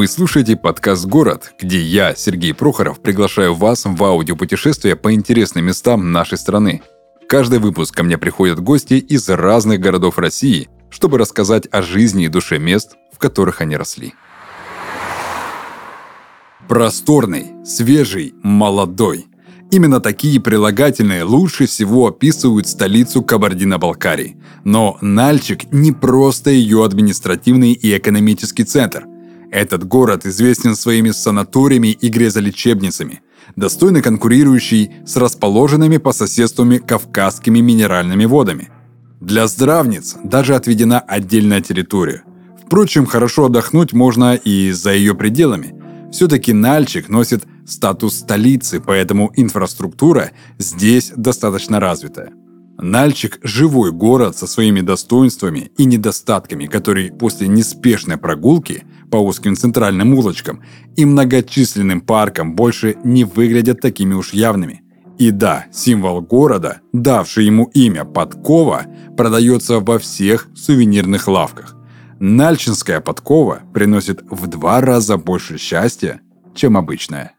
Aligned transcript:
Вы 0.00 0.08
слушаете 0.08 0.56
подкаст 0.56 1.04
«Город», 1.04 1.52
где 1.60 1.78
я, 1.78 2.14
Сергей 2.14 2.54
Прохоров, 2.54 3.02
приглашаю 3.02 3.52
вас 3.52 3.84
в 3.84 4.02
аудиопутешествие 4.02 4.96
по 4.96 5.12
интересным 5.12 5.66
местам 5.66 6.10
нашей 6.10 6.38
страны. 6.38 6.80
Каждый 7.28 7.58
выпуск 7.58 7.94
ко 7.94 8.02
мне 8.02 8.16
приходят 8.16 8.60
гости 8.60 8.94
из 8.94 9.28
разных 9.28 9.78
городов 9.78 10.16
России, 10.16 10.70
чтобы 10.88 11.18
рассказать 11.18 11.68
о 11.70 11.82
жизни 11.82 12.24
и 12.24 12.28
душе 12.28 12.58
мест, 12.58 12.96
в 13.12 13.18
которых 13.18 13.60
они 13.60 13.76
росли. 13.76 14.14
Просторный, 16.66 17.52
свежий, 17.66 18.32
молодой. 18.42 19.26
Именно 19.70 20.00
такие 20.00 20.40
прилагательные 20.40 21.24
лучше 21.24 21.66
всего 21.66 22.06
описывают 22.06 22.66
столицу 22.66 23.22
Кабардино-Балкарии. 23.22 24.38
Но 24.64 24.96
Нальчик 25.02 25.70
не 25.70 25.92
просто 25.92 26.48
ее 26.48 26.86
административный 26.86 27.72
и 27.72 27.94
экономический 27.94 28.64
центр. 28.64 29.09
Этот 29.50 29.84
город 29.84 30.26
известен 30.26 30.76
своими 30.76 31.10
санаториями 31.10 31.88
и 31.88 32.08
грезолечебницами, 32.08 33.20
достойно 33.56 34.00
конкурирующий 34.00 34.92
с 35.04 35.16
расположенными 35.16 35.96
по 35.96 36.12
соседству 36.12 36.66
кавказскими 36.86 37.58
минеральными 37.60 38.26
водами. 38.26 38.68
Для 39.20 39.46
здравниц 39.48 40.16
даже 40.22 40.54
отведена 40.54 41.00
отдельная 41.00 41.60
территория. 41.60 42.22
Впрочем, 42.64 43.06
хорошо 43.06 43.46
отдохнуть 43.46 43.92
можно 43.92 44.34
и 44.34 44.70
за 44.70 44.92
ее 44.94 45.14
пределами. 45.14 45.74
Все-таки 46.12 46.52
Нальчик 46.52 47.08
носит 47.08 47.44
статус 47.66 48.18
столицы, 48.18 48.80
поэтому 48.80 49.32
инфраструктура 49.34 50.30
здесь 50.58 51.12
достаточно 51.16 51.80
развитая. 51.80 52.32
Нальчик– 52.78 53.38
живой 53.42 53.92
город 53.92 54.38
со 54.38 54.46
своими 54.46 54.80
достоинствами 54.80 55.70
и 55.76 55.84
недостатками, 55.84 56.64
который 56.64 57.12
после 57.12 57.46
неспешной 57.46 58.16
прогулки 58.16 58.84
по 59.10 59.16
узким 59.16 59.56
центральным 59.56 60.14
улочкам 60.14 60.62
и 60.96 61.04
многочисленным 61.04 62.00
паркам 62.00 62.54
больше 62.54 62.96
не 63.04 63.24
выглядят 63.24 63.80
такими 63.80 64.14
уж 64.14 64.32
явными. 64.32 64.82
И 65.18 65.30
да, 65.30 65.66
символ 65.72 66.22
города, 66.22 66.80
давший 66.92 67.44
ему 67.44 67.64
имя 67.74 68.04
Подкова, 68.04 68.86
продается 69.16 69.80
во 69.80 69.98
всех 69.98 70.48
сувенирных 70.54 71.28
лавках. 71.28 71.76
Нальчинская 72.20 73.00
подкова 73.00 73.62
приносит 73.72 74.22
в 74.30 74.46
два 74.46 74.80
раза 74.80 75.16
больше 75.16 75.58
счастья, 75.58 76.20
чем 76.54 76.76
обычная. 76.76 77.34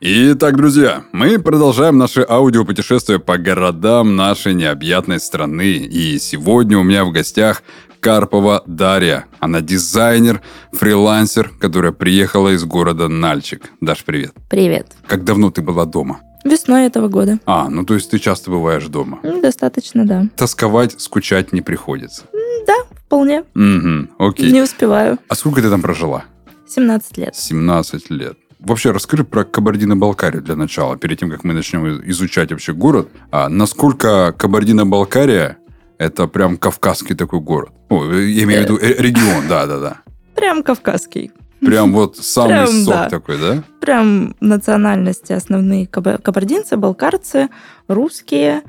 Итак, 0.00 0.56
друзья, 0.56 1.02
мы 1.10 1.40
продолжаем 1.40 1.98
наше 1.98 2.24
аудиопутешествие 2.28 3.18
по 3.18 3.36
городам 3.36 4.14
нашей 4.14 4.54
необъятной 4.54 5.18
страны. 5.18 5.72
И 5.72 6.20
сегодня 6.20 6.78
у 6.78 6.84
меня 6.84 7.04
в 7.04 7.10
гостях 7.10 7.64
Карпова 8.08 8.62
Дарья. 8.66 9.26
Она 9.38 9.60
дизайнер, 9.60 10.40
фрилансер, 10.72 11.50
которая 11.60 11.92
приехала 11.92 12.54
из 12.54 12.64
города 12.64 13.06
Нальчик. 13.06 13.70
Даш, 13.82 14.02
привет. 14.02 14.32
Привет. 14.48 14.86
Как 15.06 15.24
давно 15.24 15.50
ты 15.50 15.60
была 15.60 15.84
дома? 15.84 16.20
Весной 16.42 16.86
этого 16.86 17.08
года. 17.08 17.38
А, 17.44 17.68
ну 17.68 17.84
то 17.84 17.92
есть 17.92 18.10
ты 18.10 18.18
часто 18.18 18.50
бываешь 18.50 18.86
дома? 18.86 19.20
Достаточно, 19.42 20.06
да. 20.06 20.26
Тосковать, 20.36 20.98
скучать 20.98 21.52
не 21.52 21.60
приходится? 21.60 22.22
Да, 22.66 22.76
вполне. 23.04 23.44
Угу, 23.54 24.26
окей. 24.26 24.52
Не 24.52 24.62
успеваю. 24.62 25.18
А 25.28 25.34
сколько 25.34 25.60
ты 25.60 25.68
там 25.68 25.82
прожила? 25.82 26.24
17 26.66 27.18
лет. 27.18 27.36
17 27.36 28.08
лет. 28.08 28.38
Вообще, 28.58 28.90
расскажи 28.92 29.24
про 29.24 29.44
Кабардино-Балкарию 29.44 30.40
для 30.42 30.56
начала, 30.56 30.96
перед 30.96 31.20
тем, 31.20 31.30
как 31.30 31.44
мы 31.44 31.52
начнем 31.52 32.00
изучать 32.10 32.52
вообще 32.52 32.72
город. 32.72 33.10
А 33.30 33.50
насколько 33.50 34.32
Кабардино-Балкария 34.32 35.58
это 35.98 36.26
прям 36.28 36.56
кавказский 36.56 37.14
такой 37.16 37.40
город? 37.40 37.70
О, 37.88 38.04
я 38.04 38.44
имею 38.44 38.60
в 38.60 38.64
виду 38.64 38.78
регион, 38.78 39.48
да-да-да. 39.48 39.98
Прям 40.34 40.62
кавказский. 40.62 41.32
Прям 41.60 41.92
вот 41.92 42.16
самый 42.20 42.48
Прям, 42.50 42.66
сок 42.68 42.94
да. 42.94 43.08
такой, 43.08 43.38
да? 43.38 43.62
Прям 43.80 44.36
национальности 44.40 45.32
основные 45.32 45.86
каба- 45.86 46.20
кабардинцы, 46.22 46.76
балкарцы, 46.76 47.48
русские. 47.88 48.62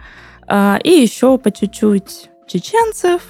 а, 0.47 0.79
и 0.83 0.89
еще 0.89 1.37
по 1.37 1.51
чуть-чуть 1.51 2.29
чеченцев. 2.47 3.21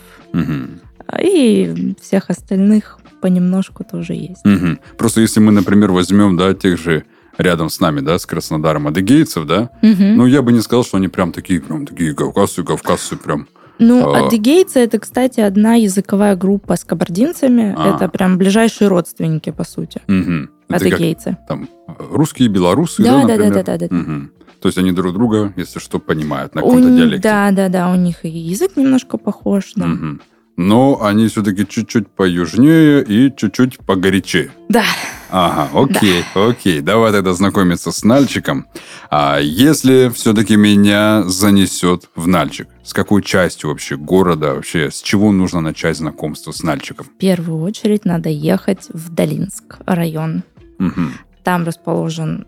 А, 1.08 1.22
И 1.22 1.96
всех 2.02 2.30
остальных 2.30 3.00
понемножку 3.22 3.84
тоже 3.84 4.14
есть. 4.14 4.46
Мгм. 4.46 4.80
Просто 4.98 5.20
если 5.20 5.42
мы, 5.42 5.52
например, 5.52 5.92
возьмем, 5.92 6.38
да, 6.38 6.54
тех 6.54 6.78
же 6.80 7.04
рядом 7.38 7.70
с 7.70 7.82
нами, 7.82 8.00
да, 8.00 8.18
с 8.18 8.26
Краснодаром 8.26 8.88
адыгейцев, 8.88 9.46
да, 9.46 9.70
Мгм. 9.82 10.16
ну, 10.16 10.26
я 10.26 10.42
бы 10.42 10.54
не 10.54 10.62
сказал, 10.62 10.86
что 10.86 10.96
они 10.98 11.10
прям 11.10 11.34
такие, 11.34 11.60
прям 11.60 11.86
такие 11.86 12.14
кавказцы, 12.16 12.64
кавказцы 12.64 13.18
прям. 13.18 13.48
Ну, 13.80 14.14
А. 14.14 14.28
адыгейцы 14.28 14.80
это, 14.80 15.00
кстати, 15.00 15.40
одна 15.40 15.76
языковая 15.76 16.36
группа 16.36 16.76
с 16.76 16.84
кабардинцами. 16.84 17.74
А. 17.78 17.96
Это 17.96 18.10
прям 18.10 18.38
ближайшие 18.38 18.90
родственники, 18.90 19.52
по 19.52 19.64
сути. 19.64 20.02
Мгм. 20.08 20.50
Это 20.70 20.84
как 20.84 20.94
Адыгейцы. 20.94 21.38
там 21.48 21.70
русские, 21.98 22.50
белорусы, 22.50 23.04
Да, 23.04 23.24
да, 23.26 23.38
да, 23.38 23.50
да, 23.50 23.64
да, 23.64 23.78
да. 23.78 23.88
Мгм. 23.90 24.32
То 24.62 24.68
есть 24.68 24.78
они 24.78 24.92
друг 24.92 25.14
друга, 25.14 25.54
если 25.56 25.80
что, 25.80 26.00
понимают 26.00 26.54
на 26.54 26.62
каком-то 26.62 26.90
диалекте. 26.90 27.22
Да, 27.24 27.52
да, 27.52 27.70
да, 27.70 27.90
у 27.92 27.96
них 27.96 28.26
и 28.26 28.30
язык 28.30 28.76
немножко 28.76 29.18
похож. 29.18 29.72
Да. 29.76 29.86
Мгм. 29.88 30.22
Но 30.58 31.02
они 31.02 31.30
все-таки 31.30 31.66
чуть-чуть 31.66 32.10
поюжнее 32.10 33.02
и 33.02 33.34
чуть-чуть 33.34 33.80
погорячее. 33.80 34.52
Да. 34.68 34.84
Ага, 35.30 35.70
окей, 35.74 36.24
окей. 36.34 36.82
Давай 36.82 37.12
тогда 37.12 37.34
знакомиться 37.34 37.92
с 37.92 38.04
Нальчиком. 38.04 38.68
А 39.12 39.40
если 39.40 40.10
все-таки 40.10 40.56
меня 40.56 41.24
занесет 41.24 42.10
в 42.16 42.28
Нальчик, 42.28 42.68
с 42.84 42.94
какой 42.94 43.22
частью 43.22 43.70
вообще 43.70 43.96
города, 43.96 44.56
вообще 44.56 44.90
с 44.92 45.02
чего 45.02 45.32
нужно 45.32 45.62
начать 45.62 45.98
знакомство 45.98 46.52
с 46.52 46.64
Нальчиком? 46.64 47.06
В 47.06 47.18
первую 47.18 47.62
очередь 47.62 48.06
надо 48.06 48.30
ехать 48.30 48.88
в 48.92 49.14
Долинск 49.14 49.78
район. 49.86 50.44
Мгм. 50.80 51.14
Там 51.44 51.66
расположен 51.66 52.48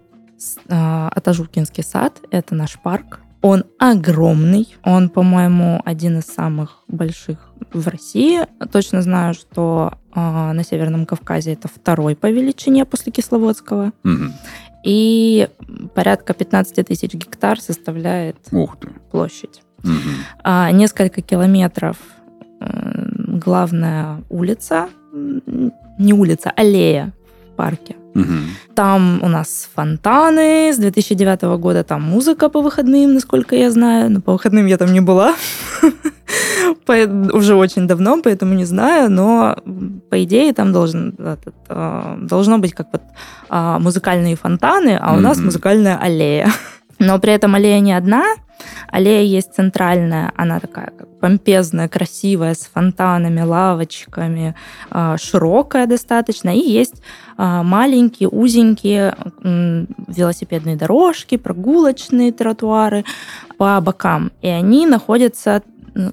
а, 0.70 1.10
Атажукинский 1.16 1.84
сад. 1.84 2.20
Это 2.32 2.56
наш 2.56 2.80
парк. 2.80 3.20
Он 3.42 3.64
огромный. 3.80 4.68
Он, 4.84 5.10
по-моему, 5.10 5.82
один 5.84 6.20
из 6.20 6.26
самых 6.26 6.84
больших 6.88 7.52
в 7.74 7.88
России. 7.88 8.42
Точно 8.72 9.02
знаю, 9.02 9.34
что 9.34 9.94
а, 10.14 10.54
на 10.54 10.64
Северном 10.64 11.06
Кавказе 11.06 11.54
это 11.54 11.68
второй 11.68 12.16
по 12.16 12.30
величине 12.30 12.86
после 12.86 13.12
Кисловодского. 13.12 13.94
Мгм. 14.04 14.34
И 14.84 15.48
порядка 15.96 16.34
15 16.34 16.86
тысяч 16.88 17.14
гектар 17.14 17.60
составляет 17.60 18.38
Ух 18.52 18.78
ты. 18.78 18.90
площадь. 19.12 19.62
Мгм. 19.84 20.16
А, 20.44 20.72
несколько 20.72 21.22
километров 21.22 21.98
э, 22.60 23.08
главная 23.44 24.24
улица, 24.30 24.90
не 25.98 26.14
улица, 26.14 26.52
аллея 26.56 27.14
в 27.52 27.56
парке. 27.56 27.96
Там 28.76 29.20
у 29.24 29.28
нас 29.28 29.70
фонтаны, 29.74 30.74
с 30.74 30.78
2009 30.78 31.42
года 31.60 31.84
там 31.84 32.02
музыка 32.02 32.50
по 32.50 32.62
выходным, 32.62 33.14
насколько 33.14 33.56
я 33.56 33.72
знаю, 33.72 34.10
но 34.12 34.22
по 34.22 34.34
выходным 34.34 34.66
я 34.66 34.78
там 34.78 34.94
не 34.94 35.02
была. 35.02 35.36
Уже 37.34 37.56
очень 37.56 37.88
давно, 37.88 38.22
поэтому 38.22 38.54
не 38.54 38.66
знаю, 38.66 39.10
но 39.10 39.56
по 40.10 40.24
идее 40.24 40.54
там 40.54 40.74
должен, 40.74 41.16
этот, 41.18 41.56
а, 41.70 42.18
должно 42.22 42.58
быть 42.58 42.74
как 42.74 42.88
вот 42.92 43.02
а, 43.50 43.80
музыкальные 43.80 44.36
фонтаны, 44.36 44.98
а 45.02 45.14
у 45.14 45.20
нас 45.20 45.38
музыкальная 45.38 45.98
аллея. 45.98 46.52
Но 47.00 47.18
при 47.20 47.34
этом 47.34 47.56
аллея 47.56 47.80
не 47.80 47.94
одна, 47.94 48.24
аллея 48.88 49.24
есть 49.24 49.54
центральная, 49.54 50.32
она 50.36 50.60
такая 50.60 50.92
помпезная, 51.20 51.88
красивая, 51.88 52.54
с 52.54 52.70
фонтанами, 52.74 53.42
лавочками, 53.42 54.56
а, 54.90 55.18
широкая 55.18 55.88
достаточно, 55.88 56.50
и 56.50 56.60
есть 56.60 57.02
а, 57.38 57.64
маленькие, 57.64 58.30
узенькие 58.30 59.16
велосипедные 60.08 60.76
дорожки, 60.76 61.38
прогулочные 61.38 62.32
тротуары 62.32 63.06
по 63.58 63.80
бокам. 63.82 64.32
И 64.42 64.48
они 64.48 64.88
находятся 64.88 65.62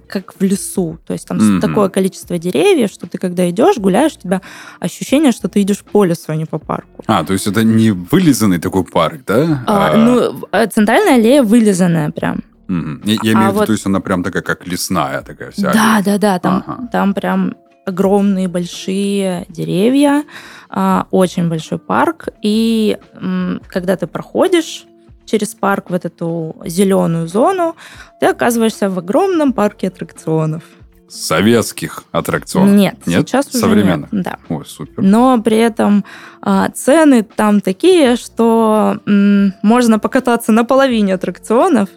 как 0.07 0.35
в 0.39 0.43
лесу. 0.43 0.99
То 1.07 1.13
есть 1.15 1.27
там 1.29 1.39
Мгм. 1.39 1.61
такое 1.61 1.89
количество 1.89 2.39
деревьев, 2.39 2.91
что 2.91 3.07
ты 3.07 3.19
когда 3.19 3.49
идешь, 3.51 3.77
гуляешь, 3.79 4.13
у 4.17 4.21
тебя 4.21 4.41
ощущение, 4.81 5.33
что 5.33 5.49
ты 5.49 5.63
идешь 5.63 5.79
по 5.93 6.05
лесу, 6.05 6.25
а 6.29 6.37
не 6.37 6.45
по 6.47 6.59
парку. 6.59 7.03
А, 7.07 7.25
то 7.25 7.33
есть 7.33 7.47
это 7.47 7.63
не 7.65 7.91
вылизанный 7.93 8.59
такой 8.59 8.85
парк, 8.85 9.21
да? 9.27 9.65
А, 9.67 9.97
ну, 9.97 10.45
э, 10.53 10.67
центральная 10.69 11.15
аллея 11.15 11.43
вылизанная 11.43 12.11
прям. 12.11 12.43
мгм. 12.69 13.01
Я, 13.05 13.15
я 13.15 13.19
а 13.21 13.35
имею 13.35 13.37
в 13.37 13.49
виду, 13.49 13.59
вот- 13.61 13.67
то 13.67 13.73
есть 13.73 13.87
она 13.87 14.01
прям 14.01 14.23
такая, 14.23 14.43
как 14.43 14.67
лесная 14.67 15.23
такая 15.23 15.51
вся. 15.51 15.73
Да, 15.73 16.03
да, 16.05 16.19
да, 16.19 16.39
там, 16.39 16.63
Ага. 16.67 16.89
там 16.93 17.15
прям 17.15 17.55
огромные 17.87 18.49
большие 18.49 19.47
деревья, 19.49 20.25
а, 20.69 21.07
очень 21.11 21.49
большой 21.49 21.79
парк. 21.79 22.29
И 22.43 22.99
когда 23.69 23.97
ты 23.97 24.07
проходишь 24.07 24.85
через 25.29 25.55
парк 25.55 25.91
в 25.91 25.95
эту 25.95 26.57
зеленую 26.65 27.29
зону, 27.29 27.77
ты 28.21 28.27
оказываешься 28.27 28.89
в 28.91 28.99
огромном 28.99 29.53
парке 29.53 29.89
аттракционов. 29.89 30.63
Советских 31.11 32.05
аттракционов. 32.13 32.75
Нет, 32.77 32.97
Нет? 33.07 33.27
сейчас 33.27 33.49
уже 33.49 33.59
Современных? 33.59 34.13
нет. 34.13 34.25
Да. 34.25 34.37
Ой, 34.51 34.65
супер. 34.67 35.03
Но 35.03 35.41
при 35.43 35.57
этом 35.57 36.05
а, 36.43 36.69
цены 36.71 37.23
там 37.23 37.63
такие, 37.63 38.17
что 38.17 38.99
м, 39.07 39.55
можно 39.63 39.99
покататься 39.99 40.53
на 40.53 40.65
половине 40.65 41.15
аттракционов 41.15 41.89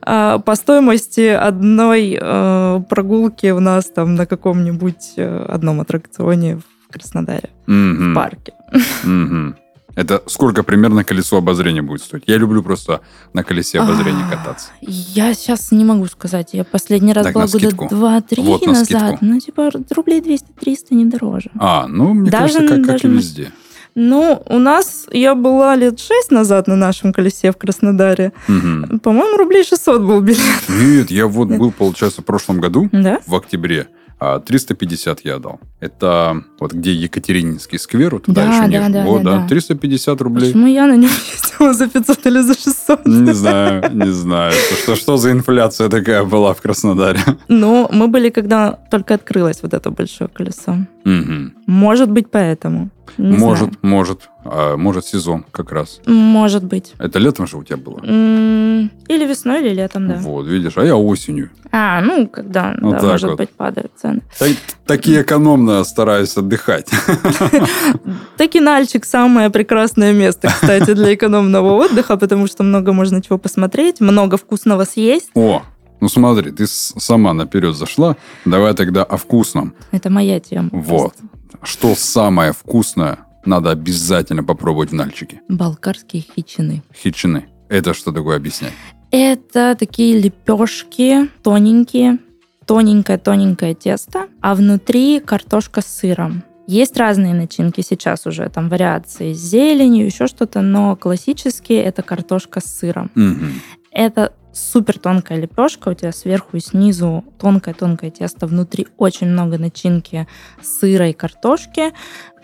а, 0.00 0.38
по 0.38 0.54
стоимости 0.54 1.28
одной 1.28 2.18
э, 2.20 2.80
прогулки 2.88 3.50
у 3.50 3.60
нас 3.60 3.86
там 3.90 4.14
на 4.14 4.24
каком-нибудь 4.26 5.12
э, 5.16 5.44
одном 5.48 5.80
аттракционе 5.82 6.56
в 6.56 6.92
Краснодаре, 6.92 7.50
Мгм. 7.66 8.12
в 8.12 8.14
парке. 8.14 8.54
Мгм. 9.02 9.56
Это 9.94 10.22
сколько 10.26 10.62
примерно 10.62 11.04
колесо 11.04 11.36
обозрения 11.36 11.82
будет 11.82 12.02
стоить? 12.02 12.24
Я 12.26 12.36
люблю 12.36 12.62
просто 12.62 13.00
на 13.32 13.44
колесе 13.44 13.80
обозрения 13.80 14.24
А, 14.30 14.36
кататься. 14.36 14.68
Я 14.80 15.34
сейчас 15.34 15.70
не 15.70 15.84
могу 15.84 16.06
сказать. 16.06 16.50
Я 16.52 16.64
последний 16.64 17.12
раз 17.12 17.24
Так, 17.26 17.34
была 17.34 17.46
года 17.46 17.58
скидку. 17.58 17.88
два-три 17.88 18.42
Вот, 18.42 18.66
на 18.66 18.72
назад. 18.72 19.18
Ну, 19.20 19.38
типа, 19.38 19.70
рублей 19.94 20.20
200-300 20.20 20.94
не 20.94 21.04
дороже. 21.06 21.50
А, 21.58 21.86
ну, 21.86 22.12
мне 22.14 22.30
Даже- 22.30 22.54
кажется, 22.58 22.76
как, 22.76 22.76
как 22.78 22.86
даже 22.86 23.04
и 23.08 23.10
на- 23.10 23.16
везде. 23.18 23.52
Ну, 23.94 24.42
у 24.48 24.58
нас, 24.58 25.06
я 25.12 25.34
была 25.34 25.76
лет 25.76 26.00
шесть 26.00 26.30
назад 26.30 26.66
на 26.66 26.76
нашем 26.76 27.12
колесе 27.12 27.52
в 27.52 27.56
Краснодаре. 27.56 28.32
Мгм. 28.48 28.98
По-моему, 29.00 29.36
рублей 29.36 29.64
600 29.64 30.00
был 30.02 30.20
билет. 30.20 30.40
Нет, 30.68 31.10
я 31.10 31.26
вот 31.26 31.48
был, 31.48 31.70
получается, 31.70 32.20
в 32.22 32.24
прошлом 32.24 32.60
году, 32.60 32.88
Да? 32.92 33.20
в 33.26 33.34
октябре, 33.36 33.86
а 34.18 34.40
350 34.40 35.20
я 35.24 35.38
дал. 35.38 35.60
Это 35.80 36.42
вот 36.58 36.72
где 36.72 36.92
Екатерининский 36.92 37.78
сквер, 37.78 38.14
вот 38.14 38.24
туда 38.24 38.44
Да, 38.46 38.48
еще 38.52 38.60
да, 38.62 38.66
ниже. 38.88 38.92
да, 38.92 39.04
вот, 39.04 39.22
да, 39.22 39.30
да, 39.32 39.38
да. 39.42 39.48
350 39.48 40.20
рублей. 40.22 40.46
Почему 40.52 40.66
я 40.66 40.86
на 40.86 40.96
нем 40.96 41.10
ездила 41.32 41.72
за 41.74 41.88
500 41.88 42.26
или 42.26 42.40
за 42.40 42.54
600? 42.54 43.06
Не 43.06 43.32
знаю, 43.34 43.90
не 43.92 44.10
знаю. 44.12 44.52
Что, 44.82 44.96
что, 44.96 45.16
за 45.18 45.30
инфляция 45.30 45.88
такая 45.88 46.24
была 46.24 46.52
в 46.54 46.60
Краснодаре? 46.62 47.20
Но 47.48 47.88
мы 47.92 48.08
были, 48.08 48.30
когда 48.30 48.72
только 48.90 49.14
открылось 49.14 49.62
вот 49.62 49.72
это 49.74 49.90
большое 49.90 50.28
колесо. 50.28 50.78
Мгм. 51.04 51.52
Может 51.66 52.10
быть, 52.10 52.30
поэтому. 52.30 52.90
Не 53.18 53.36
Может, 53.36 53.68
знаю. 53.68 53.78
может. 53.82 54.28
А, 54.44 54.76
может, 54.76 55.06
сезон 55.06 55.44
как 55.50 55.72
раз. 55.72 56.00
Может 56.06 56.64
быть. 56.64 56.92
Это 56.98 57.18
летом 57.18 57.46
же 57.46 57.56
у 57.56 57.62
тебя 57.64 57.76
было? 57.76 57.98
Или 58.04 59.26
весной, 59.26 59.60
или 59.60 59.74
летом, 59.74 60.08
да. 60.08 60.14
Вот, 60.16 60.46
видишь, 60.46 60.76
а 60.76 60.84
я 60.84 60.96
осенью. 60.96 61.50
А, 61.72 62.00
ну, 62.00 62.26
когда, 62.28 62.74
Вот 62.80 62.92
да, 62.92 62.98
так 63.00 63.10
может 63.10 63.30
вот. 63.30 63.38
быть, 63.38 63.50
падают 63.50 63.92
цены. 63.96 64.22
Так, 64.38 64.50
таки 64.86 65.20
экономно 65.20 65.82
стараюсь 65.84 66.36
отдыхать. 66.36 66.88
Такинальчик 68.36 69.04
самое 69.04 69.50
прекрасное 69.50 70.12
место, 70.12 70.48
кстати, 70.48 70.94
для 70.94 71.14
экономного 71.14 71.72
отдыха, 71.74 72.16
потому 72.16 72.46
что 72.46 72.62
много 72.62 72.92
можно 72.92 73.22
чего 73.22 73.38
посмотреть, 73.38 74.00
много 74.00 74.36
вкусного 74.36 74.84
съесть. 74.84 75.30
О, 75.34 75.62
ну 76.00 76.08
смотри, 76.08 76.50
ты 76.50 76.66
сама 76.66 77.32
наперед 77.32 77.74
зашла. 77.76 78.16
Давай 78.44 78.74
тогда 78.74 79.04
о 79.04 79.16
вкусном. 79.16 79.74
Это 79.92 80.10
моя 80.10 80.40
тема. 80.40 80.68
Вот. 80.72 81.14
Что 81.62 81.94
самое 81.94 82.52
вкусное 82.52 83.20
надо 83.44 83.70
обязательно 83.70 84.42
попробовать 84.42 84.90
в 84.90 84.94
Нальчике? 84.94 85.40
Балкарские 85.48 86.22
хичины. 86.22 86.82
Хичины. 86.94 87.46
Это 87.68 87.94
что 87.94 88.12
такое 88.12 88.36
объяснять? 88.36 88.72
Это 89.10 89.76
такие 89.78 90.18
лепешки 90.20 91.28
тоненькие, 91.42 92.18
тоненькое-тоненькое 92.66 93.74
тесто, 93.74 94.28
а 94.40 94.54
внутри 94.54 95.20
картошка 95.20 95.82
с 95.82 95.86
сыром. 95.86 96.42
Есть 96.66 96.96
разные 96.96 97.34
начинки 97.34 97.82
сейчас 97.82 98.26
уже, 98.26 98.48
там 98.48 98.68
вариации 98.68 99.34
с 99.34 99.38
зеленью, 99.38 100.06
еще 100.06 100.26
что-то, 100.26 100.62
но 100.62 100.96
классические 100.96 101.82
это 101.82 102.02
картошка 102.02 102.60
с 102.60 102.64
сыром. 102.64 103.10
Мгм. 103.14 103.52
Это 103.90 104.32
супер 104.54 104.98
тонкая 104.98 105.38
лепешка, 105.40 105.88
у 105.90 105.94
тебя 105.94 106.12
сверху 106.12 106.56
и 106.56 106.60
снизу 106.60 107.24
тонкое-тонкое 107.38 108.10
тесто, 108.10 108.46
внутри 108.46 108.86
очень 108.96 109.28
много 109.28 109.58
начинки 109.58 110.26
сыра 110.62 111.08
и 111.08 111.12
картошки, 111.12 111.92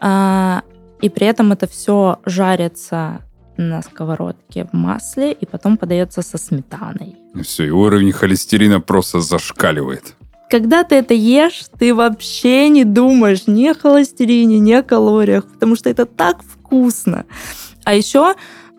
а, 0.00 0.62
и 1.00 1.08
при 1.08 1.26
этом 1.26 1.52
это 1.52 1.66
все 1.66 2.18
жарится 2.26 3.22
на 3.56 3.82
сковородке 3.82 4.64
в 4.64 4.72
масле 4.72 5.32
и 5.32 5.46
потом 5.46 5.76
подается 5.76 6.22
со 6.22 6.38
сметаной. 6.38 7.16
Все, 7.42 7.66
и 7.66 7.70
уровень 7.70 8.12
холестерина 8.12 8.80
просто 8.80 9.20
зашкаливает. 9.20 10.16
Когда 10.50 10.82
ты 10.82 10.96
это 10.96 11.14
ешь, 11.14 11.66
ты 11.78 11.94
вообще 11.94 12.68
не 12.68 12.84
думаешь 12.84 13.46
ни 13.46 13.68
о 13.68 13.74
холестерине, 13.74 14.58
ни 14.58 14.72
о 14.72 14.82
калориях, 14.82 15.46
потому 15.46 15.76
что 15.76 15.88
это 15.88 16.06
так 16.06 16.42
вкусно. 16.42 17.24
А 17.84 17.94
еще 17.94 18.34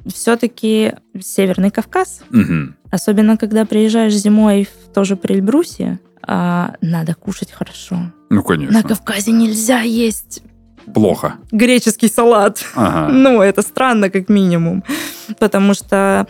все-таки 0.06 0.96
Северный 1.20 1.72
Кавказ, 1.72 2.24
Мгм. 2.30 2.76
Особенно, 2.92 3.38
когда 3.38 3.66
приезжаешь 3.66 4.14
зимой 4.14 4.66
в 4.68 4.94
тоже 4.94 5.16
при 5.16 5.36
Эльбрусе, 5.36 6.00
а, 6.28 6.76
надо 6.82 7.16
кушать 7.16 7.52
хорошо. 7.52 8.12
Ну, 8.30 8.38
На 8.38 8.44
конечно. 8.44 8.84
Кавказе 8.84 9.32
нельзя 9.32 9.82
есть 9.82 10.44
Плохо. 10.94 11.36
греческий 11.52 12.10
салат. 12.10 12.64
Ага. 12.76 13.12
Ну, 13.14 13.42
это 13.42 13.62
странно, 13.62 14.10
как 14.10 14.30
минимум. 14.30 14.84
Потому 15.40 15.74
что 15.74 16.28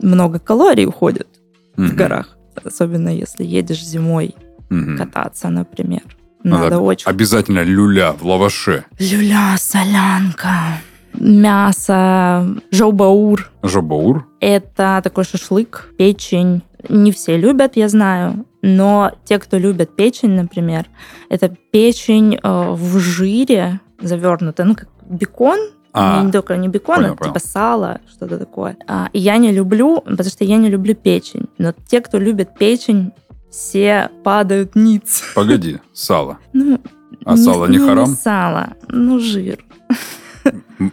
много 0.00 0.38
калорий 0.38 0.86
уходит 0.86 1.28
в 1.76 1.80
Мгм. 1.82 1.96
горах. 1.96 2.36
Особенно, 2.64 3.08
если 3.08 3.44
едешь 3.44 3.82
зимой 3.84 4.34
Мгм. 4.70 4.98
кататься, 4.98 5.48
например. 5.48 6.02
Надо 6.44 6.64
Надо 6.64 6.78
очень... 6.80 7.08
Обязательно 7.08 7.62
люля 7.62 8.12
в 8.12 8.26
лаваше. 8.26 8.84
Люля, 8.98 9.54
солянка, 9.58 10.78
мясо, 11.14 12.46
жаубаур. 12.70 13.50
Жабаур. 13.62 14.26
Это 14.40 15.00
такой 15.02 15.24
шашлык, 15.24 15.92
печень. 15.98 16.62
Не 16.88 17.12
все 17.12 17.36
любят, 17.36 17.76
я 17.76 17.88
знаю, 17.88 18.44
но 18.60 19.12
те, 19.24 19.38
кто 19.38 19.56
любят 19.56 19.94
печень, 19.94 20.30
например, 20.32 20.86
это 21.28 21.54
печень 21.70 22.34
э, 22.42 22.70
в 22.72 22.98
жире 22.98 23.80
завернутая, 24.00 24.66
ну 24.66 24.74
как 24.74 24.88
бекон, 25.08 25.58
А, 25.92 26.22
не 26.24 26.32
только 26.32 26.56
не 26.56 26.66
бекон, 26.68 26.96
понял, 26.96 27.12
а 27.12 27.16
понял. 27.16 27.32
типа 27.34 27.46
сало, 27.46 28.00
что-то 28.10 28.36
такое. 28.38 28.76
А, 28.88 29.10
и 29.12 29.20
я 29.20 29.36
не 29.38 29.52
люблю, 29.52 30.00
потому 30.00 30.28
что 30.28 30.44
я 30.44 30.56
не 30.56 30.70
люблю 30.70 30.94
печень. 30.96 31.46
Но 31.58 31.72
те, 31.86 32.00
кто 32.00 32.18
любит 32.18 32.58
печень, 32.58 33.12
все 33.48 34.10
падают 34.24 34.74
ниц. 34.74 35.22
погоди, 35.36 35.78
сало. 35.92 36.38
Ну, 36.52 36.80
А 37.24 37.36
сало 37.36 37.66
не 37.66 37.78
харам? 37.78 38.06
сало, 38.16 38.70
ну 38.88 39.20
жир. 39.20 39.64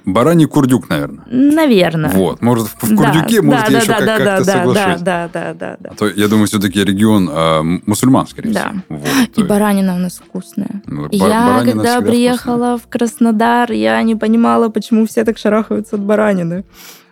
Бараний 0.05 0.45
курдюк, 0.45 0.89
наверное. 0.89 1.23
Наверное. 1.27 2.11
Вот, 2.11 2.41
может, 2.41 2.67
в 2.67 2.95
курдюке, 2.95 3.41
да, 3.41 3.47
может, 3.47 3.65
да, 3.65 3.71
я 3.71 3.77
еще 3.79 3.87
да, 3.87 3.95
как- 3.95 4.05
да, 4.05 4.17
как-то 4.17 4.45
да, 4.45 4.53
соглашусь. 4.53 5.01
Да, 5.01 5.29
да, 5.33 5.53
да, 5.53 5.77
да. 5.79 5.89
А 5.91 5.95
то, 5.95 6.07
я 6.07 6.27
думаю, 6.27 6.47
все-таки 6.47 6.83
регион 6.83 7.27
м- 7.29 7.83
мусульман, 7.85 8.27
скорее 8.27 8.51
Да. 8.53 8.69
всего. 8.69 8.83
Вот, 8.89 9.07
И 9.07 9.39
есть, 9.41 9.49
баранина 9.49 9.95
у 9.95 9.97
нас 9.99 10.21
вкусная. 10.25 10.81
ну, 10.85 11.03
бар- 11.03 11.09
я, 11.11 11.61
когда 11.65 12.01
приехала 12.01 12.77
в 12.77 12.87
Краснодар, 12.87 13.71
я 13.71 14.01
не 14.03 14.15
понимала, 14.15 14.69
почему 14.69 15.07
все 15.07 15.23
так 15.23 15.37
шарахаются 15.37 15.95
от 15.95 16.01
баранины. 16.03 16.65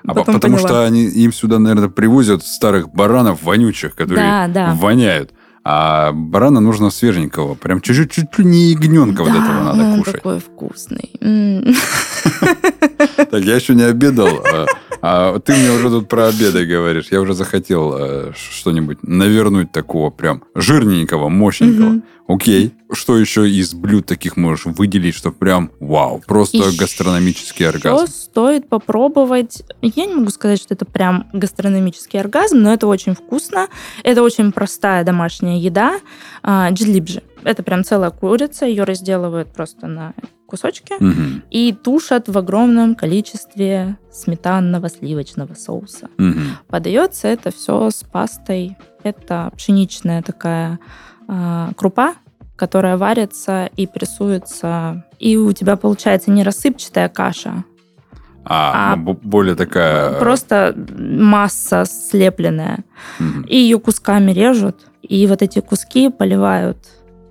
А 0.06 0.10
по- 0.10 0.20
Потом 0.22 0.36
потому 0.36 0.56
поняла. 0.58 0.70
что 0.70 0.86
они 0.86 1.04
им 1.06 1.34
сюда, 1.34 1.60
наверное, 1.60 1.90
привозят 1.90 2.46
старых 2.46 2.90
баранов 2.94 3.44
вонючих, 3.44 3.94
которые 3.96 4.26
Да, 4.26 4.48
да. 4.48 4.74
воняют. 4.74 5.32
А 5.70 6.14
барана 6.14 6.62
нужно 6.62 6.90
свеженького. 6.90 7.56
Прям 7.56 7.82
чуть-чуть 7.82 8.12
чуть 8.14 8.40
не 8.40 8.72
ягненка 8.72 9.24
вот 9.26 9.32
этого 9.32 9.64
надо 9.64 9.84
он 9.84 10.00
кушать. 10.00 10.16
такой 10.16 10.40
вкусный. 10.40 11.12
Так, 13.30 13.44
я 13.44 13.56
еще 13.56 13.76
не 13.76 13.84
обедал, 13.84 14.30
а, 15.02 15.40
ты 15.40 15.54
мне 15.56 15.72
уже 15.72 15.90
тут 15.90 16.08
про 16.08 16.28
обеды 16.28 16.66
говоришь. 16.66 17.08
Я 17.12 17.22
уже 17.22 17.34
захотел 17.34 17.94
э, 17.98 18.32
что-нибудь 18.36 19.04
навернуть 19.04 19.72
такого 19.72 20.10
прям 20.10 20.44
жирненького, 20.56 21.30
мощненького. 21.30 22.02
Окей. 22.28 22.74
Что 22.92 23.18
еще 23.18 23.50
из 23.50 23.74
блюд 23.74 24.06
таких 24.06 24.38
можешь 24.38 24.66
выделить, 24.66 25.16
что 25.16 25.32
прям 25.32 25.72
вау, 25.80 26.22
просто 26.26 26.58
Ещё 26.58 26.78
гастрономический 26.78 27.68
оргазм? 27.68 28.08
стоит 28.08 28.68
попробовать. 28.70 29.64
Я 29.82 30.06
не 30.06 30.16
могу 30.16 30.30
сказать, 30.30 30.60
что 30.62 30.74
это 30.74 30.86
прям 30.86 31.30
гастрономический 31.34 32.20
оргазм, 32.20 32.58
но 32.60 32.74
это 32.74 32.88
очень 32.88 33.14
вкусно. 33.16 33.68
Это 34.04 34.24
очень 34.24 34.52
простая 34.52 35.04
домашняя 35.04 35.58
еда. 35.58 36.00
А, 36.44 36.70
Джлибжи. 36.72 37.24
Это 37.44 37.64
прям 37.64 37.84
целая 37.84 38.10
курица. 38.10 38.66
Ее 38.66 38.84
разделывают 38.84 39.54
просто 39.54 39.88
на 39.88 40.14
кусочки 40.48 40.96
Мгм, 41.00 41.44
и 41.52 41.74
тушат 41.74 42.28
в 42.30 42.38
огромном 42.38 42.96
количестве 42.96 43.98
сметанного 44.12 44.90
сливочного 44.90 45.54
соуса. 45.54 46.08
мгм. 46.18 46.58
Подается 46.68 47.28
это 47.28 47.52
все 47.52 47.90
с 47.92 48.04
пастой. 48.04 48.78
Это 49.04 49.52
пшеничная 49.56 50.22
такая 50.24 50.80
а, 51.28 51.72
крупа, 51.76 52.14
которая 52.56 52.98
варится 52.98 53.70
и 53.78 53.86
прессуется. 53.86 55.04
И 55.20 55.38
у 55.38 55.52
тебя 55.52 55.76
получается 55.76 56.32
не 56.32 56.44
рассыпчатая 56.44 57.10
каша, 57.10 57.64
А, 58.50 58.94
А, 58.94 58.96
ну, 58.96 59.04
бо- 59.04 59.20
более 59.22 59.56
такая... 59.56 60.18
просто 60.20 60.74
масса 60.98 61.84
слепленная. 61.86 62.80
мгм. 63.20 63.42
И 63.44 63.58
ее 63.58 63.78
кусками 63.80 64.32
режут. 64.32 64.88
И 65.02 65.28
вот 65.28 65.42
эти 65.42 65.60
куски 65.60 66.10
поливают 66.10 66.78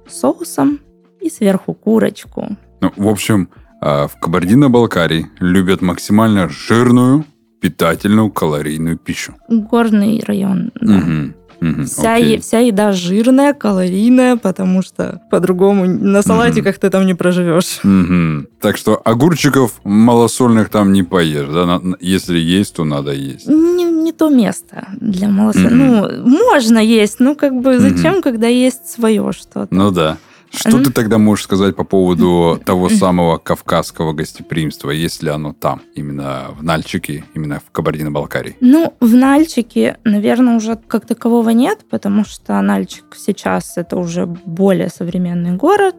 соусом 0.09 0.81
и 1.21 1.31
сверху 1.31 1.73
курочку. 1.75 2.57
Ну, 2.81 2.93
в 2.97 3.09
общем, 3.09 3.49
а, 3.81 4.07
в 4.09 4.19
Кабардино-Балкарии 4.21 5.27
любят 5.41 5.83
максимально 5.83 6.49
жирную, 6.49 7.25
питательную, 7.61 8.31
калорийную 8.31 8.97
пищу. 8.99 9.35
Горный 9.49 10.23
район. 10.27 10.71
да. 10.81 10.93
Мгм. 10.95 11.35
Мгм, 11.59 11.87
Вся, 11.87 12.17
окей. 12.17 12.35
е- 12.35 12.41
вся 12.41 12.59
еда 12.59 12.93
жирная, 12.93 13.55
калорийная, 13.55 14.37
потому 14.37 14.83
что 14.83 15.23
по-другому 15.31 15.87
на 15.87 16.21
салатиках 16.21 16.77
ты 16.79 16.91
там 16.91 17.07
не 17.07 17.15
проживешь. 17.15 17.81
Мгм. 17.83 18.47
Так 18.61 18.77
что 18.77 19.01
огурчиков 19.03 19.81
малосольных 19.83 20.69
там 20.69 20.93
не 20.93 21.03
поешь, 21.03 21.49
да? 21.49 21.81
Если 21.99 22.39
есть, 22.39 22.75
то 22.77 22.85
надо 22.85 23.13
есть. 23.13 23.49
Не, 23.49 23.85
не 23.85 24.13
то 24.13 24.29
место 24.29 24.89
для 25.01 25.29
малоса. 25.31 25.61
Мгм. 25.61 25.79
Ну, 25.79 26.27
можно 26.53 26.79
есть, 26.79 27.21
ну, 27.21 27.35
как 27.35 27.55
бы, 27.55 27.79
зачем, 27.79 28.21
когда 28.21 28.49
есть 28.49 28.89
свое 28.91 29.33
что-то? 29.33 29.69
Ну 29.71 29.91
да. 29.91 30.19
Что 30.51 30.83
ты 30.83 30.91
тогда 30.91 31.19
можешь 31.19 31.45
сказать 31.45 31.77
по 31.77 31.85
поводу 31.85 32.61
того 32.65 32.89
самого 32.89 33.39
кавказского 33.39 34.13
гостеприимства? 34.13 34.91
Есть 34.91 35.23
ли 35.23 35.31
оно 35.31 35.53
там, 35.53 35.83
именно 35.95 36.47
в 36.59 36.63
Нальчике, 36.63 37.25
именно 37.35 37.61
в 37.61 37.71
Кабардино-Балкарии? 37.71 38.57
Ну, 38.61 38.95
в 39.01 39.15
Нальчике, 39.15 39.99
наверное, 40.05 40.57
уже 40.57 40.77
как 40.77 41.07
такового 41.07 41.51
нет, 41.51 41.81
потому 41.91 42.25
что 42.25 42.61
Нальчик 42.61 43.05
сейчас 43.17 43.77
это 43.77 43.97
уже 43.97 44.27
более 44.27 44.89
современный 44.89 45.53
город. 45.53 45.97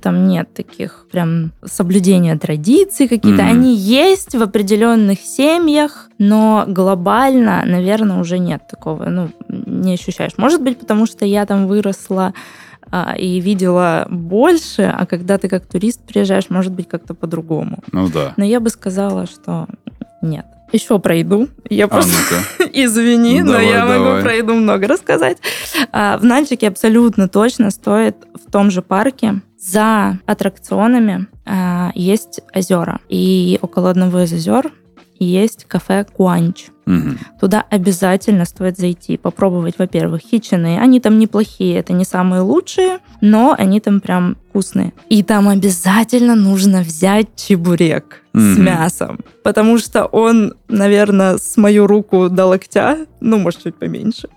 Там 0.00 0.26
нет 0.26 0.52
таких 0.54 1.06
прям 1.10 1.52
соблюдения 1.64 2.36
традиций 2.38 3.06
какие-то. 3.06 3.42
Мгм. 3.42 3.50
Они 3.50 3.74
есть 3.76 4.34
в 4.34 4.42
определенных 4.42 5.20
семьях, 5.20 6.08
но 6.18 6.64
глобально, 6.66 7.62
наверное, 7.66 8.18
уже 8.20 8.38
нет 8.38 8.62
такого. 8.70 9.04
Ну, 9.04 9.30
не 9.48 9.94
ощущаешь. 9.94 10.32
Может 10.36 10.62
быть, 10.62 10.78
потому 10.78 11.06
что 11.06 11.24
я 11.24 11.46
там 11.46 11.66
выросла 11.66 12.32
и 13.18 13.40
видела 13.40 14.06
больше, 14.10 14.82
а 14.82 15.06
когда 15.06 15.38
ты 15.38 15.48
как 15.48 15.66
турист 15.66 16.00
приезжаешь, 16.06 16.50
может 16.50 16.72
быть, 16.72 16.88
как-то 16.88 17.14
по-другому. 17.14 17.78
Ну 17.92 18.08
да. 18.08 18.34
Но 18.36 18.44
я 18.44 18.60
бы 18.60 18.70
сказала, 18.70 19.26
что 19.26 19.66
нет. 20.22 20.46
Еще 20.72 20.98
пройду. 20.98 21.48
Я 21.70 21.84
А 21.84 21.88
просто 21.88 22.12
ну-ка. 22.58 22.70
Извини, 22.72 23.42
но 23.42 23.52
Давай, 23.52 23.68
я 23.68 23.84
могу 23.86 24.04
давай. 24.04 24.22
про 24.22 24.34
еду 24.34 24.54
много 24.54 24.88
рассказать. 24.88 25.38
А, 25.92 26.18
В 26.18 26.24
Нальчике 26.24 26.66
абсолютно 26.68 27.28
точно 27.28 27.70
стоит 27.70 28.16
в 28.34 28.50
том 28.50 28.70
же 28.72 28.82
парке 28.82 29.40
за 29.58 30.18
аттракционами 30.26 31.28
а, 31.46 31.92
есть 31.94 32.40
озера. 32.54 33.00
И 33.08 33.58
около 33.62 33.90
одного 33.90 34.20
из 34.24 34.32
озер 34.32 34.72
есть 35.18 35.64
кафе 35.66 36.04
Куанч. 36.04 36.66
Мгм. 36.86 37.18
Туда 37.40 37.64
обязательно 37.70 38.44
стоит 38.44 38.76
зайти, 38.76 39.16
попробовать, 39.16 39.76
во-первых, 39.78 40.20
хичины. 40.20 40.78
Они 40.78 41.00
там 41.00 41.18
неплохие, 41.18 41.78
это 41.78 41.92
не 41.94 42.04
самые 42.04 42.42
лучшие, 42.42 42.98
но 43.22 43.54
они 43.56 43.80
там 43.80 44.00
прям 44.00 44.36
вкусные. 44.50 44.92
И 45.08 45.22
там 45.22 45.48
обязательно 45.48 46.34
нужно 46.34 46.80
взять 46.82 47.28
чебурек 47.36 48.22
с 48.34 48.38
Мгм. 48.38 48.64
мясом, 48.64 49.20
потому 49.42 49.78
что 49.78 50.04
он, 50.04 50.54
наверное, 50.68 51.38
с 51.38 51.56
мою 51.56 51.86
руку 51.86 52.28
до 52.28 52.46
локтя, 52.46 52.98
ну, 53.20 53.38
может, 53.38 53.62
чуть 53.62 53.76
поменьше, 53.76 54.28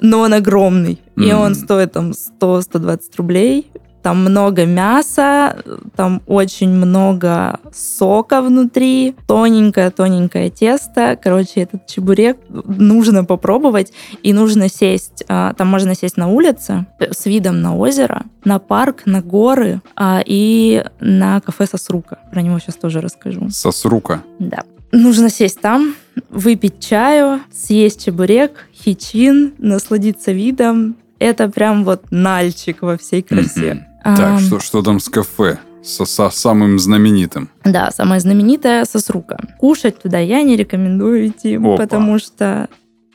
но 0.00 0.20
он 0.20 0.34
огромный, 0.34 1.00
и 1.16 1.20
Мгм. 1.32 1.40
он 1.40 1.54
стоит 1.54 1.92
там 1.92 2.12
100-120 2.12 3.16
рублей. 3.16 3.71
Там 4.02 4.18
много 4.22 4.66
мяса, 4.66 5.62
там 5.94 6.22
очень 6.26 6.70
много 6.70 7.60
сока 7.72 8.42
внутри, 8.42 9.14
тоненькое-тоненькое 9.28 10.50
тесто. 10.50 11.16
Короче, 11.22 11.60
этот 11.62 11.86
чебурек 11.86 12.36
нужно 12.48 13.24
попробовать, 13.24 13.92
и 14.22 14.32
нужно 14.32 14.68
сесть. 14.68 15.24
а, 15.28 15.52
Там 15.54 15.68
можно 15.68 15.94
сесть 15.94 16.16
на 16.16 16.28
улице 16.28 16.86
с 16.98 17.26
видом 17.26 17.62
на 17.62 17.76
озеро, 17.76 18.24
на 18.44 18.58
парк, 18.58 19.02
на 19.06 19.22
горы 19.22 19.80
а, 19.94 20.20
и 20.24 20.84
на 21.00 21.40
кафе 21.40 21.66
Сосрука. 21.66 22.18
Про 22.32 22.42
него 22.42 22.58
сейчас 22.58 22.74
тоже 22.76 23.00
расскажу. 23.00 23.50
Сосрука. 23.50 24.22
Да. 24.38 24.64
Нужно 24.90 25.30
сесть 25.30 25.60
там, 25.60 25.94
выпить 26.28 26.80
чаю, 26.80 27.40
съесть 27.52 28.04
чебурек, 28.04 28.66
хичин, 28.74 29.54
насладиться 29.58 30.32
видом. 30.32 30.96
Это 31.18 31.48
прям 31.48 31.84
вот 31.84 32.10
нальчик 32.10 32.82
во 32.82 32.98
всей 32.98 33.22
красе. 33.22 33.86
Так, 34.02 34.40
что, 34.40 34.60
что 34.60 34.82
там 34.82 35.00
с 35.00 35.08
кафе? 35.08 35.58
Со, 35.82 36.04
со 36.04 36.30
самым 36.30 36.78
знаменитым. 36.78 37.48
Да, 37.64 37.90
самая 37.90 38.20
знаменитая 38.20 38.84
сосрука. 38.84 39.38
Кушать 39.58 40.00
туда 40.00 40.18
я 40.18 40.42
не 40.42 40.56
рекомендую 40.56 41.26
идти, 41.26 41.56
Опа. 41.56 41.76
потому 41.76 42.18
что 42.20 42.68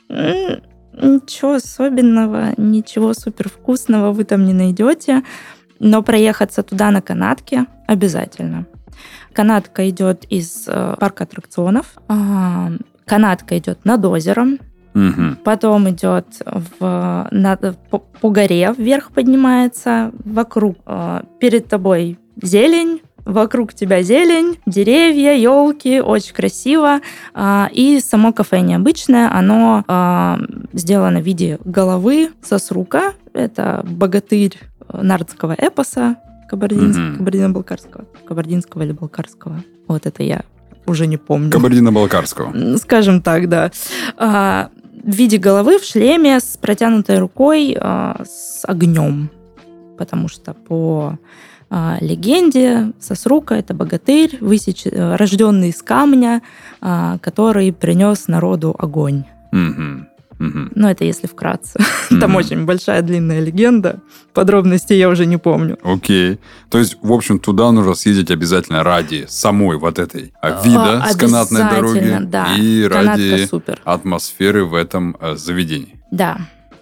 ничего 0.08 1.54
особенного, 1.54 2.52
ничего 2.58 3.14
супер 3.14 3.48
вкусного 3.48 4.12
вы 4.12 4.24
там 4.24 4.44
не 4.44 4.52
найдете. 4.52 5.22
Но 5.80 6.02
проехаться 6.02 6.62
туда 6.62 6.90
на 6.90 7.00
канатке 7.00 7.66
обязательно. 7.86 8.66
Канатка 9.32 9.88
идет 9.88 10.24
из 10.28 10.64
э, 10.66 10.96
парка 10.98 11.24
аттракционов. 11.24 11.94
Канатка 13.06 13.56
идет 13.56 13.84
над 13.84 14.04
озером. 14.04 14.58
Мгм. 14.98 15.38
Потом 15.44 15.88
идет 15.90 16.26
в, 16.80 17.28
на- 17.30 17.56
по, 17.90 17.98
по 17.98 18.30
горе 18.30 18.74
вверх 18.76 19.10
поднимается, 19.12 20.10
вокруг 20.24 20.76
э, 20.86 21.20
перед 21.40 21.68
тобой 21.68 22.18
зелень, 22.42 23.00
вокруг 23.24 23.74
тебя 23.74 24.02
зелень, 24.02 24.58
деревья, 24.66 25.32
елки, 25.36 26.00
очень 26.00 26.34
красиво. 26.34 27.00
А, 27.34 27.68
и 27.72 28.00
само 28.00 28.32
кафе 28.32 28.60
необычное, 28.60 29.30
оно 29.32 29.84
а, 29.86 30.38
сделано 30.72 31.20
в 31.20 31.24
виде 31.24 31.58
головы 31.64 32.30
сосрука. 32.42 33.12
Это 33.34 33.84
богатырь 33.88 34.58
э, 34.88 35.02
нардского 35.02 35.54
эпоса 35.58 36.16
кабардинск- 36.50 36.98
Мгм. 36.98 37.16
кабардино-балкарского. 37.18 38.04
Кабардинского 38.26 38.82
или 38.82 38.92
балкарского. 38.92 39.62
Вот 39.86 40.06
это 40.06 40.22
я 40.22 40.40
уже 40.86 41.06
не 41.06 41.18
помню. 41.18 41.50
Кабардино-Балкарского. 41.50 42.78
Скажем 42.78 43.20
так, 43.20 43.48
да. 43.50 43.70
А, 44.16 44.70
в 45.02 45.14
виде 45.14 45.38
головы 45.38 45.78
в 45.78 45.84
шлеме 45.84 46.40
с 46.40 46.56
протянутой 46.56 47.18
рукой 47.18 47.76
а, 47.78 48.22
с 48.24 48.64
огнем. 48.64 49.30
Потому 49.96 50.28
что 50.28 50.54
по 50.54 51.18
а, 51.70 51.98
легенде 52.00 52.92
Сосрука 52.98 53.54
это 53.54 53.74
богатырь, 53.74 54.38
высеч... 54.40 54.86
э, 54.86 55.16
рожденный 55.16 55.70
из 55.70 55.82
камня, 55.82 56.42
а, 56.80 57.18
который 57.18 57.72
принес 57.72 58.28
народу 58.28 58.74
огонь. 58.78 59.24
Мгм. 59.52 60.07
Мгм. 60.38 60.70
Ну, 60.74 60.88
это 60.88 61.04
если 61.04 61.26
вкратце. 61.26 61.78
Там 62.08 62.30
Мгм. 62.30 62.36
очень 62.36 62.64
большая 62.64 63.02
длинная 63.02 63.40
легенда. 63.40 64.00
Подробностей 64.34 64.96
я 64.96 65.08
уже 65.08 65.26
не 65.26 65.36
помню. 65.36 65.78
Окей. 65.82 66.38
То 66.70 66.78
есть, 66.78 66.96
в 67.02 67.12
общем, 67.12 67.38
туда 67.40 67.70
нужно 67.72 67.94
съездить 67.94 68.30
обязательно 68.30 68.84
ради 68.84 69.26
самой 69.28 69.76
вот 69.78 69.98
этой 69.98 70.32
а, 70.40 70.62
вида 70.64 71.02
А, 71.02 71.10
с 71.12 71.16
канатной 71.16 71.62
дороги 71.62 72.18
да. 72.22 72.54
и 72.56 72.88
Канатка 72.88 73.10
ради 73.10 73.46
супер. 73.46 73.80
атмосферы 73.84 74.64
в 74.64 74.74
этом 74.74 75.16
э, 75.20 75.34
заведении. 75.36 76.00
Да. 76.10 76.38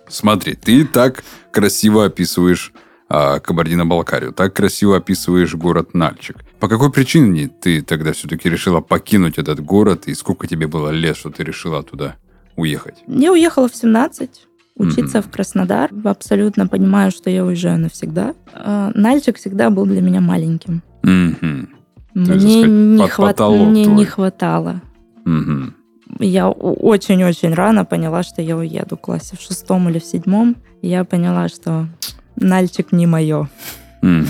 Смотри, 0.08 0.54
ты 0.54 0.84
так 0.84 1.24
красиво 1.50 2.04
описываешь 2.04 2.72
а, 3.08 3.38
Кабардино-Балкарию, 3.40 4.32
так 4.32 4.54
красиво 4.54 4.96
описываешь 4.96 5.54
город 5.54 5.94
Нальчик. 5.94 6.36
По 6.60 6.68
какой 6.68 6.90
причине 6.92 7.48
ты 7.48 7.80
тогда 7.82 8.12
все-таки 8.12 8.48
решила 8.50 8.80
покинуть 8.80 9.38
этот 9.38 9.60
город, 9.60 10.04
и 10.06 10.14
сколько 10.14 10.46
тебе 10.46 10.66
было 10.66 10.90
лет, 10.90 11.16
что 11.16 11.30
ты 11.30 11.42
решила 11.44 11.82
туда 11.82 12.16
уехать? 12.56 12.96
Я 13.06 13.32
уехала 13.32 13.68
в 13.68 13.74
17 13.76 14.46
учиться 14.76 15.18
Мгм. 15.18 15.28
в 15.28 15.30
Краснодар. 15.30 15.90
Абсолютно 16.04 16.66
понимаю, 16.66 17.10
что 17.10 17.30
я 17.30 17.44
уезжаю 17.44 17.78
навсегда. 17.78 18.34
А, 18.52 18.90
Нальчик 18.94 19.36
всегда 19.38 19.70
был 19.70 19.86
для 19.86 20.00
меня 20.02 20.20
маленьким. 20.20 20.82
Мгм. 21.02 21.70
Мне, 22.14 22.26
так 22.26 22.40
сказать, 22.40 22.54
не, 22.58 23.08
хват- 23.08 23.40
мне 23.70 23.84
твой. 23.84 23.96
не 23.96 24.04
хватало. 24.04 24.80
Мгм. 25.24 25.74
Я 26.18 26.48
очень-очень 26.48 27.52
рано 27.54 27.84
поняла, 27.84 28.22
что 28.22 28.40
я 28.42 28.56
уеду 28.56 28.96
в 28.96 29.00
классе 29.00 29.36
в 29.36 29.40
шестом 29.42 29.88
или 29.88 29.98
в 29.98 30.04
седьмом. 30.04 30.56
Я 30.82 31.04
поняла, 31.04 31.48
что 31.48 31.88
Нальчик 32.36 32.92
не 32.92 33.06
мое. 33.06 33.48
Мгм. 34.02 34.26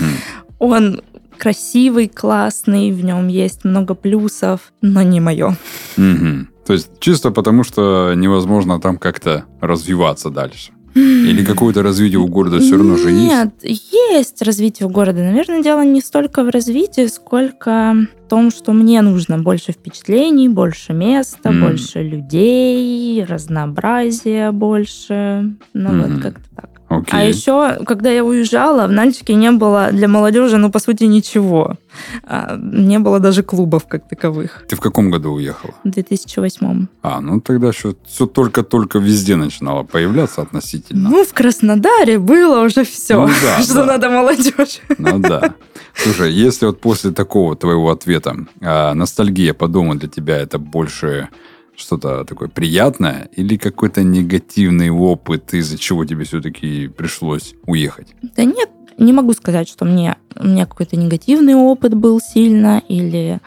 Он 0.59 1.01
красивый, 1.37 2.07
классный, 2.07 2.91
в 2.91 3.03
нем 3.03 3.27
есть 3.27 3.63
много 3.65 3.93
плюсов, 3.95 4.71
но 4.81 5.01
не 5.01 5.19
мое. 5.19 5.55
Мгм. 5.97 6.47
То 6.67 6.73
есть 6.73 6.89
чисто 6.99 7.31
потому, 7.31 7.63
что 7.63 8.13
невозможно 8.13 8.79
там 8.81 8.97
как-то 8.97 9.45
развиваться 9.61 10.29
дальше. 10.29 10.71
Или 10.95 11.45
какое-то 11.45 11.83
развитие 11.83 12.19
у 12.19 12.27
города 12.27 12.59
все 12.59 12.75
равно 12.75 12.97
же 12.97 13.11
есть? 13.11 13.23
Нет, 13.23 13.53
есть 14.11 14.41
развитие 14.41 14.87
у 14.87 14.89
города. 14.89 15.19
Наверное, 15.19 15.61
дело 15.61 15.85
не 15.85 16.01
столько 16.01 16.43
в 16.43 16.49
развитии, 16.49 17.05
сколько 17.07 17.95
в 18.25 18.29
том, 18.29 18.49
что 18.51 18.73
мне 18.73 19.01
нужно 19.01 19.37
больше 19.37 19.71
впечатлений, 19.71 20.49
больше 20.49 20.93
места, 20.93 21.49
М. 21.49 21.61
больше 21.61 22.01
людей, 22.01 23.23
разнообразия 23.23 24.51
больше. 24.51 25.55
Ну 25.73 25.89
Мгм. 25.89 26.13
вот 26.15 26.21
как-то 26.21 26.49
так. 26.55 26.69
Окей. 26.89 27.19
А 27.19 27.23
еще, 27.23 27.83
когда 27.85 28.09
я 28.11 28.23
уезжала, 28.23 28.87
в 28.87 28.91
Нальчике 28.91 29.33
не 29.35 29.51
было 29.51 29.89
для 29.91 30.07
молодежи, 30.07 30.57
ну, 30.57 30.71
по 30.71 30.79
сути, 30.79 31.03
ничего. 31.03 31.75
А, 32.23 32.55
Не 32.57 32.99
было 32.99 33.19
даже 33.19 33.43
клубов 33.43 33.87
как 33.87 34.07
таковых 34.07 34.63
Ты 34.69 34.75
в 34.75 34.79
каком 34.79 35.09
году 35.11 35.31
уехала? 35.33 35.73
в 35.83 35.89
2008. 35.89 36.87
А, 37.03 37.19
ну 37.21 37.41
тогда 37.41 37.71
все, 37.71 37.93
только-только 38.25 38.99
везде 38.99 39.35
начинало 39.35 39.83
появляться 39.83 40.41
относительно. 40.41 41.09
Ну, 41.09 41.25
в 41.25 41.33
Краснодаре 41.33 42.19
было 42.19 42.63
уже 42.63 42.83
все, 42.85 43.21
Ну 43.21 43.33
да, 43.43 43.61
что 43.61 43.73
да. 43.75 43.85
надо 43.85 44.09
молодежь. 44.09 44.79
Ну 44.97 45.19
да. 45.19 45.55
Слушай, 45.93 46.31
если 46.31 46.67
вот 46.67 46.79
после 46.79 47.11
такого 47.11 47.55
твоего 47.55 47.89
ответа 47.91 48.35
а, 48.61 48.93
ностальгия 48.93 49.53
по 49.53 49.67
дому 49.67 49.95
для 49.95 50.07
тебя 50.07 50.37
это 50.37 50.57
больше 50.57 51.27
что-то 51.77 52.25
такое 52.25 52.49
приятное 52.49 53.29
или 53.31 53.55
какой-то 53.55 54.03
негативный 54.03 54.89
опыт, 54.89 55.53
из-за 55.53 55.77
чего 55.77 56.03
тебе 56.05 56.25
все-таки 56.25 56.87
пришлось 56.87 57.53
уехать? 57.65 58.15
Да 58.35 58.43
нет, 58.43 58.69
не 58.97 59.13
могу 59.13 59.33
сказать, 59.33 59.69
что 59.69 59.85
мне, 59.85 60.17
у 60.35 60.45
меня 60.45 60.65
какой-то 60.65 60.97
негативный 60.97 61.55
опыт 61.55 61.93
был 61.93 62.19
сильно, 62.19 62.81
или... 62.89 63.39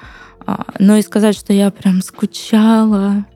А, 0.47 0.65
но 0.79 0.97
и 0.97 1.03
сказать, 1.03 1.37
что 1.37 1.53
я 1.53 1.71
прям 1.71 2.03
скучала, 2.03 3.27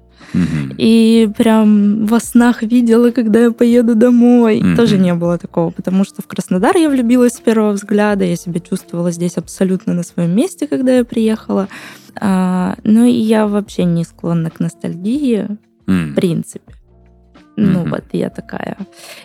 и 0.79 1.31
прям 1.37 2.07
во 2.07 2.21
снах 2.21 2.63
видела, 2.63 3.11
когда 3.11 3.45
я 3.45 3.51
поеду 3.51 3.95
домой. 3.95 4.61
Mm-hmm. 4.61 4.77
Тоже 4.77 4.99
не 4.99 5.15
было 5.15 5.39
такого, 5.39 5.71
потому 5.71 6.05
что 6.05 6.23
в 6.23 6.27
Краснодар 6.27 6.77
я 6.77 6.89
влюбилась 6.89 7.35
с 7.35 7.41
первого 7.41 7.73
взгляда, 7.73 8.25
я 8.25 8.37
себя 8.37 8.61
чувствовала 8.61 9.11
здесь 9.11 9.37
абсолютно 9.37 9.95
на 9.95 10.03
своем 10.03 10.35
месте, 10.35 10.67
когда 10.67 10.97
я 10.97 11.05
приехала. 11.05 11.69
А, 12.17 12.77
ну 12.85 13.05
и 13.05 13.13
я 13.13 13.47
вообще 13.47 13.85
не 13.85 14.05
склонна 14.05 14.51
к 14.51 14.61
ностальгии, 14.61 15.49
mm. 15.87 16.13
в 16.13 16.15
принципе. 16.15 16.73
Ну 17.57 17.81
mm-hmm. 17.81 17.91
вот, 17.91 18.05
я 18.13 18.31
такая. 18.31 18.77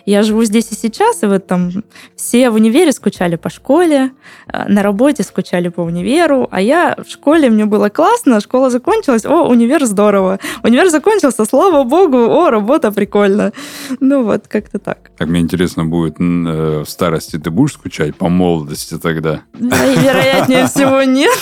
Я 0.06 0.22
живу 0.22 0.44
здесь 0.44 0.70
и 0.70 0.74
сейчас, 0.74 1.22
и 1.22 1.26
вот 1.26 1.46
там 1.46 1.70
все 2.14 2.50
в 2.50 2.54
универе 2.54 2.92
скучали 2.92 3.36
по 3.36 3.50
школе, 3.50 4.12
э, 4.52 4.68
на 4.68 4.82
работе 4.82 5.24
скучали 5.24 5.68
по 5.68 5.80
универу, 5.80 6.48
а 6.50 6.60
я 6.60 6.96
в 6.96 7.10
школе, 7.10 7.50
мне 7.50 7.64
было 7.64 7.88
классно, 7.88 8.40
школа 8.40 8.70
закончилась, 8.70 9.24
о, 9.24 9.48
универ 9.48 9.84
здорово. 9.84 10.38
Универ 10.62 10.90
закончился, 10.90 11.44
слава 11.44 11.82
богу, 11.82 12.18
о, 12.18 12.50
работа 12.50 12.92
прикольно. 12.92 13.52
Ну 13.98 14.22
вот, 14.22 14.46
как-то 14.46 14.78
так. 14.78 15.10
Как 15.18 15.28
мне 15.28 15.40
интересно 15.40 15.84
будет, 15.84 16.20
э, 16.20 16.84
в 16.86 16.88
старости 16.88 17.36
ты 17.36 17.50
будешь 17.50 17.72
скучать 17.72 18.14
по 18.14 18.28
молодости 18.28 18.96
тогда? 18.98 19.40
Вероятнее 19.54 20.66
всего, 20.66 21.02
нет. 21.02 21.38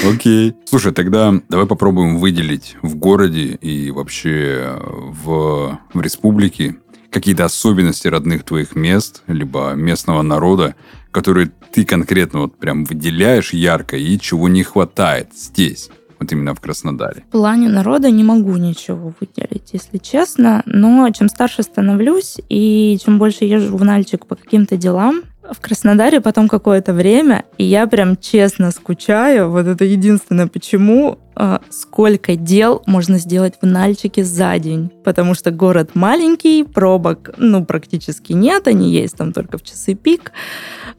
Окей. 0.08 0.54
Слушай, 0.64 0.92
тогда 0.92 1.34
давай 1.48 1.66
попробуем 1.66 2.18
выделить 2.18 2.76
в 2.82 2.96
городе 2.96 3.58
и 3.60 3.90
вообще 3.90 4.78
в, 4.80 5.78
в 5.92 6.00
республике 6.00 6.76
какие-то 7.10 7.44
особенности 7.44 8.08
родных 8.08 8.44
твоих 8.44 8.76
мест, 8.76 9.22
либо 9.26 9.72
местного 9.72 10.22
народа, 10.22 10.74
которые 11.10 11.50
ты 11.72 11.84
конкретно 11.84 12.40
вот 12.40 12.58
прям 12.58 12.84
выделяешь 12.84 13.52
ярко 13.52 13.96
и 13.96 14.18
чего 14.18 14.48
не 14.48 14.62
хватает 14.62 15.28
здесь, 15.34 15.88
вот 16.18 16.30
именно 16.32 16.54
в 16.54 16.60
Краснодаре? 16.60 17.24
В 17.28 17.32
плане 17.32 17.68
народа 17.68 18.10
не 18.10 18.22
могу 18.22 18.56
ничего 18.56 19.14
выделить, 19.18 19.70
если 19.72 19.98
честно, 19.98 20.62
но 20.66 21.08
чем 21.10 21.28
старше 21.28 21.62
становлюсь 21.62 22.36
и 22.48 22.98
чем 23.02 23.18
больше 23.18 23.44
езжу 23.44 23.76
в 23.76 23.84
Нальчик 23.84 24.26
по 24.26 24.36
каким-то 24.36 24.76
делам, 24.76 25.22
в 25.52 25.60
Краснодаре 25.60 26.20
потом 26.20 26.48
какое-то 26.48 26.92
время, 26.92 27.44
и 27.58 27.64
я 27.64 27.86
прям 27.86 28.16
честно 28.16 28.70
скучаю. 28.70 29.50
Вот 29.50 29.66
это 29.66 29.84
единственное, 29.84 30.46
почему 30.46 31.18
э, 31.36 31.58
сколько 31.70 32.36
дел 32.36 32.82
можно 32.86 33.18
сделать 33.18 33.54
в 33.60 33.66
Нальчике 33.66 34.24
за 34.24 34.58
день. 34.58 34.90
Потому 35.04 35.34
что 35.34 35.50
город 35.50 35.90
маленький, 35.94 36.64
пробок, 36.64 37.34
ну, 37.36 37.64
практически 37.64 38.32
нет, 38.32 38.68
они 38.68 38.90
есть 38.90 39.16
там 39.16 39.32
только 39.32 39.58
в 39.58 39.62
часы 39.62 39.94
пик. 39.94 40.32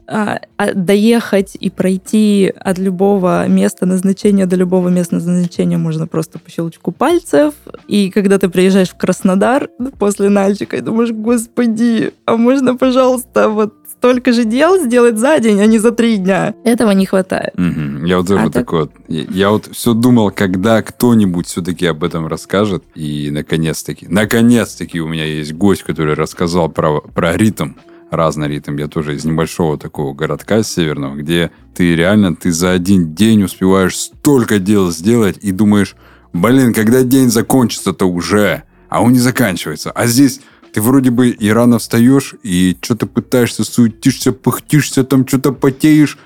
А, 0.10 0.40
а 0.56 0.74
доехать 0.74 1.58
и 1.60 1.70
пройти 1.70 2.54
от 2.58 2.78
любого 2.78 3.46
места 3.48 3.86
назначения 3.86 4.46
до 4.46 4.56
любого 4.56 4.88
места 4.88 5.16
назначения 5.16 5.78
можно 5.78 6.08
просто 6.08 6.40
по 6.40 6.50
щелчку 6.50 6.94
пальцев. 6.94 7.54
И 7.88 8.10
когда 8.10 8.40
ты 8.40 8.48
приезжаешь 8.48 8.90
в 8.90 8.98
Краснодар 8.98 9.70
после 10.00 10.30
Нальчика 10.30 10.78
и 10.78 10.82
думаешь, 10.82 11.12
господи, 11.12 12.14
а 12.26 12.38
можно, 12.38 12.78
пожалуйста, 12.78 13.50
вот 13.50 13.74
столько 13.98 14.32
же 14.32 14.46
дел 14.46 14.80
сделать 14.80 15.18
за 15.18 15.40
день, 15.40 15.60
а 15.60 15.66
не 15.66 15.80
за 15.80 15.92
три 15.92 16.18
дня. 16.18 16.54
Этого 16.64 16.92
не 16.92 17.06
хватает. 17.06 17.54
Угу. 17.58 18.06
Я 18.06 18.18
вот 18.18 18.28
тоже 18.28 18.44
а 18.44 18.50
такой 18.50 18.82
вот, 18.82 18.92
я, 19.08 19.24
я 19.30 19.50
вот 19.50 19.70
все 19.72 19.94
думал, 19.94 20.32
когда 20.32 20.82
кто-нибудь 20.82 21.48
все-таки 21.48 21.86
об 21.88 22.04
этом 22.04 22.28
расскажет, 22.28 22.84
и 22.96 23.30
наконец-таки, 23.32 24.08
наконец-таки 24.08 25.02
у 25.02 25.08
меня 25.08 25.26
есть 25.26 25.54
гость, 25.54 25.84
который 25.84 26.14
рассказал 26.14 26.70
про, 26.70 27.02
про 27.02 27.36
ритм, 27.36 27.74
разный 28.12 28.48
ритм. 28.48 28.78
Я 28.78 28.88
тоже 28.88 29.16
из 29.16 29.26
небольшого 29.26 29.78
такого 29.78 30.14
городка 30.14 30.64
северного, 30.64 31.16
где 31.16 31.52
ты 31.76 31.96
реально, 31.96 32.36
ты 32.36 32.52
за 32.52 32.72
один 32.72 33.14
день 33.14 33.44
успеваешь 33.44 33.98
столько 33.98 34.60
дел 34.60 34.92
сделать 34.92 35.38
и 35.42 35.52
думаешь, 35.52 35.96
блин, 36.34 36.74
когда 36.74 37.04
день 37.04 37.30
закончится-то 37.30 38.06
уже, 38.06 38.64
а 38.90 39.02
он 39.02 39.14
не 39.14 39.20
заканчивается. 39.20 39.92
А 39.92 40.08
здесь 40.08 40.40
ты 40.74 40.82
вроде 40.82 41.12
бы 41.12 41.30
и 41.30 41.50
рано 41.50 41.80
встаешь, 41.80 42.36
и 42.44 42.78
что-то 42.82 43.08
пытаешься, 43.08 43.64
суетишься, 43.64 44.32
пыхтишься, 44.32 45.04
там 45.04 45.28
что-то 45.28 45.52
потеешь, 45.52 46.18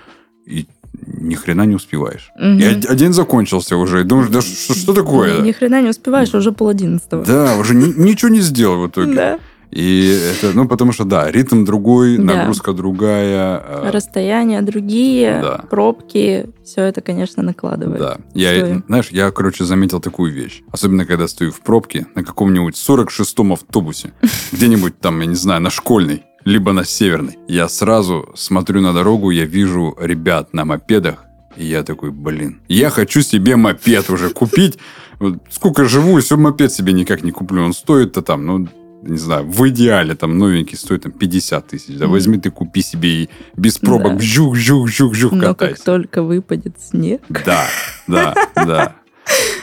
и 0.46 0.68
ни 1.06 1.36
хрена 1.36 1.66
не 1.66 1.76
успеваешь. 1.76 2.32
Угу. 2.36 2.46
И 2.46 2.64
один 2.64 3.14
закончился 3.14 3.78
уже, 3.78 4.02
и 4.02 4.04
думаешь, 4.04 4.30
да 4.30 4.42
что, 4.42 4.74
что 4.74 4.94
такое? 4.94 5.42
Ни 5.42 5.52
хрена 5.52 5.82
не 5.82 5.90
успеваешь, 5.90 6.34
уже 6.34 6.52
пол 6.52 6.70
одиннадцатого. 6.70 7.26
Да, 7.26 7.58
уже 7.58 7.76
ни, 7.76 7.86
ничего 8.00 8.30
не 8.30 8.42
сделал 8.42 8.82
в 8.82 8.90
итоге. 8.90 9.14
Да. 9.14 9.40
И 9.72 10.20
это, 10.34 10.52
ну, 10.54 10.68
потому 10.68 10.92
что, 10.92 11.06
да, 11.06 11.32
ритм 11.32 11.64
другой, 11.64 12.18
да. 12.18 12.24
нагрузка 12.24 12.74
другая. 12.74 13.58
А 13.58 13.92
Расстояния 13.92 14.62
другие, 14.62 15.40
да. 15.42 15.66
пробки, 15.70 16.50
все 16.64 16.82
это, 16.82 17.02
конечно, 17.02 17.42
накладывает. 17.42 18.00
Да. 18.00 18.18
Я, 18.34 18.82
знаешь, 18.88 19.08
я, 19.12 19.32
короче, 19.32 19.64
заметил 19.64 20.02
такую 20.02 20.34
вещь. 20.34 20.62
Особенно, 20.72 21.06
когда 21.06 21.28
стою 21.28 21.52
в 21.52 21.62
пробке 21.62 22.06
на 22.16 22.24
каком-нибудь 22.24 22.76
46-м 22.76 23.54
автобусе, 23.54 24.12
где-нибудь 24.52 25.00
там, 25.00 25.20
я 25.22 25.26
не 25.26 25.36
знаю, 25.36 25.62
на 25.62 25.70
школьной, 25.70 26.24
либо 26.44 26.74
на 26.74 26.84
северной. 26.84 27.38
Я 27.48 27.70
сразу 27.70 28.30
смотрю 28.36 28.82
на 28.82 28.94
дорогу, 28.94 29.30
я 29.30 29.46
вижу 29.46 29.96
ребят 30.02 30.54
на 30.54 30.66
мопедах, 30.66 31.24
и 31.56 31.66
я 31.66 31.84
такой, 31.84 32.12
блин, 32.12 32.62
я 32.68 32.90
хочу 32.90 33.22
себе 33.22 33.56
мопед 33.56 34.10
уже 34.10 34.30
купить. 34.30 34.78
Вот 35.20 35.38
сколько 35.50 35.86
живу, 35.86 36.20
все 36.20 36.36
мопед 36.36 36.74
себе 36.74 36.94
никак 36.94 37.24
не 37.24 37.32
куплю. 37.32 37.64
Он 37.64 37.74
стоит-то 37.74 38.22
там, 38.22 38.46
ну, 38.46 38.68
не 39.02 39.18
знаю, 39.18 39.46
в 39.46 39.68
идеале 39.70 40.16
там 40.16 40.38
новенький 40.38 40.78
стоит 40.78 41.04
там 41.04 41.12
50 41.12 41.68
тысяч. 41.68 41.98
Да, 41.98 42.08
возьми 42.08 42.38
ты, 42.38 42.52
купи 42.52 42.82
себе 42.82 43.24
и 43.24 43.30
без 43.56 43.78
пробок 43.78 44.18
да. 44.18 44.20
жух, 44.20 44.56
жух, 44.56 44.88
жух, 44.88 45.16
жух 45.16 45.32
Но 45.32 45.56
как 45.56 45.80
только 45.80 46.24
выпадет 46.24 46.76
снег. 46.80 47.22
Да, 47.30 47.66
да, 48.08 48.36
да. 48.56 48.96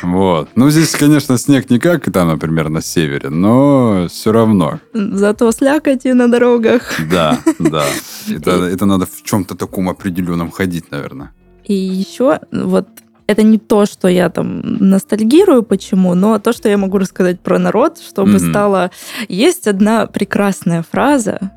Вот. 0.03 0.49
Ну, 0.55 0.71
здесь, 0.71 0.93
конечно, 0.93 1.37
снег 1.39 1.71
не 1.71 1.79
как 1.79 2.11
там, 2.13 2.29
например, 2.29 2.69
на 2.69 2.81
севере, 2.81 3.29
но 3.29 4.07
все 4.09 4.33
равно. 4.33 4.81
Зато 4.95 5.51
слякоти 5.53 6.09
на 6.09 6.29
дорогах. 6.29 6.93
Да, 7.11 7.39
да. 7.59 7.85
Это, 8.31 8.51
это 8.65 8.85
надо 8.85 9.07
в 9.07 9.23
чем-то 9.23 9.55
таком 9.55 9.89
определенном 9.89 10.51
ходить, 10.51 10.91
наверное. 10.91 11.33
И 11.65 11.75
еще 11.75 12.41
вот 12.53 12.89
это 13.29 13.43
не 13.43 13.59
то, 13.59 13.87
что 13.87 14.09
я 14.09 14.31
там 14.31 14.61
ностальгирую, 14.63 15.63
почему, 15.63 16.15
но 16.15 16.39
то, 16.39 16.53
что 16.53 16.69
я 16.69 16.79
могу 16.79 16.99
рассказать 16.99 17.41
про 17.41 17.59
народ, 17.59 17.99
чтобы 17.99 18.33
mm-hmm. 18.33 18.51
стало... 18.51 18.91
Есть 19.29 19.69
одна 19.69 20.07
прекрасная 20.07 20.83
фраза, 20.83 21.53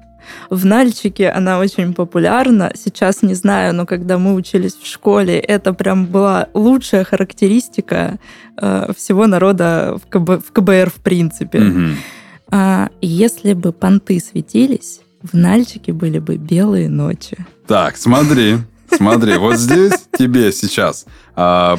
в 0.49 0.65
Нальчике 0.65 1.29
она 1.29 1.59
очень 1.59 1.93
популярна. 1.93 2.71
Сейчас 2.75 3.21
не 3.21 3.33
знаю, 3.33 3.73
но 3.73 3.85
когда 3.85 4.17
мы 4.17 4.33
учились 4.33 4.75
в 4.75 4.85
школе, 4.85 5.39
это 5.39 5.73
прям 5.73 6.05
была 6.05 6.47
лучшая 6.53 7.03
характеристика 7.03 8.19
э, 8.57 8.91
всего 8.95 9.27
народа 9.27 9.97
в, 10.03 10.07
КБ, 10.09 10.45
в 10.45 10.51
КБР 10.51 10.89
в 10.89 11.01
принципе. 11.01 11.59
Mm-hmm. 11.59 11.93
А, 12.51 12.89
если 13.01 13.53
бы 13.53 13.71
понты 13.71 14.19
светились, 14.19 15.01
в 15.23 15.35
Нальчике 15.35 15.93
были 15.93 16.19
бы 16.19 16.37
белые 16.37 16.89
ночи. 16.89 17.37
Так, 17.67 17.97
смотри. 17.97 18.57
Смотри, 18.89 19.37
вот 19.37 19.55
здесь 19.57 19.93
тебе 20.17 20.51
сейчас 20.51 21.05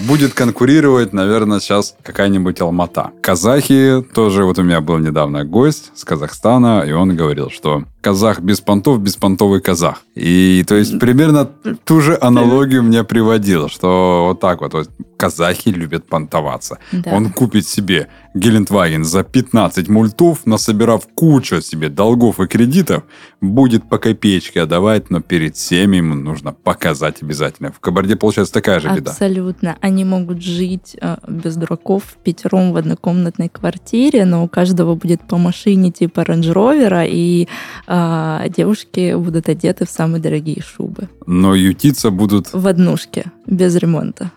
будет 0.07 0.35
конкурировать, 0.35 1.13
наверное, 1.13 1.61
сейчас 1.61 1.95
какая-нибудь 2.03 2.61
Алмата. 2.61 3.11
Казахи 3.21 4.05
тоже, 4.15 4.45
вот 4.45 4.59
у 4.59 4.63
меня 4.63 4.81
был 4.81 4.99
недавно 4.99 5.45
гость 5.45 5.93
с 5.95 6.05
Казахстана, 6.05 6.85
и 6.87 6.93
он 6.93 7.17
говорил, 7.17 7.51
что 7.51 7.85
казах 8.03 8.41
без 8.41 8.61
понтов, 8.61 9.01
беспонтовый 9.01 9.61
казах. 9.61 10.03
И 10.15 10.65
то 10.67 10.75
есть 10.75 10.99
примерно 10.99 11.49
ту 11.85 12.01
же 12.01 12.19
аналогию 12.21 12.83
мне 12.83 13.05
приводил, 13.05 13.69
что 13.69 14.27
вот 14.29 14.41
так 14.41 14.61
вот, 14.61 14.75
вот 14.75 14.91
казахи 15.17 15.69
любят 15.69 16.09
понтоваться. 16.09 16.79
Да. 16.91 17.13
Он 17.13 17.31
купит 17.31 17.67
себе 17.67 18.09
Гелендваген 18.35 19.05
за 19.05 19.23
15 19.23 19.89
мультов, 19.89 20.47
насобирав 20.47 21.07
кучу 21.15 21.61
себе 21.63 21.89
долгов 21.89 22.41
и 22.41 22.47
кредитов, 22.49 23.05
будет 23.41 23.89
по 23.89 23.99
копеечке 23.99 24.63
отдавать, 24.63 25.11
но 25.11 25.21
перед 25.21 25.55
всеми 25.55 25.99
ему 25.99 26.15
нужно 26.15 26.53
показать 26.53 27.23
обязательно. 27.23 27.71
В 27.71 27.79
Кабарде 27.79 28.17
получается 28.17 28.53
такая 28.53 28.81
же 28.81 28.89
беда. 28.89 29.13
Абсолютно. 29.13 29.52
Они 29.81 30.05
могут 30.05 30.43
жить 30.43 30.97
э, 31.01 31.17
без 31.29 31.57
дураков 31.57 32.17
пятером 32.25 32.73
в 32.73 32.77
однокомнатной 32.77 33.49
квартире, 33.49 34.25
но 34.25 34.45
у 34.45 34.49
каждого 34.49 34.95
будет 34.95 35.21
по 35.23 35.39
машине 35.39 35.91
типа 35.91 36.21
Range 36.21 36.53
Rover, 36.53 37.07
и 37.09 37.49
э, 37.87 38.49
девушки 38.57 39.15
будут 39.15 39.49
одеты 39.49 39.87
в 39.87 39.91
самые 39.91 40.21
дорогие 40.21 40.63
шубы. 40.63 41.09
Но 41.27 41.55
ютиться 41.55 42.11
будут... 42.11 42.53
В 42.53 42.67
однушке, 42.67 43.27
без 43.47 43.77
ремонта. 43.77 44.31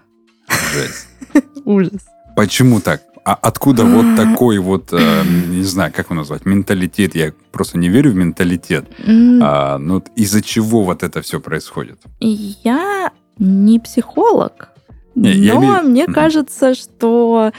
Жесть. 0.73 1.07
Ужас. 1.65 2.05
Почему 2.35 2.81
так? 2.81 3.01
А 3.25 3.33
откуда 3.33 3.85
вот 3.85 4.15
такой 4.17 4.59
вот, 4.59 4.93
э, 4.93 5.23
не 5.49 5.63
знаю, 5.63 5.91
как 5.91 6.07
его 6.07 6.15
назвать, 6.15 6.45
менталитет? 6.45 7.15
Я 7.15 7.33
просто 7.51 7.77
не 7.79 7.89
верю 7.89 8.11
в 8.11 8.15
менталитет. 8.15 8.85
А, 9.41 9.77
ну, 9.79 10.03
из-за 10.15 10.41
чего 10.43 10.83
вот 10.83 11.01
это 11.01 11.21
все 11.21 11.39
происходит? 11.39 11.99
Я 12.19 13.11
не 13.39 13.79
психолог, 13.79 14.69
Я 15.15 15.53
Но 15.55 15.59
имею- 15.61 15.83
мне 15.83 16.05
кажется, 16.07 16.75
что 16.75 17.51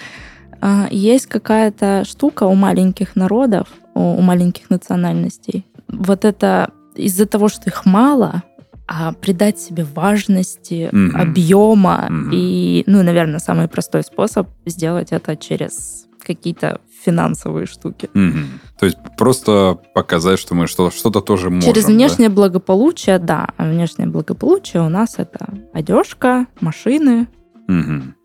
а, 0.61 0.89
есть 0.91 1.27
какая-то 1.27 2.05
штука 2.07 2.45
у 2.45 2.55
маленьких 2.55 3.17
народов, 3.17 3.69
у, 3.95 4.01
у 4.01 4.21
маленьких 4.21 4.71
национальностей. 4.71 5.65
Вот 5.89 6.25
это 6.25 6.71
из-за 6.95 7.27
того, 7.27 7.49
что 7.49 7.69
их 7.71 7.85
мало, 7.87 8.43
а 8.89 9.13
придать 9.13 9.59
себе 9.59 9.85
важности, 9.95 10.89
Мгм. 10.93 11.21
объема 11.21 12.07
Мгм. 12.09 12.31
и, 12.33 12.85
ну, 12.87 13.03
наверное, 13.03 13.39
самый 13.41 13.69
простой 13.69 14.03
способ 14.03 14.49
сделать 14.65 15.09
это 15.13 15.37
через 15.37 16.07
какие-то 16.25 16.81
финансовые 17.05 17.67
штуки. 17.67 18.09
Мгм. 18.15 18.47
То 18.81 18.87
есть 18.87 18.99
просто 19.17 19.79
показать, 19.95 20.39
что 20.41 20.55
мы 20.55 20.67
что- 20.67 20.91
что-то 20.91 21.21
тоже 21.21 21.51
можем. 21.51 21.69
Через 21.73 21.87
да? 21.87 21.93
внешнее 21.93 22.29
благополучие, 22.31 23.19
да. 23.19 23.49
А 23.57 23.65
внешнее 23.69 24.09
благополучие 24.09 24.83
у 24.83 24.89
нас 24.89 25.15
это 25.19 25.47
одежка, 25.73 26.47
машины, 26.61 27.29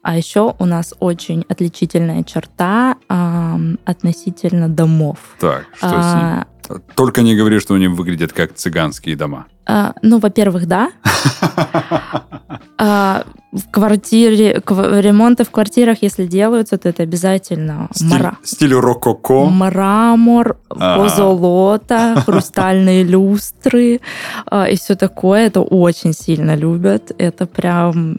А 0.04 0.17
еще 0.17 0.56
у 0.60 0.65
нас 0.65 0.93
очень 0.99 1.45
отличительная 1.49 2.23
черта 2.23 2.95
ам, 3.10 3.77
относительно 3.86 4.67
домов. 4.69 5.17
Так, 5.39 5.65
что 5.75 5.88
с 5.89 5.93
А, 5.93 6.45
ним? 6.69 6.82
Только 6.95 7.21
не 7.21 7.36
говори, 7.36 7.60
что 7.60 7.73
они 7.75 7.88
выглядят 7.88 8.34
как 8.34 8.54
цыганские 8.54 9.15
дома. 9.15 9.45
а, 9.65 9.93
ну, 10.01 10.19
во-первых, 10.19 10.67
да. 10.67 10.91
А, 12.84 13.25
в 13.51 13.69
квартире, 13.69 14.60
кв- 14.60 15.01
ремонты 15.01 15.43
в 15.43 15.51
квартирах, 15.51 16.01
если 16.01 16.25
делаются, 16.25 16.77
то 16.80 16.89
это 16.89 17.04
обязательно 17.04 17.88
Стиль, 17.93 18.08
мара- 18.10 18.38
стиль 18.43 18.73
рококо. 18.73 19.45
мрамор, 19.45 20.58
позолота, 20.67 22.21
хрустальные 22.25 23.04
люстры 23.04 24.01
а, 24.47 24.67
и 24.67 24.75
все 24.77 24.95
такое. 24.95 25.45
Это 25.47 25.62
очень 25.62 26.13
сильно 26.13 26.56
любят. 26.56 27.12
Это 27.19 27.45
прям 27.45 28.17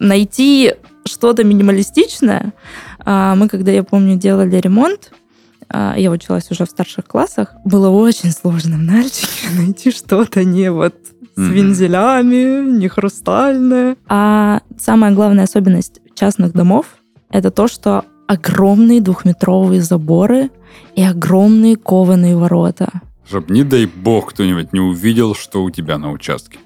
найти 0.00 0.74
что-то 1.04 1.44
минималистичное. 1.44 2.52
А, 2.98 3.34
Мы, 3.36 3.48
когда, 3.48 3.70
я 3.70 3.84
помню, 3.84 4.16
делали 4.16 4.56
ремонт, 4.56 5.12
а, 5.68 5.94
я 5.96 6.10
училась 6.10 6.50
уже 6.50 6.66
в 6.66 6.70
старших 6.70 7.04
классах, 7.06 7.54
было 7.64 7.88
очень 7.88 8.32
сложно 8.32 8.76
в 8.76 8.82
Нальчике 8.82 9.48
найти 9.56 9.92
что-то 9.92 10.44
не 10.44 10.70
вот 10.70 10.94
с 11.36 11.48
вензелями, 11.48 12.78
не 12.78 12.88
хрустальное. 12.88 13.96
А 14.08 14.60
самая 14.78 15.12
главная 15.12 15.44
особенность 15.44 16.00
частных 16.14 16.52
домов— 16.52 16.86
это 17.30 17.50
то, 17.50 17.68
что 17.68 18.04
огромные 18.26 19.00
двухметровые 19.00 19.80
заборы 19.80 20.50
и 20.96 21.02
огромные 21.02 21.76
кованые 21.76 22.36
ворота. 22.36 22.88
Чтоб, 23.30 23.48
не 23.48 23.62
дай 23.62 23.86
бог, 23.86 24.30
кто-нибудь 24.30 24.72
не 24.72 24.80
увидел, 24.80 25.36
что 25.36 25.62
у 25.62 25.70
тебя 25.70 25.98
на 25.98 26.10
участке. 26.10 26.58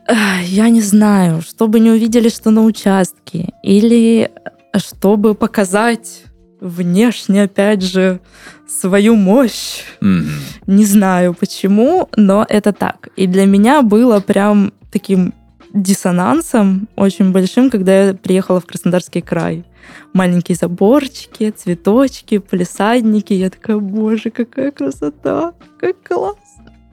Я 0.47 0.71
не 0.71 0.81
знаю, 0.81 1.43
чтобы 1.43 1.79
не 1.79 1.91
увидели, 1.91 2.31
что 2.31 2.51
на 2.51 2.63
участке, 2.63 3.51
или 3.63 4.31
чтобы 4.75 5.35
показать 5.35 6.23
внешне, 6.63 7.43
опять 7.43 7.83
же, 7.83 8.19
свою 8.67 9.15
мощь. 9.15 9.83
Мгм. 10.01 10.31
Не 10.67 10.87
знаю 10.87 11.35
почему, 11.35 12.09
но 12.17 12.47
это 12.49 12.73
так. 12.73 13.09
И 13.15 13.27
для 13.27 13.45
меня 13.45 13.83
было 13.83 14.21
прям 14.21 14.73
таким 14.91 15.35
диссонансом 15.75 16.89
очень 16.97 17.31
большим, 17.31 17.69
когда 17.69 18.05
я 18.05 18.15
приехала 18.15 18.61
в 18.61 18.65
Краснодарский 18.65 19.21
край. 19.21 19.67
Маленькие 20.15 20.57
заборчики, 20.57 21.51
цветочки, 21.51 22.39
полисадники. 22.39 23.35
Я 23.35 23.51
такая, 23.51 23.77
боже, 23.77 24.31
какая 24.31 24.71
красота, 24.71 25.53
как 25.79 26.03
класс. 26.03 26.37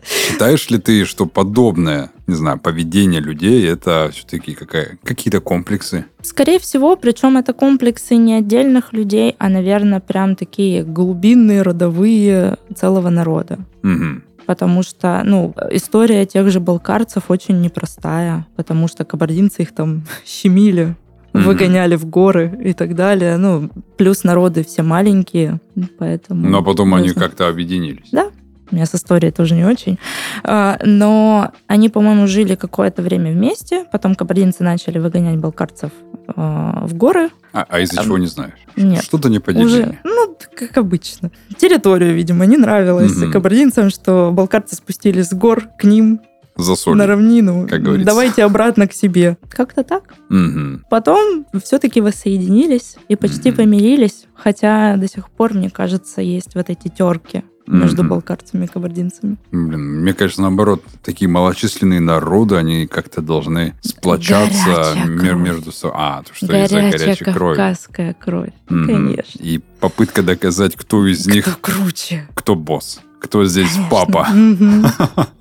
Считаешь 0.04 0.70
ли 0.70 0.78
ты, 0.80 1.06
что 1.06 1.26
подобное, 1.26 2.12
не 2.28 2.36
знаю, 2.36 2.60
поведение 2.60 3.22
людей 3.22 3.68
это 3.68 4.10
все-таки 4.14 4.54
какие-то 4.56 5.40
комплексы? 5.42 6.06
Скорее 6.22 6.60
всего, 6.60 6.96
причем 6.96 7.38
это 7.38 7.54
комплексы 7.54 8.16
не 8.16 8.34
отдельных 8.36 8.94
людей, 8.94 9.36
а, 9.40 9.50
наверное, 9.50 10.00
прям 10.00 10.36
такие 10.36 10.84
глубинные, 10.84 11.62
родовые 11.62 12.58
целого 12.76 13.10
народа. 13.10 13.60
Мгм. 13.84 14.24
Потому 14.46 14.84
что, 14.84 15.22
ну, 15.24 15.54
история 15.72 16.26
тех 16.26 16.50
же 16.50 16.60
балкарцев 16.60 17.26
очень 17.30 17.62
непростая, 17.62 18.46
потому 18.56 18.88
что 18.88 19.06
кабардинцы 19.06 19.62
их 19.62 19.74
там 19.74 20.04
щемили, 20.26 20.96
Мгм. 21.34 21.44
выгоняли 21.44 21.96
в 21.96 22.06
горы 22.08 22.60
и 22.62 22.74
так 22.74 22.94
далее. 22.94 23.38
Ну, 23.38 23.70
плюс 23.96 24.26
народы 24.26 24.66
все 24.66 24.84
маленькие, 24.84 25.62
поэтому... 25.98 26.50
Но 26.50 26.62
потом 26.62 26.94
они 26.94 27.12
как-то 27.12 27.48
объединились. 27.48 28.10
Да. 28.12 28.32
У 28.71 28.75
меня 28.75 28.86
с 28.86 28.95
историей 28.95 29.31
тоже 29.31 29.55
не 29.55 29.65
очень. 29.65 29.99
А, 30.43 30.79
Но 30.86 31.51
они, 31.67 31.89
по-моему, 31.89 32.27
жили 32.27 32.55
какое-то 32.55 33.01
время 33.01 33.31
вместе. 33.31 33.86
Потом 33.91 34.15
кабардинцы 34.15 34.63
начали 34.63 34.97
выгонять 34.97 35.38
балкарцев 35.38 35.91
а, 36.36 36.86
в 36.86 36.93
горы. 36.95 37.29
А, 37.53 37.65
а 37.67 37.79
из-за 37.81 38.01
А, 38.01 38.03
чего 38.05 38.17
не 38.17 38.27
знаешь? 38.27 38.53
нет. 38.77 39.03
Что-то 39.03 39.29
не 39.29 39.39
поделили. 39.39 39.65
Уже, 39.65 39.97
ну, 40.05 40.36
как 40.55 40.77
обычно. 40.77 41.31
Территорию, 41.57 42.13
видимо, 42.15 42.45
не 42.45 42.55
нравилось 42.57 43.15
Мгм. 43.17 43.31
кабардинцам, 43.31 43.89
что 43.89 44.31
балкарцы 44.34 44.75
спустились 44.75 45.27
с 45.27 45.34
гор 45.34 45.67
к 45.77 45.84
ним 45.84 46.21
За 46.55 46.75
соль. 46.75 46.95
на 46.97 47.05
равнину. 47.07 47.67
как 47.67 47.81
говорится. 47.84 48.05
Давайте 48.05 48.43
обратно 48.45 48.88
к 48.88 48.93
себе. 48.93 49.38
Как-то 49.49 49.84
так. 49.84 50.13
Мгм. 50.29 50.86
Потом 50.89 51.45
все-таки 51.63 51.99
воссоединились 51.99 52.95
и 53.10 53.15
почти 53.17 53.49
Мгм. 53.49 53.57
помирились. 53.57 54.27
Хотя 54.34 54.95
до 54.97 55.07
сих 55.10 55.29
пор, 55.29 55.53
мне 55.53 55.69
кажется, 55.69 56.21
есть 56.21 56.55
вот 56.55 56.69
эти 56.69 56.88
терки 56.88 57.43
между 57.67 58.02
Мгм. 58.04 58.10
балкарцами 58.10 58.65
и 58.65 58.67
кабардинцами. 58.67 59.38
Блин, 59.52 60.02
мне 60.02 60.13
кажется, 60.13 60.41
наоборот, 60.41 60.84
такие 61.04 61.30
малочисленные 61.30 62.00
народы, 62.00 62.56
они 62.56 62.88
как-то 62.88 63.21
должны 63.21 63.76
сплочаться 63.82 64.93
мер- 65.06 65.32
кровь. 65.34 65.41
между 65.41 65.71
собой. 65.71 65.95
А, 66.00 66.24
то 66.24 66.34
что 66.34 66.45
из-за 66.47 66.54
Горячая 66.54 66.91
горячей 66.91 67.24
крови. 67.26 67.56
кавказская 67.56 68.13
кровь. 68.13 68.50
Мгм. 68.69 68.88
Конечно. 68.88 69.39
И 69.41 69.60
попытка 69.80 70.24
доказать, 70.24 70.76
кто 70.76 71.06
из 71.08 71.26
них, 71.28 71.45
Кто 71.45 71.56
круче. 71.62 72.28
кто 72.34 72.56
босс, 72.56 73.00
кто 73.19 73.45
здесь 73.45 73.69
Конечно. 73.71 73.89
папа, 73.89 74.28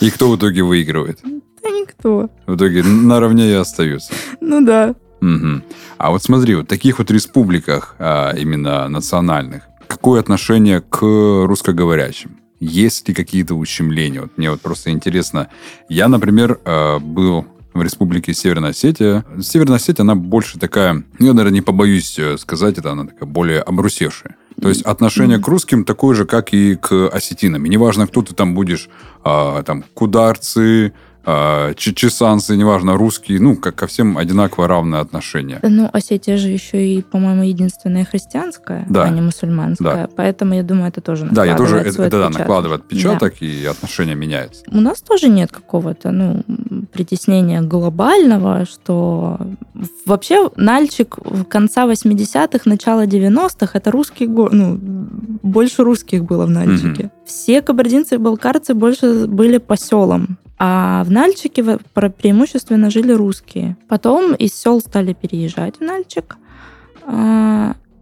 и 0.00 0.10
кто 0.10 0.30
в 0.30 0.36
итоге 0.36 0.62
выигрывает. 0.62 1.20
Да 1.22 1.68
никто. 1.68 2.30
В 2.46 2.56
итоге 2.56 2.82
наравне 2.82 3.50
и 3.50 3.54
остаются. 3.54 4.12
Ну 4.40 4.64
да. 4.64 4.94
А 5.98 6.10
вот 6.10 6.22
смотри, 6.22 6.54
вот 6.54 6.64
в 6.64 6.68
таких 6.68 6.98
вот 6.98 7.10
республиках, 7.10 7.94
а, 7.98 8.32
именно 8.34 8.88
национальных, 8.88 9.64
какое 10.00 10.20
отношение 10.20 10.80
к 10.80 11.02
русскоговорящим? 11.02 12.38
Есть 12.58 13.06
ли 13.06 13.14
какие-то 13.14 13.54
ущемления? 13.54 14.22
Вот 14.22 14.38
мне 14.38 14.50
вот 14.50 14.62
просто 14.62 14.90
интересно. 14.90 15.48
Я, 15.90 16.08
например, 16.08 16.58
э, 16.64 16.98
был 16.98 17.44
в 17.74 17.82
республике 17.82 18.32
Северная 18.32 18.70
Осетия. 18.70 19.26
Северная 19.42 19.76
Осетия, 19.76 20.02
она 20.02 20.14
больше 20.14 20.58
такая, 20.58 21.04
ну, 21.18 21.26
я, 21.26 21.34
наверное, 21.34 21.56
не 21.56 21.60
побоюсь 21.60 22.18
э, 22.18 22.38
сказать 22.38 22.78
это, 22.78 22.92
она 22.92 23.04
такая 23.04 23.28
более 23.28 23.60
обрусевшая. 23.60 24.36
То 24.58 24.70
есть 24.70 24.82
отношение 24.82 25.38
к 25.38 25.46
русским 25.46 25.84
такое 25.84 26.16
же, 26.16 26.24
как 26.24 26.54
и 26.54 26.76
к 26.76 27.08
осетинам. 27.08 27.66
И 27.66 27.68
неважно, 27.68 28.06
кто 28.06 28.22
ты 28.22 28.34
там 28.34 28.54
будешь, 28.54 28.88
а, 29.22 29.62
там, 29.62 29.84
кударцы, 29.94 30.94
а, 31.24 31.74
че- 31.74 31.94
чесанцы, 31.94 32.56
неважно, 32.56 32.94
русские, 32.96 33.40
ну, 33.40 33.56
как 33.56 33.74
ко 33.76 33.86
всем 33.86 34.16
одинаково 34.16 34.66
равное 34.66 35.00
отношение. 35.00 35.58
Ну, 35.62 35.88
Осетия 35.92 36.36
же 36.36 36.48
еще 36.48 36.86
и, 36.86 37.02
по-моему, 37.02 37.42
единственная 37.42 38.04
христианская, 38.04 38.86
Да. 38.88 39.04
а 39.04 39.10
не 39.10 39.20
мусульманская. 39.20 40.08
Поэтому 40.16 40.54
я 40.54 40.62
думаю, 40.62 40.88
это 40.88 41.00
тоже 41.00 41.28
Да, 41.30 41.44
я 41.44 41.56
тоже, 41.56 41.76
это, 41.78 42.02
это 42.02 42.18
да, 42.18 42.30
накладывает 42.30 42.82
отпечаток, 42.82 43.34
и 43.42 43.64
отношения 43.66 44.14
меняются. 44.14 44.62
У 44.70 44.80
нас 44.80 45.00
тоже 45.02 45.28
нет 45.28 45.52
какого-то, 45.52 46.10
ну, 46.10 46.42
притеснения 46.92 47.60
глобального, 47.60 48.64
что 48.64 49.38
вообще 50.06 50.50
Нальчик 50.56 51.18
в 51.18 51.44
конца 51.44 51.86
80-х, 51.86 52.62
начало 52.64 53.06
90-х, 53.06 53.70
это 53.78 53.90
русский 53.90 54.26
город, 54.26 54.52
ну, 54.52 54.78
больше 55.42 55.82
русских 55.84 56.24
было 56.24 56.46
в 56.46 56.50
Нальчике. 56.50 57.10
Все 57.26 57.62
кабардинцы 57.62 58.14
и 58.16 58.18
балкарцы 58.18 58.74
больше 58.74 59.26
были 59.26 59.58
по 59.58 59.76
селам. 59.76 60.38
А 60.62 61.02
в 61.04 61.10
Нальчике 61.10 61.78
преимущественно 61.94 62.90
жили 62.90 63.12
русские. 63.12 63.78
Потом 63.88 64.34
из 64.34 64.54
сел 64.54 64.78
стали 64.80 65.14
переезжать 65.14 65.78
в 65.78 65.80
Нальчик. 65.80 66.36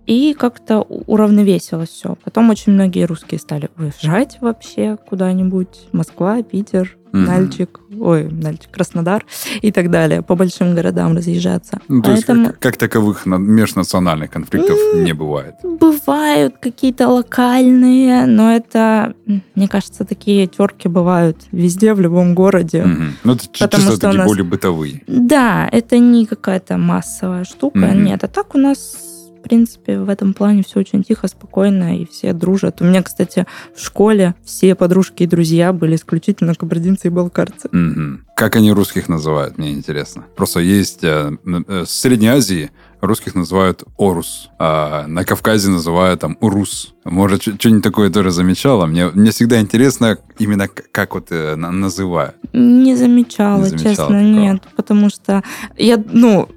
И 0.08 0.34
как-то 0.38 0.80
уравновесилось 0.80 1.90
все. 1.90 2.16
Потом 2.24 2.48
очень 2.48 2.72
многие 2.72 3.04
русские 3.04 3.38
стали 3.38 3.68
уезжать 3.76 4.38
вообще 4.40 4.96
куда-нибудь. 5.08 5.88
Москва, 5.92 6.42
Питер, 6.42 6.94
Мгм. 7.12 7.24
Нальчик, 7.24 7.80
ой, 8.00 8.28
Нальчик, 8.30 8.70
Краснодар 8.70 9.24
и 9.62 9.72
так 9.72 9.90
далее. 9.90 10.20
По 10.22 10.34
большим 10.34 10.74
городам 10.74 11.16
разъезжаться. 11.16 11.80
Ну, 11.88 12.02
то 12.02 12.10
есть, 12.12 12.26
Поэтому 12.26 12.46
как, 12.48 12.58
как 12.58 12.76
таковых 12.76 13.24
на- 13.24 13.36
межнациональных 13.38 14.30
конфликтов 14.30 14.78
М. 14.94 15.04
не 15.04 15.12
бывает. 15.14 15.54
бывают 15.62 16.56
какие-то 16.60 17.08
локальные, 17.08 18.26
но 18.26 18.52
это, 18.54 19.14
мне 19.54 19.68
кажется, 19.68 20.04
такие 20.04 20.46
терки 20.46 20.88
бывают 20.88 21.38
везде, 21.52 21.94
в 21.94 22.00
любом 22.00 22.34
городе. 22.34 22.82
Мгм. 22.84 23.14
Ну, 23.24 23.32
это 23.34 23.44
Потому 23.58 23.68
чисто 23.82 23.92
что 23.92 24.00
такие 24.00 24.18
нас- 24.18 24.26
более 24.28 24.44
бытовые. 24.44 25.02
Да, 25.06 25.66
это 25.72 25.98
не 25.98 26.26
какая-то 26.26 26.76
массовая 26.76 27.44
штука, 27.44 27.78
Мгм. 27.78 28.04
нет. 28.04 28.22
А 28.24 28.28
так 28.28 28.54
у 28.54 28.58
нас 28.58 28.96
в 29.38 29.42
принципе, 29.42 29.98
в 29.98 30.08
этом 30.08 30.34
плане 30.34 30.62
все 30.62 30.80
очень 30.80 31.02
тихо, 31.04 31.28
спокойно, 31.28 31.96
и 31.98 32.06
все 32.06 32.32
дружат. 32.32 32.80
У 32.80 32.84
меня, 32.84 33.02
кстати, 33.02 33.46
в 33.74 33.80
школе 33.80 34.34
все 34.44 34.74
подружки 34.74 35.22
и 35.22 35.26
друзья 35.26 35.72
были 35.72 35.96
исключительно 35.96 36.54
кабардинцы 36.54 37.06
и 37.06 37.10
балкарцы. 37.10 37.68
Мгм. 37.72 38.24
Как 38.36 38.56
они 38.56 38.72
русских 38.72 39.08
называют, 39.08 39.58
мне 39.58 39.72
интересно. 39.72 40.24
Просто 40.36 40.60
есть 40.60 41.02
э, 41.04 41.32
э, 41.44 41.84
в 41.84 41.86
Средней 41.90 42.28
Азии 42.28 42.70
русских 43.00 43.34
называют 43.36 43.84
Орус, 43.96 44.50
а 44.58 45.06
на 45.06 45.24
Кавказе 45.24 45.70
называют 45.70 46.20
там 46.20 46.36
Урус. 46.40 46.94
Может, 47.04 47.42
что-нибудь 47.42 47.82
такое 47.84 48.10
тоже 48.10 48.30
замечала? 48.32 48.86
Мне, 48.86 49.06
мне 49.08 49.30
всегда 49.30 49.60
интересно 49.60 50.18
именно 50.38 50.66
как 50.68 51.14
вот 51.14 51.28
э, 51.30 51.54
на- 51.54 51.70
называют. 51.70 52.34
Не 52.52 52.96
замечала, 52.96 53.62
Не 53.64 53.68
замечала 53.70 53.90
честно, 53.90 54.04
такого. 54.06 54.20
нет. 54.20 54.62
Потому 54.76 55.10
что 55.10 55.42
я, 55.76 56.02
ну, 56.12 56.48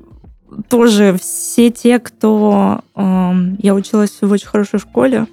тоже 0.69 1.17
все 1.19 1.69
те, 1.69 1.99
кто... 1.99 2.81
эм, 2.95 3.57
я 3.61 3.73
училась 3.73 4.17
в 4.21 4.31
очень 4.31 4.47
хорошей 4.47 4.79
школе, 4.79 5.27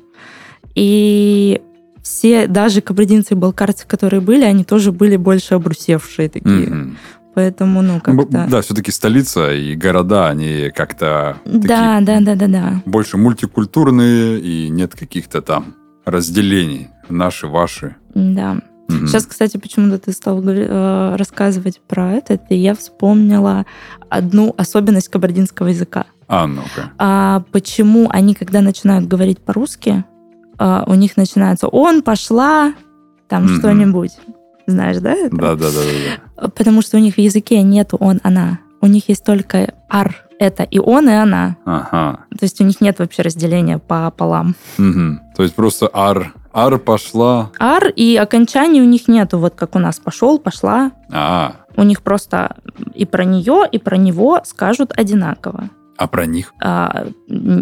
и 0.75 1.61
все, 2.03 2.47
даже 2.47 2.81
кабардинцы 2.81 3.35
и 3.35 3.37
балкарцы, 3.37 3.87
которые 3.87 4.21
были, 4.21 4.45
они 4.45 4.65
тоже 4.65 4.93
были 4.93 5.17
больше 5.17 5.55
обрусевшие 5.55 6.29
такие. 6.29 6.69
Мгм. 6.69 6.97
Поэтому, 7.35 7.83
ну, 7.83 8.01
как-то... 8.01 8.47
Да, 8.51 8.63
все-таки 8.63 8.91
столица 8.91 9.53
и 9.53 9.77
города, 9.77 10.29
они 10.29 10.73
как-то 10.75 11.37
Да, 11.45 12.01
да, 12.01 12.21
да, 12.21 12.35
да, 12.35 12.47
да. 12.49 12.83
больше 12.85 13.17
мультикультурные, 13.17 14.41
и 14.41 14.69
нет 14.71 14.95
каких-то 14.97 15.41
там 15.43 15.75
разделений. 16.05 16.89
Наши, 17.09 17.47
ваши. 17.47 17.95
Да. 18.15 18.61
Мгм. 18.89 19.07
Сейчас, 19.07 19.27
кстати, 19.27 19.57
почему-то 19.59 19.99
ты 19.99 20.13
стал 20.13 20.43
э, 20.47 21.17
рассказывать 21.17 21.81
про 21.87 22.13
это, 22.15 22.41
и 22.49 22.57
я 22.57 22.75
вспомнила 22.75 23.67
одну 24.09 24.55
особенность 24.57 25.09
кабардинского 25.09 25.69
языка. 25.69 26.07
А, 26.27 26.47
ну-ка. 26.47 26.93
А 26.99 27.43
почему 27.53 28.09
они, 28.11 28.35
когда 28.35 28.61
начинают 28.61 29.07
говорить 29.07 29.39
по-русски, 29.41 30.05
а, 30.59 30.85
у 30.87 30.95
них 30.95 31.17
начинается 31.17 31.69
«он», 31.69 32.03
«пошла», 32.03 32.75
там 33.29 33.45
Мгм. 33.45 33.59
что-нибудь. 33.59 34.13
Знаешь, 34.67 34.99
да? 34.99 35.15
Да-да-да. 35.31 36.49
Потому 36.51 36.83
что 36.83 36.97
у 36.97 37.01
них 37.01 37.15
в 37.15 37.19
языке 37.19 37.63
нету 37.63 37.97
«он», 38.01 38.21
«она». 38.23 38.59
У 38.81 38.87
них 38.87 39.09
есть 39.09 39.25
только 39.25 39.75
«ар». 39.89 40.17
Это 40.39 40.63
и 40.63 40.79
«он», 40.79 41.09
и 41.09 41.13
«она». 41.13 41.57
Ага. 41.65 42.21
То 42.31 42.45
есть 42.45 42.61
у 42.61 42.65
них 42.65 42.81
нет 42.81 42.99
вообще 42.99 43.23
разделения 43.23 43.79
по 43.79 44.11
полам. 44.11 44.55
Мгм. 44.79 45.21
То 45.37 45.43
есть 45.43 45.55
просто 45.55 45.91
ар, 45.93 46.33
ар 46.67 46.79
пошла. 46.79 47.51
«Ар» 47.59 47.89
и 47.89 48.17
окончаний 48.17 48.81
у 48.81 48.85
них 48.85 49.09
нету, 49.09 49.39
вот 49.39 49.55
как 49.55 49.75
у 49.77 49.79
нас 49.79 49.99
«пошел», 49.99 50.39
«пошла». 50.39 50.93
А, 51.13 51.57
У 51.77 51.83
них 51.85 52.03
просто 52.03 52.57
и 52.95 53.05
про 53.07 53.25
нее, 53.25 53.65
и 53.71 53.79
про 53.79 53.97
него 53.97 54.41
скажут 54.45 54.93
одинаково. 54.97 55.71
а 55.97 56.07
про 56.07 56.27
них. 56.27 56.53
А, 56.63 57.07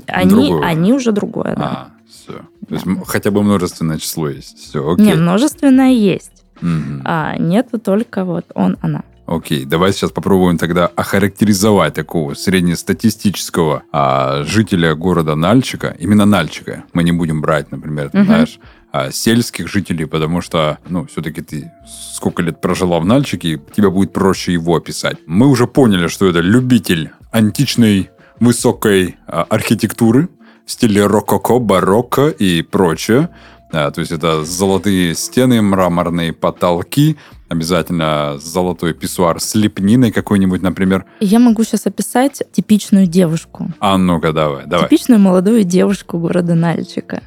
они, 0.06 0.30
Другое. 0.48 0.62
они 0.68 0.92
уже 0.92 1.12
другое, 1.12 1.54
да. 1.56 1.64
А, 1.64 1.88
все. 2.10 2.32
То 2.68 2.74
есть 2.74 2.84
Да. 2.86 3.00
хотя 3.06 3.30
бы 3.30 3.42
множественное 3.42 3.98
число 3.98 4.28
есть. 4.28 4.58
Все, 4.58 4.78
окей. 4.92 5.06
Не, 5.06 5.14
множественное 5.14 5.90
есть. 5.92 6.44
Мгм. 6.60 7.02
А 7.04 7.36
нету 7.38 7.78
только 7.78 8.24
вот 8.24 8.44
он, 8.54 8.76
она. 8.82 9.02
Окей, 9.26 9.64
давай 9.64 9.92
сейчас 9.92 10.10
попробуем 10.12 10.56
тогда 10.58 10.86
охарактеризовать 10.86 11.94
такого 11.94 12.34
среднестатистического 12.34 13.82
а, 13.92 14.42
жителя 14.44 14.94
города 14.94 15.34
Нальчика, 15.34 15.96
именно 15.98 16.26
Нальчика. 16.26 16.84
Мы 16.92 17.02
не 17.04 17.12
будем 17.12 17.40
брать, 17.40 17.70
например, 17.72 18.10
Мгм. 18.12 18.24
знаешь, 18.24 18.58
а, 18.96 19.12
сельских 19.12 19.68
жителей, 19.68 20.06
потому 20.06 20.40
что, 20.40 20.78
ну, 20.88 21.06
все-таки 21.06 21.42
ты 21.42 21.70
сколько 22.14 22.42
лет 22.42 22.60
прожила 22.62 22.98
в 22.98 23.04
Нальчике, 23.04 23.60
тебе 23.74 23.90
будет 23.90 24.12
проще 24.12 24.54
его 24.54 24.76
описать. 24.76 25.18
Мы 25.26 25.48
уже 25.48 25.66
поняли, 25.66 26.08
что 26.08 26.26
это 26.26 26.40
любитель 26.40 27.10
античной 27.30 28.10
высокой 28.40 29.16
а, 29.26 29.42
архитектуры 29.42 30.30
в 30.64 30.70
стиле 30.70 31.06
рококо, 31.06 31.58
барокко 31.58 32.28
и 32.28 32.62
прочее. 32.62 33.28
А, 33.70 33.90
то 33.90 34.00
есть 34.00 34.12
это 34.12 34.44
золотые 34.44 35.14
стены, 35.14 35.60
мраморные 35.60 36.32
потолки, 36.32 37.18
обязательно 37.48 38.38
золотой 38.38 38.94
писсуар 38.94 39.40
с 39.40 39.54
лепниной 39.54 40.10
какой-нибудь, 40.10 40.62
например. 40.62 41.04
Я 41.20 41.38
могу 41.38 41.64
сейчас 41.64 41.86
описать 41.86 42.42
типичную 42.52 43.06
девушку. 43.06 43.68
А 43.78 43.98
ну-ка, 43.98 44.32
давай, 44.32 44.64
давай. 44.66 44.88
Типичную 44.88 45.20
молодую 45.20 45.64
девушку 45.64 46.18
города 46.18 46.54
Нальчика. 46.54 47.22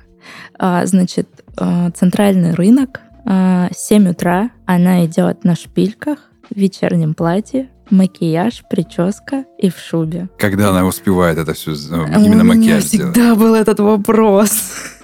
А, 0.58 0.86
значит, 0.86 1.28
а, 1.58 1.92
центральный 1.92 2.54
рынок, 2.54 3.02
а, 3.26 3.70
7 3.76 4.10
утра, 4.10 4.50
она 4.65 5.06
идет 5.06 5.44
на 5.44 5.56
шпильках, 5.56 6.20
в 6.50 6.58
вечернем 6.58 7.13
платье, 7.13 7.70
макияж, 7.92 8.63
прическа 8.70 9.46
и 9.60 9.70
в 9.70 9.78
шубе. 9.78 10.30
Когда 10.38 10.70
она 10.70 10.86
успевает 10.86 11.38
это 11.38 11.54
все, 11.54 11.72
А 11.92 12.20
именно 12.20 12.44
У 12.44 12.48
макияж 12.48 12.84
всегда 12.86 13.36
был 13.36 13.54
этот 13.56 13.80
вопрос. 13.80 14.52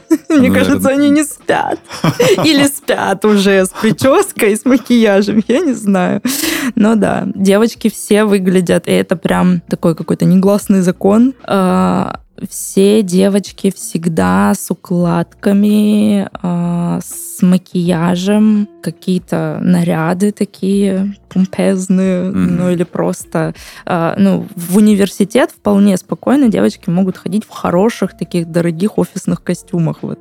Мне 0.29 0.49
Ну, 0.49 0.53
кажется, 0.55 0.89
это- 0.89 0.99
они 0.99 1.09
не 1.09 1.23
спят. 1.23 1.79
Или 2.45 2.65
спят 2.67 3.25
уже 3.25 3.65
с 3.65 3.69
прической, 3.69 4.53
и 4.53 4.55
с 4.55 4.63
макияжем, 4.65 5.43
я 5.47 5.59
не 5.61 5.73
знаю. 5.73 6.21
Но 6.75 6.95
да, 6.95 7.23
девочки 7.35 7.89
все 7.89 8.23
выглядят, 8.25 8.87
и 8.87 8.91
это 8.91 9.15
прям 9.15 9.61
такой 9.67 9.95
какой-то 9.95 10.25
негласный 10.25 10.81
закон. 10.81 11.33
А, 11.43 12.19
Все 12.49 13.01
девочки 13.01 13.71
всегда 13.73 14.53
с 14.53 14.69
укладками, 14.69 16.27
а, 16.41 16.99
с 17.01 17.41
макияжем, 17.41 18.67
какие-то 18.81 19.59
наряды 19.61 20.31
такие 20.31 21.15
помпезные, 21.29 22.23
Мгм. 22.29 22.55
ну 22.57 22.69
или 22.71 22.83
просто 22.83 23.53
а, 23.85 24.15
ну, 24.17 24.45
в 24.55 24.77
университет 24.77 25.51
вполне 25.51 25.97
спокойно 25.97 26.49
девочки 26.49 26.89
могут 26.89 27.17
ходить 27.17 27.45
в 27.45 27.49
хороших 27.49 28.17
таких 28.17 28.51
дорогих 28.51 28.97
офисных 28.97 29.43
костюмах. 29.43 29.97
Вот 30.01 30.19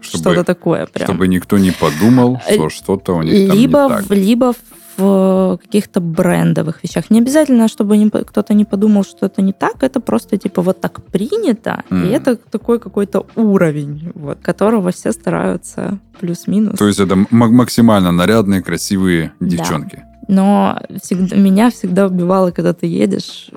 что-то 0.00 0.18
Чтобы, 0.32 0.44
такое 0.44 0.86
прям. 0.86 1.06
чтобы 1.06 1.28
никто 1.28 1.58
не 1.58 1.70
подумал, 1.70 2.40
Э, 2.48 2.54
что 2.54 2.68
что-то 2.68 3.14
у 3.16 3.22
них 3.22 3.48
там 3.48 3.56
не 3.56 3.62
либо, 3.62 3.88
так. 3.88 4.10
либо 4.10 4.54
в 4.98 5.58
каких-то 5.62 6.00
брендовых 6.00 6.82
вещах. 6.82 7.10
Не 7.10 7.20
обязательно, 7.20 7.68
чтобы 7.68 8.10
кто-то 8.26 8.52
не 8.54 8.64
подумал, 8.64 9.04
что 9.04 9.26
это 9.26 9.42
не 9.42 9.52
так. 9.52 9.82
Это 9.82 10.00
просто 10.00 10.36
типа 10.36 10.60
вот 10.62 10.80
так 10.80 11.02
принято. 11.04 11.82
Мгм. 11.90 12.04
И 12.04 12.08
это 12.08 12.36
такой 12.36 12.78
какой-то 12.80 13.26
уровень, 13.36 14.10
вот, 14.14 14.38
которого 14.42 14.90
все 14.90 15.12
стараются 15.12 15.98
плюс-минус. 16.20 16.78
То 16.78 16.86
есть 16.86 17.00
это 17.00 17.16
максимально 17.30 18.12
нарядные, 18.12 18.60
красивые 18.62 19.32
Да. 19.40 19.46
девчонки. 19.46 20.04
Но 20.26 20.78
всегда, 21.02 21.36
меня 21.36 21.70
всегда 21.70 22.06
убивало, 22.06 22.50
когда 22.50 22.72
ты 22.74 22.86
едешь 22.86 23.50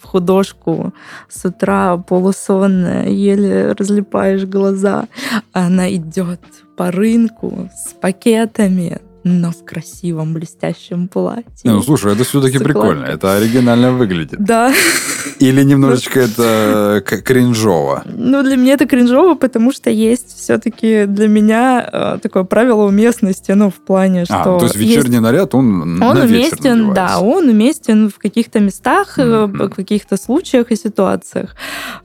в 0.00 0.04
художку 0.04 0.92
с 1.28 1.44
утра 1.44 1.96
полусонная, 1.96 3.08
еле 3.08 3.72
разлипаешь 3.72 4.44
глаза, 4.44 5.06
она 5.52 5.92
идет 5.94 6.40
по 6.76 6.90
рынку 6.90 7.70
с 7.74 7.92
пакетами, 7.94 8.98
но 9.28 9.50
в 9.50 9.64
красивом 9.64 10.32
блестящем 10.32 11.08
платье. 11.08 11.44
Ну 11.64 11.82
слушай, 11.82 12.12
это 12.12 12.24
все-таки 12.24 12.58
прикольно. 12.58 13.04
Это 13.04 13.36
оригинально 13.36 13.92
выглядит. 13.92 14.42
Да, 14.42 14.72
Или 15.40 15.62
немножечко 15.62 16.20
это 16.20 17.02
к- 17.06 17.22
кринжово. 17.22 18.02
ну 18.06 18.42
для 18.42 18.56
меня 18.56 18.74
это 18.74 18.86
кринжово, 18.86 19.34
потому 19.34 19.72
что 19.72 19.90
есть 19.90 20.36
все-таки 20.38 21.04
для 21.06 21.28
меня 21.28 21.88
э, 21.92 22.18
такое 22.22 22.44
правило 22.44 22.84
уместности, 22.84 23.52
ну 23.52 23.70
в 23.70 23.74
плане, 23.74 24.24
что... 24.24 24.40
А, 24.40 24.58
то 24.58 24.64
есть 24.64 24.74
есть- 24.76 24.88
вечерний 24.88 25.20
наряд, 25.20 25.54
он, 25.54 25.82
Он 25.82 25.98
на 25.98 26.24
уместен, 26.24 26.92
да, 26.94 27.18
он 27.20 27.48
уместен 27.48 28.10
в 28.10 28.18
каких-то 28.18 28.60
местах, 28.60 29.18
э, 29.18 29.46
в 29.46 29.68
каких-то 29.70 30.16
случаях 30.16 30.70
и 30.70 30.76
ситуациях. 30.76 31.54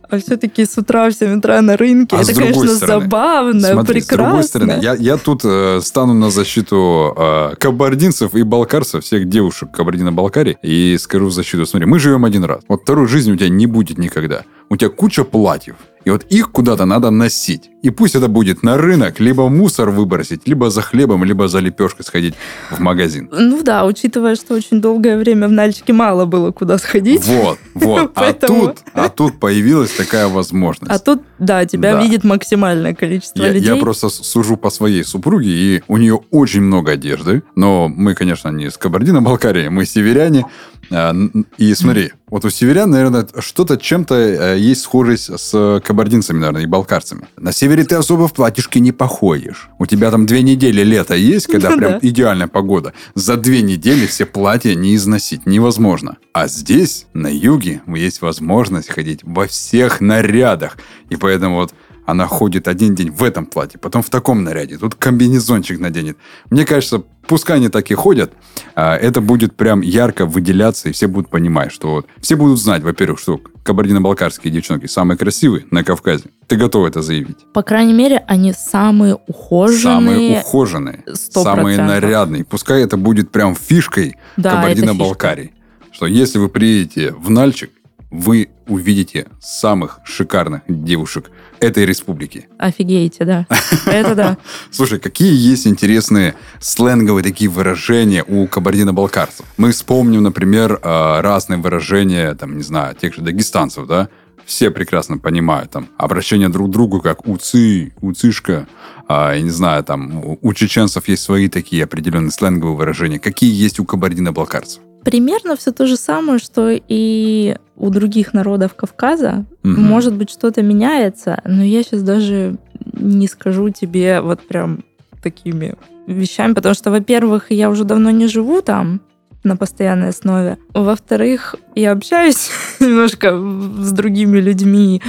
А 0.10 0.20
все-таки 0.20 0.66
с 0.66 0.78
утра 0.78 1.10
в 1.10 1.14
7 1.14 1.40
утра 1.40 1.60
на 1.62 1.76
рынке, 1.76 2.16
А 2.16 2.22
это, 2.22 2.36
конечно, 2.36 2.68
стороны, 2.68 3.02
забавно, 3.02 3.68
Смотри, 3.70 4.02
прекрасно. 4.02 4.14
с 4.14 4.28
другой 4.28 4.44
стороны, 4.44 4.80
я, 4.84 4.94
я 4.94 5.18
тут 5.18 5.42
э, 5.44 5.80
стану 5.82 6.14
на 6.14 6.30
защиту 6.30 7.16
э, 7.18 7.56
кабардинцев 7.60 8.36
и 8.36 8.44
балкарцев, 8.44 9.04
всех 9.04 9.28
девушек 9.28 9.72
Кабардино-Балкарии, 9.72 10.58
и 10.62 10.98
скажу 11.00 11.28
в 11.28 11.32
защиту, 11.32 11.66
смотри, 11.66 11.88
мы 11.88 11.98
живем 11.98 12.26
один 12.26 12.44
раз. 12.44 12.62
Вот 12.68 12.82
второй 12.84 13.08
жизни 13.24 13.34
у 13.34 13.38
тебя 13.38 13.50
не 13.50 13.68
будет 13.68 13.98
никогда. 13.98 14.44
У 14.70 14.76
тебя 14.76 14.90
куча 14.90 15.24
платьев, 15.24 15.76
и 16.06 16.10
вот 16.10 16.26
их 16.32 16.52
куда-то 16.52 16.86
надо 16.86 17.12
носить. 17.12 17.70
И 17.84 17.90
пусть 17.92 18.16
это 18.16 18.28
будет 18.28 18.64
на 18.64 18.78
рынок, 18.78 19.20
либо 19.20 19.50
мусор 19.50 19.90
выбросить, 19.90 20.48
либо 20.48 20.70
за 20.70 20.82
хлебом, 20.82 21.24
либо 21.24 21.48
за 21.48 21.60
лепешкой 21.60 22.06
сходить 22.06 22.34
в 22.72 22.80
магазин. 22.80 23.30
Ну 23.32 23.62
да, 23.62 23.86
учитывая, 23.86 24.36
что 24.36 24.56
очень 24.56 24.82
долгое 24.82 25.18
время 25.18 25.48
в 25.48 25.52
Нальчике 25.52 25.94
мало 25.94 26.26
было 26.26 26.52
куда 26.52 26.78
сходить. 26.78 27.26
Вот, 27.26 27.60
вот. 27.74 28.12
А 28.16 28.34
тут, 28.34 28.78
а 28.94 29.10
тут 29.10 29.40
появилась 29.40 29.92
такая 29.92 30.28
возможность. 30.28 30.92
А 30.92 30.98
тут, 31.00 31.22
да, 31.40 31.66
тебя 31.66 31.94
Да. 31.94 32.02
видит 32.02 32.24
максимальное 32.24 32.96
количество 32.96 33.44
Я, 33.44 33.52
людей. 33.52 33.68
я 33.68 33.76
просто 33.76 34.10
сужу 34.10 34.58
по 34.58 34.70
своей 34.70 35.04
супруге, 35.04 35.50
и 35.50 35.84
у 35.88 35.98
нее 35.98 36.20
очень 36.32 36.62
много 36.62 36.92
одежды. 36.94 37.44
Но 37.56 37.88
мы, 37.90 38.16
конечно, 38.16 38.50
не 38.50 38.72
с 38.72 38.78
Кабардино-Балкарии, 38.78 39.68
мы 39.68 39.86
северяне. 39.86 40.46
А, 40.92 41.16
и 41.58 41.74
смотри, 41.74 42.12
вот 42.28 42.46
у 42.46 42.50
северян, 42.50 42.90
наверное, 42.90 43.28
что-то 43.40 43.78
чем-то 43.78 44.16
э, 44.16 44.60
есть 44.60 44.82
схожесть 44.82 45.30
с 45.40 45.82
кабардинцами, 45.84 46.40
наверное, 46.40 46.64
и 46.64 46.66
балкарцами. 46.66 47.28
На 47.38 47.52
севере 47.52 47.84
ты 47.84 47.96
особо 47.96 48.28
в 48.28 48.34
платьишке 48.34 48.80
не 48.80 48.92
походишь. 48.92 49.70
У 49.80 49.86
тебя 49.86 50.12
там 50.12 50.26
две 50.26 50.42
недели 50.42 50.82
лета 50.82 51.16
есть, 51.16 51.48
когда 51.48 51.70
ну, 51.72 51.78
прям 51.78 51.92
да. 51.94 52.00
идеальная 52.02 52.48
погода. 52.48 52.94
За 53.16 53.38
две 53.38 53.62
недели 53.62 54.06
все 54.06 54.26
платья 54.26 54.76
не 54.76 54.96
износить 54.96 55.46
невозможно. 55.46 56.18
А 56.34 56.48
здесь, 56.48 57.08
на 57.14 57.28
юге, 57.28 57.82
есть 57.88 58.22
возможность 58.22 58.90
ходить 58.90 59.20
во 59.24 59.48
всех 59.48 60.02
нарядах. 60.02 60.78
И 61.10 61.16
поэтому 61.16 61.58
вот 61.58 61.74
она 62.06 62.28
ходит 62.28 62.68
один 62.68 62.96
день 62.96 63.12
в 63.12 63.24
этом 63.24 63.46
платье, 63.46 63.80
потом 63.80 64.02
в 64.04 64.10
таком 64.10 64.44
наряде, 64.44 64.78
тут 64.78 64.96
комбинезончик 64.96 65.80
наденет. 65.80 66.18
Мне 66.50 66.66
кажется, 66.66 67.04
пускай 67.28 67.58
они 67.58 67.70
так 67.70 67.90
и 67.92 67.94
ходят, 67.94 68.34
а, 68.76 68.96
это 68.96 69.22
будет 69.22 69.56
прям 69.56 69.82
ярко 69.82 70.26
выделяться, 70.26 70.90
и 70.90 70.92
все 70.92 71.08
будут 71.08 71.30
понимать, 71.30 71.72
что 71.72 71.92
вот... 71.92 72.08
Все 72.22 72.36
будут 72.36 72.60
знать, 72.60 72.84
во-первых, 72.84 73.20
что 73.20 73.40
кабардино-балкарские 73.64 74.52
девчонки 74.52 74.88
самые 74.88 75.18
красивые 75.18 75.66
на 75.72 75.84
Кавказе. 75.84 76.26
Ты 76.48 76.58
готов 76.58 76.88
это 76.88 77.02
заявить? 77.02 77.38
По 77.54 77.64
крайней 77.64 77.94
мере, 77.94 78.24
они 78.28 78.54
самые 78.54 79.16
ухоженные. 79.28 79.82
Самые 79.82 80.40
ухоженные. 80.42 81.04
100%. 81.08 81.44
Самые 81.44 81.78
нарядные. 81.78 82.44
Пускай 82.44 82.84
это 82.84 82.98
будет 82.98 83.32
прям 83.32 83.56
фишкой 83.56 84.18
да, 84.38 84.56
Кабардино-Балкарии. 84.56 85.54
Что 85.92 86.08
если 86.08 86.40
вы 86.40 86.50
приедете 86.50 87.12
в 87.12 87.30
Нальчик, 87.30 87.72
вы 88.14 88.50
увидите 88.68 89.26
самых 89.42 90.00
шикарных 90.06 90.62
девушек 90.68 91.32
этой 91.60 91.84
республики. 91.86 92.48
Офигеете, 92.60 93.26
да. 93.26 93.48
Это 93.88 94.14
да. 94.14 94.38
Слушай, 94.70 95.00
какие 95.00 95.34
есть 95.34 95.66
интересные 95.66 96.36
сленговые 96.62 97.24
такие 97.24 97.50
выражения 97.50 98.24
у 98.24 98.48
кабардино-балкарцев? 98.48 99.48
Мы 99.58 99.72
вспомним, 99.72 100.22
например, 100.22 100.80
а, 100.84 101.24
разные 101.24 101.58
выражения, 101.58 102.36
там, 102.36 102.56
не 102.56 102.64
знаю, 102.64 102.96
тех 102.96 103.16
же 103.16 103.22
дагестанцев, 103.22 103.88
да? 103.88 104.10
Все 104.46 104.70
прекрасно 104.70 105.18
понимают 105.18 105.72
там 105.72 105.90
обращение 105.98 106.50
друг 106.50 106.70
к 106.70 106.72
другу 106.72 107.02
как 107.02 107.28
уцы, 107.28 107.94
уцишка, 108.02 108.68
а, 109.08 109.34
я 109.34 109.42
не 109.42 109.50
знаю, 109.50 109.84
там 109.84 110.38
у 110.40 110.54
чеченцев 110.54 111.08
есть 111.08 111.24
свои 111.24 111.50
такие 111.50 111.84
определенные 111.84 112.32
сленговые 112.32 112.78
выражения. 112.78 113.18
Какие 113.18 113.52
есть 113.52 113.80
у 113.80 113.86
кабардино-балкарцев? 113.86 114.82
Примерно 115.04 115.56
все 115.56 115.72
то 115.72 115.86
же 115.86 115.98
самое, 115.98 116.40
что 116.40 116.70
и 116.72 117.56
у 117.76 117.90
других 117.90 118.34
народов 118.34 118.76
Кавказа. 118.76 119.46
Угу. 119.64 119.72
Может 119.72 120.16
быть, 120.16 120.30
что-то 120.30 120.62
меняется, 120.62 121.42
но 121.46 121.64
я 121.64 121.84
сейчас 121.84 122.04
даже 122.04 122.58
не 122.94 123.28
скажу 123.28 123.70
тебе 123.70 124.22
вот 124.22 124.42
прям 124.48 124.84
такими 125.22 125.76
вещами, 126.08 126.54
потому 126.54 126.76
что, 126.76 126.92
во-первых, 126.92 127.52
я 127.52 127.70
уже 127.70 127.84
давно 127.84 128.12
не 128.12 128.28
живу 128.28 128.62
там 128.62 129.02
на 129.44 129.58
постоянной 129.58 130.10
основе. 130.10 130.58
Во-вторых, 130.74 131.56
я 131.76 131.92
общаюсь 131.92 132.50
немножко 132.80 133.38
с 133.38 133.92
другими 133.92 134.38
людьми. 134.40 135.02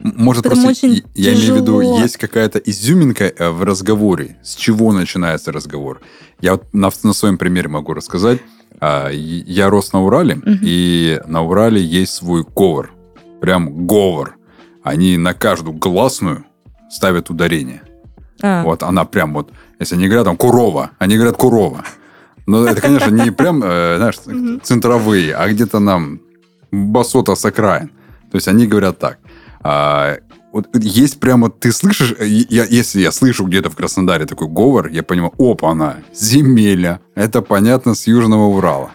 Может, 0.00 0.44
просто 0.44 0.68
очень 0.68 1.02
я 1.14 1.34
тяжело. 1.34 1.36
имею 1.36 1.54
в 1.54 1.82
виду, 1.82 2.02
есть 2.02 2.16
какая-то 2.16 2.58
изюминка 2.58 3.24
э, 3.24 3.50
в 3.50 3.62
разговоре. 3.62 4.36
С 4.42 4.54
чего 4.54 4.92
начинается 4.92 5.52
разговор? 5.52 6.00
Я 6.40 6.52
вот 6.52 6.72
на, 6.72 6.90
на 7.02 7.12
своем 7.12 7.36
примере 7.38 7.68
могу 7.68 7.92
рассказать. 7.92 8.40
А, 8.84 9.10
я 9.10 9.70
рос 9.70 9.92
на 9.92 10.02
Урале, 10.02 10.34
угу. 10.34 10.58
и 10.60 11.20
на 11.26 11.42
Урале 11.42 11.80
есть 11.80 12.14
свой 12.14 12.44
говор. 12.44 12.90
Прям 13.40 13.86
говор. 13.86 14.34
Они 14.82 15.16
на 15.16 15.34
каждую 15.34 15.76
гласную 15.76 16.44
ставят 16.90 17.30
ударение. 17.30 17.82
А. 18.42 18.64
Вот 18.64 18.82
она 18.82 19.04
прям 19.04 19.34
вот, 19.34 19.52
если 19.78 19.94
они 19.94 20.06
говорят 20.08 20.24
там 20.24 20.36
Курова, 20.36 20.90
они 20.98 21.14
говорят 21.14 21.36
Курова. 21.36 21.84
Но 22.46 22.66
это, 22.66 22.80
конечно, 22.80 23.10
не 23.10 23.30
прям, 23.30 23.62
э, 23.62 23.98
знаешь, 23.98 24.16
центровые, 24.64 25.32
а 25.36 25.48
где-то 25.48 25.78
нам 25.78 26.20
басота 26.72 27.36
с 27.36 27.44
окраин. 27.44 27.88
То 28.32 28.36
есть 28.36 28.48
они 28.48 28.66
говорят 28.66 28.98
так. 28.98 29.18
Вот 30.52 30.68
есть 30.74 31.18
прямо, 31.18 31.50
ты 31.50 31.72
слышишь, 31.72 32.14
э, 32.18 32.26
я, 32.26 32.64
если 32.64 33.00
я 33.00 33.10
слышу 33.10 33.46
где-то 33.46 33.70
в 33.70 33.76
Краснодаре 33.76 34.26
такой 34.26 34.48
говор, 34.48 34.88
я 34.88 35.02
понимаю, 35.02 35.32
опа, 35.38 35.70
она, 35.70 35.96
земеля. 36.14 37.00
Это 37.14 37.40
понятно 37.40 37.94
с 37.94 38.06
Южного 38.06 38.46
Урала 38.46 38.92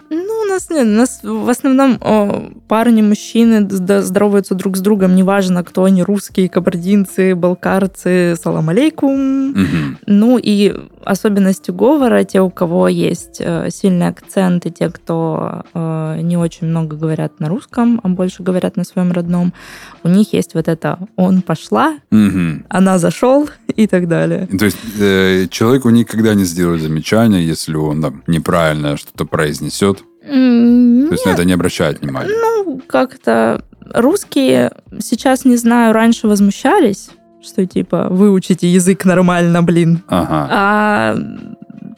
нас. 0.68 0.70
У 0.70 0.84
нас 0.84 1.20
в 1.22 1.48
основном 1.48 1.98
о, 2.00 2.50
парни, 2.68 3.02
мужчины 3.02 3.68
здороваются 3.68 4.54
друг 4.54 4.76
с 4.76 4.80
другом. 4.80 5.14
Неважно, 5.14 5.64
кто 5.64 5.84
они, 5.84 6.02
русские, 6.02 6.48
кабардинцы, 6.48 7.34
балкарцы, 7.34 8.36
салам 8.40 8.68
алейкум. 8.68 9.50
Угу. 9.50 9.96
Ну 10.06 10.38
и 10.42 10.74
особенности 11.04 11.70
говора, 11.70 12.24
те, 12.24 12.40
у 12.40 12.50
кого 12.50 12.88
есть 12.88 13.38
э, 13.40 13.68
сильный 13.70 14.08
акцент, 14.08 14.66
и 14.66 14.70
те, 14.70 14.90
кто 14.90 15.62
э, 15.72 16.20
не 16.22 16.36
очень 16.36 16.66
много 16.66 16.96
говорят 16.96 17.40
на 17.40 17.48
русском, 17.48 18.00
а 18.02 18.08
больше 18.08 18.42
говорят 18.42 18.76
на 18.76 18.84
своем 18.84 19.12
родном, 19.12 19.54
у 20.02 20.08
них 20.08 20.32
есть 20.32 20.54
вот 20.54 20.68
это 20.68 20.98
«он 21.16 21.42
пошла», 21.42 21.98
угу. 22.10 22.62
«она 22.68 22.98
зашел» 22.98 23.48
и 23.74 23.86
так 23.86 24.08
далее. 24.08 24.46
То 24.46 24.66
есть 24.66 24.78
э, 25.00 25.46
человеку 25.50 25.90
никогда 25.90 26.34
не 26.34 26.44
сделают 26.44 26.82
замечания, 26.82 27.42
если 27.42 27.76
он 27.76 28.02
там, 28.02 28.22
неправильно 28.26 28.96
что-то 28.96 29.24
произнесет? 29.24 30.04
То 30.28 31.12
есть 31.12 31.26
на 31.26 31.30
это 31.30 31.44
не 31.44 31.52
обращают 31.52 32.00
внимания? 32.00 32.30
Ну, 32.30 32.80
как-то 32.86 33.62
русские 33.92 34.72
сейчас, 35.00 35.44
не 35.44 35.56
знаю, 35.56 35.92
раньше 35.92 36.28
возмущались, 36.28 37.10
что 37.42 37.66
типа 37.66 38.08
выучите 38.10 38.70
язык 38.70 39.04
нормально, 39.04 39.62
блин. 39.62 40.02
Ага. 40.08 40.48
А 40.50 41.16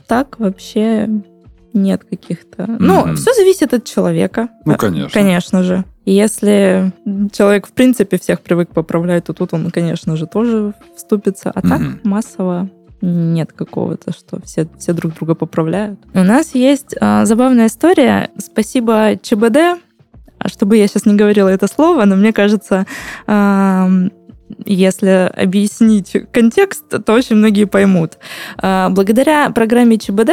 так 0.06 0.38
вообще 0.38 1.08
нет 1.72 2.04
каких-то... 2.04 2.64
Mm-hmm. 2.64 2.76
Ну, 2.80 3.14
все 3.14 3.32
зависит 3.32 3.72
от 3.74 3.84
человека. 3.84 4.48
Ну, 4.64 4.74
конечно. 4.76 5.10
Конечно 5.10 5.62
же. 5.62 5.84
Если 6.04 6.92
человек, 7.32 7.66
в 7.66 7.72
принципе, 7.72 8.18
всех 8.18 8.40
привык 8.40 8.70
поправлять, 8.70 9.24
то 9.24 9.32
тут 9.32 9.54
он, 9.54 9.70
конечно 9.70 10.16
же, 10.16 10.26
тоже 10.26 10.74
вступится. 10.96 11.52
А 11.54 11.60
mm-hmm. 11.60 11.68
так 11.68 12.04
массово 12.04 12.68
нет 13.00 13.52
какого-то, 13.52 14.12
что 14.12 14.40
все, 14.44 14.68
все 14.78 14.92
друг 14.92 15.14
друга 15.14 15.34
поправляют. 15.34 15.98
У 16.14 16.22
нас 16.22 16.54
есть 16.54 16.94
а, 17.00 17.24
забавная 17.24 17.66
история. 17.66 18.30
Спасибо 18.38 19.16
ЧБД, 19.20 19.80
чтобы 20.46 20.76
я 20.76 20.86
сейчас 20.86 21.06
не 21.06 21.14
говорила 21.14 21.48
это 21.48 21.66
слово, 21.66 22.04
но 22.04 22.16
мне 22.16 22.32
кажется, 22.32 22.86
а, 23.26 23.88
если 24.64 25.30
объяснить 25.34 26.16
контекст, 26.32 26.84
то 27.04 27.12
очень 27.12 27.36
многие 27.36 27.64
поймут. 27.64 28.18
А, 28.58 28.88
благодаря 28.90 29.50
программе 29.50 29.98
ЧБД 29.98 30.30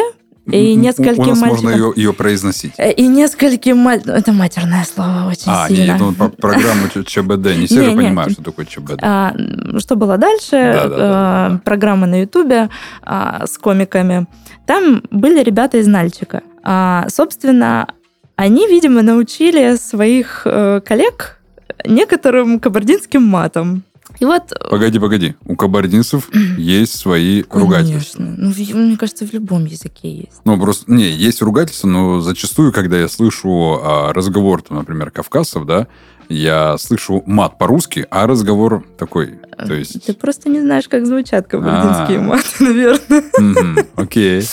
и 0.51 0.75
нескольким 0.75 1.23
У 1.23 1.25
нас 1.27 1.41
мальчикам... 1.41 1.71
можно 1.71 1.85
ее, 1.85 1.93
ее 1.95 2.13
произносить. 2.13 2.73
Э, 2.77 2.91
и 2.91 3.07
нескольким 3.07 3.77
мальчикам... 3.77 4.15
Это 4.15 4.31
матерное 4.31 4.85
слово 4.85 5.27
очень 5.29 5.43
а, 5.47 5.67
сильно. 5.67 5.95
А, 5.95 5.97
ну, 5.97 6.13
программу 6.37 6.87
ЧБД. 6.87 7.57
Не 7.57 7.65
все 7.65 7.83
же 7.83 7.91
понимают, 7.95 8.33
что 8.33 8.43
такое 8.43 8.65
ЧБД. 8.65 8.99
А, 9.01 9.35
что 9.79 9.95
было 9.95 10.17
дальше? 10.17 10.51
Да, 10.51 10.87
да, 10.87 10.97
да, 10.97 11.61
Программа 11.63 12.07
на 12.07 12.21
Ютубе 12.21 12.69
а, 13.01 13.45
с 13.45 13.57
комиками. 13.57 14.27
Там 14.65 15.03
были 15.11 15.43
ребята 15.43 15.77
из 15.77 15.87
Нальчика. 15.87 16.43
А, 16.63 17.07
собственно, 17.09 17.87
они, 18.35 18.67
видимо, 18.67 19.01
научили 19.01 19.75
своих 19.77 20.43
э, 20.45 20.81
коллег 20.85 21.39
некоторым 21.85 22.59
кабардинским 22.59 23.23
матом. 23.23 23.83
И 24.19 24.25
вот... 24.25 24.51
Э, 24.51 24.69
погоди, 24.69 24.99
погоди. 24.99 25.35
У 25.45 25.55
кабардинцев 25.55 26.29
есть 26.57 26.97
свои 26.97 27.43
Конечно. 27.43 27.59
ругательства. 27.59 28.23
Ну, 28.23 28.53
мне 28.73 28.97
кажется, 28.97 29.25
в 29.25 29.33
любом 29.33 29.65
языке 29.65 30.11
есть. 30.11 30.41
Ну, 30.45 30.59
просто... 30.59 30.91
Не, 30.91 31.09
есть 31.09 31.41
ругательства, 31.41 31.87
но 31.87 32.21
зачастую, 32.21 32.71
когда 32.71 32.97
я 32.97 33.07
слышу 33.07 33.79
а, 33.83 34.13
разговор, 34.13 34.61
там, 34.61 34.77
например, 34.77 35.11
кавказцев, 35.11 35.65
да, 35.65 35.87
я 36.29 36.77
слышу 36.77 37.23
мат 37.25 37.57
по-русски, 37.57 38.05
а 38.09 38.27
разговор 38.27 38.83
такой, 38.97 39.39
то 39.57 39.73
есть... 39.73 40.05
Ты 40.05 40.13
просто 40.13 40.49
не 40.49 40.59
знаешь, 40.59 40.87
как 40.89 41.05
звучат 41.05 41.47
кабардинские 41.47 42.19
а. 42.19 42.21
маты, 42.21 42.43
наверное. 42.59 43.85
Окей. 43.95 44.43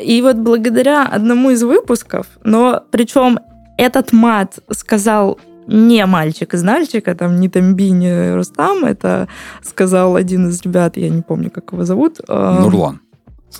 И 0.00 0.20
вот 0.22 0.36
благодаря 0.36 1.06
одному 1.06 1.50
из 1.50 1.62
выпусков, 1.62 2.26
но 2.44 2.82
причем 2.90 3.38
этот 3.78 4.12
мат 4.12 4.58
сказал 4.70 5.38
не 5.66 6.04
мальчик 6.06 6.54
из 6.54 6.62
Нальчика, 6.62 7.14
там 7.14 7.40
не 7.40 7.48
Тамби, 7.48 7.90
не 7.90 8.34
Рустам, 8.34 8.84
это 8.84 9.28
сказал 9.62 10.16
один 10.16 10.48
из 10.48 10.62
ребят, 10.62 10.96
я 10.96 11.08
не 11.08 11.22
помню, 11.22 11.50
как 11.50 11.72
его 11.72 11.84
зовут. 11.84 12.20
А, 12.28 12.60
Нурлан. 12.60 13.00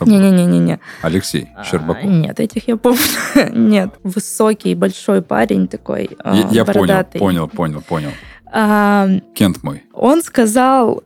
Не-не-не-не. 0.01 0.81
Алексей 1.03 1.49
а, 1.57 1.65
Щербаков. 1.65 2.05
А, 2.05 2.07
нет, 2.07 2.39
этих 2.39 2.69
я 2.69 2.77
помню. 2.77 2.99
нет, 3.53 3.95
высокий, 4.03 4.75
большой 4.75 5.23
парень 5.23 5.69
такой, 5.69 6.11
Я, 6.25 6.49
я 6.51 6.65
понял, 6.65 7.05
понял, 7.19 7.49
понял, 7.49 7.83
понял. 7.83 8.11
А, 8.53 9.09
Кент 9.35 9.63
мой. 9.63 9.85
Он 9.93 10.23
сказал 10.23 11.03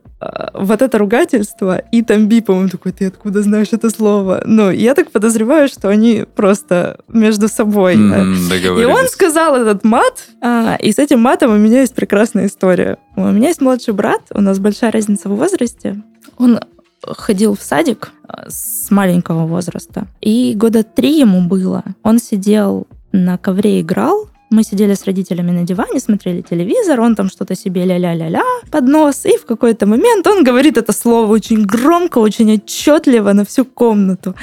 вот 0.53 0.81
это 0.81 0.97
ругательство, 0.97 1.77
и 1.91 2.03
Тамби, 2.03 2.41
по-моему, 2.41 2.69
такой, 2.69 2.91
ты 2.91 3.07
откуда 3.07 3.41
знаешь 3.41 3.69
это 3.71 3.89
слово? 3.89 4.43
Ну, 4.45 4.69
я 4.69 4.93
так 4.93 5.11
подозреваю, 5.11 5.67
что 5.67 5.89
они 5.89 6.25
просто 6.35 6.99
между 7.07 7.47
собой. 7.47 7.95
Mm, 7.95 8.81
и 8.81 8.85
он 8.85 9.07
сказал 9.07 9.55
этот 9.55 9.83
мат, 9.83 10.27
а, 10.41 10.75
и 10.75 10.91
с 10.91 10.99
этим 10.99 11.19
матом 11.19 11.51
у 11.51 11.57
меня 11.57 11.81
есть 11.81 11.95
прекрасная 11.95 12.47
история. 12.47 12.97
У 13.15 13.23
меня 13.23 13.49
есть 13.49 13.61
младший 13.61 13.93
брат, 13.93 14.21
у 14.31 14.41
нас 14.41 14.59
большая 14.59 14.91
разница 14.91 15.29
в 15.29 15.35
возрасте. 15.35 16.01
Он 16.37 16.59
ходил 17.03 17.55
в 17.55 17.61
садик 17.61 18.11
э, 18.27 18.49
с 18.49 18.91
маленького 18.91 19.47
возраста, 19.47 20.07
и 20.21 20.53
года 20.55 20.83
три 20.83 21.19
ему 21.19 21.41
было. 21.41 21.83
Он 22.03 22.19
сидел 22.19 22.87
на 23.11 23.37
ковре 23.37 23.81
играл, 23.81 24.29
мы 24.51 24.63
сидели 24.63 24.93
с 24.93 25.05
родителями 25.05 25.51
на 25.51 25.63
диване, 25.63 25.99
смотрели 25.99 26.41
телевизор, 26.41 26.99
он 26.99 27.15
там 27.15 27.29
что-то 27.29 27.55
себе 27.55 27.85
ля-ля-ля-ля 27.85 28.43
под 28.69 28.87
нос, 28.87 29.25
и 29.25 29.37
в 29.37 29.45
какой-то 29.45 29.85
момент 29.85 30.27
он 30.27 30.43
говорит 30.43 30.77
это 30.77 30.93
слово 30.93 31.31
очень 31.31 31.63
громко, 31.63 32.19
очень 32.19 32.53
отчетливо 32.53 33.33
на 33.33 33.43
всю 33.45 33.65
комнату. 33.65 34.35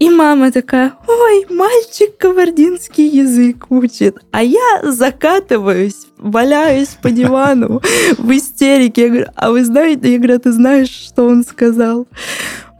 И 0.00 0.10
мама 0.10 0.50
такая, 0.50 0.92
ой, 1.06 1.46
мальчик 1.48 2.18
кабардинский 2.18 3.06
язык 3.06 3.66
учит. 3.70 4.16
А 4.32 4.42
я 4.42 4.80
закатываюсь, 4.82 6.08
валяюсь 6.18 6.96
по 7.00 7.10
дивану 7.10 7.80
в 8.18 8.30
истерике. 8.32 9.02
Я 9.02 9.08
говорю, 9.08 9.26
а 9.36 9.50
вы 9.50 9.64
знаете, 9.64 10.12
я 10.12 10.18
говорю, 10.18 10.34
«А 10.34 10.38
ты 10.40 10.52
знаешь, 10.52 10.90
что 10.90 11.26
он 11.26 11.44
сказал? 11.44 12.08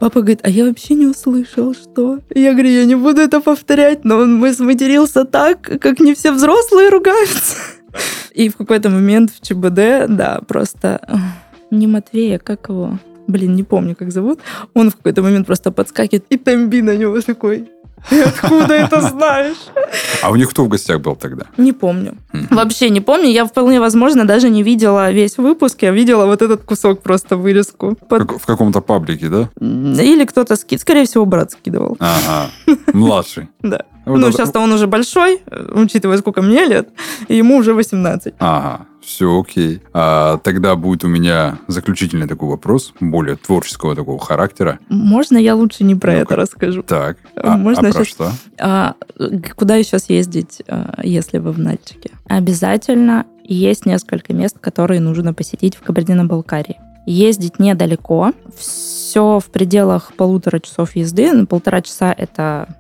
Папа 0.04 0.20
говорит, 0.20 0.40
а 0.42 0.50
я 0.50 0.66
вообще 0.66 0.92
не 0.96 1.06
услышал, 1.06 1.72
что? 1.72 2.18
Я 2.34 2.52
говорю, 2.52 2.68
я 2.68 2.84
не 2.84 2.94
буду 2.94 3.22
это 3.22 3.40
повторять, 3.40 4.04
но 4.04 4.18
он 4.18 4.52
сматерился 4.52 5.24
так, 5.24 5.62
как 5.62 5.98
не 5.98 6.14
все 6.14 6.30
взрослые 6.30 6.90
ругаются. 6.90 7.56
И 8.34 8.50
в 8.50 8.56
какой-то 8.56 8.90
момент 8.90 9.30
в 9.30 9.40
ЧБД, 9.40 10.14
да, 10.14 10.42
просто 10.46 11.00
не 11.70 11.86
Матвея, 11.86 12.38
как 12.38 12.68
его? 12.68 12.98
Блин, 13.26 13.54
не 13.54 13.62
помню, 13.62 13.94
как 13.96 14.10
зовут, 14.10 14.40
он 14.74 14.90
в 14.90 14.96
какой-то 14.96 15.22
момент 15.22 15.46
просто 15.46 15.70
подскакивает, 15.70 16.24
и 16.30 16.36
Тамби 16.36 16.80
на 16.80 16.96
него 16.96 17.20
такой, 17.20 17.68
ты 18.10 18.22
откуда 18.22 18.74
это 18.74 19.00
знаешь? 19.00 19.56
А 20.22 20.30
у 20.30 20.36
них 20.36 20.50
кто 20.50 20.64
в 20.64 20.68
гостях 20.68 21.00
был 21.00 21.16
тогда? 21.16 21.44
Не 21.56 21.72
помню. 21.72 22.16
Вообще 22.50 22.90
не 22.90 23.00
помню. 23.00 23.28
Я 23.28 23.44
вполне 23.46 23.80
возможно 23.80 24.26
даже 24.26 24.50
не 24.50 24.62
видела 24.62 25.10
весь 25.10 25.38
выпуск. 25.38 25.82
Я 25.82 25.90
видела 25.90 26.26
вот 26.26 26.42
этот 26.42 26.64
кусок 26.64 27.02
просто 27.02 27.36
вырезку. 27.36 27.96
Под... 28.08 28.30
В 28.30 28.46
каком-то 28.46 28.80
паблике, 28.80 29.28
да? 29.28 29.48
Или 29.60 30.24
кто-то 30.24 30.56
скид, 30.56 30.80
скорее 30.80 31.04
всего, 31.04 31.24
брат 31.24 31.52
скидывал. 31.52 31.96
Ага. 31.98 32.50
Младший. 32.92 33.48
Да. 33.62 33.84
Вот 34.04 34.18
ну, 34.18 34.28
это... 34.28 34.36
сейчас-то 34.36 34.60
он 34.60 34.72
уже 34.72 34.86
большой, 34.86 35.40
учитывая, 35.72 36.18
сколько 36.18 36.42
мне 36.42 36.66
лет, 36.66 36.88
и 37.28 37.36
ему 37.36 37.56
уже 37.56 37.72
18. 37.72 38.34
Ага. 38.38 38.86
Все 39.04 39.38
окей. 39.38 39.82
А, 39.92 40.38
тогда 40.38 40.76
будет 40.76 41.04
у 41.04 41.08
меня 41.08 41.58
заключительный 41.68 42.26
такой 42.26 42.48
вопрос, 42.48 42.94
более 43.00 43.36
творческого 43.36 43.94
такого 43.94 44.18
характера. 44.18 44.78
Можно 44.88 45.36
я 45.36 45.54
лучше 45.54 45.84
не 45.84 45.94
про 45.94 46.12
ну 46.12 46.18
это 46.18 46.36
расскажу? 46.36 46.82
Так. 46.82 47.18
А, 47.36 47.56
Можно 47.56 47.90
а 47.90 47.92
про 47.92 48.04
что? 48.04 48.32
А, 48.58 48.94
куда 49.56 49.82
сейчас 49.82 50.08
ездить, 50.08 50.62
а, 50.68 51.00
если 51.02 51.38
вы 51.38 51.52
в 51.52 51.58
Нальчике? 51.58 52.10
Обязательно 52.26 53.26
есть 53.44 53.84
несколько 53.84 54.32
мест, 54.32 54.58
которые 54.58 55.00
нужно 55.00 55.34
посетить 55.34 55.76
в 55.76 55.82
Кабардино-Балкарии. 55.82 56.80
Ездить 57.06 57.58
недалеко, 57.58 58.32
все 58.56 59.38
в 59.38 59.46
пределах 59.46 60.14
полутора 60.14 60.60
часов 60.60 60.96
езды. 60.96 61.30
На 61.32 61.44
полтора 61.44 61.82
часа 61.82 62.14
это 62.16 62.74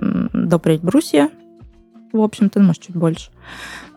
до 0.00 0.58
Брусья, 0.58 1.30
в 2.12 2.20
общем-то, 2.20 2.60
может, 2.60 2.82
чуть 2.82 2.96
больше. 2.96 3.30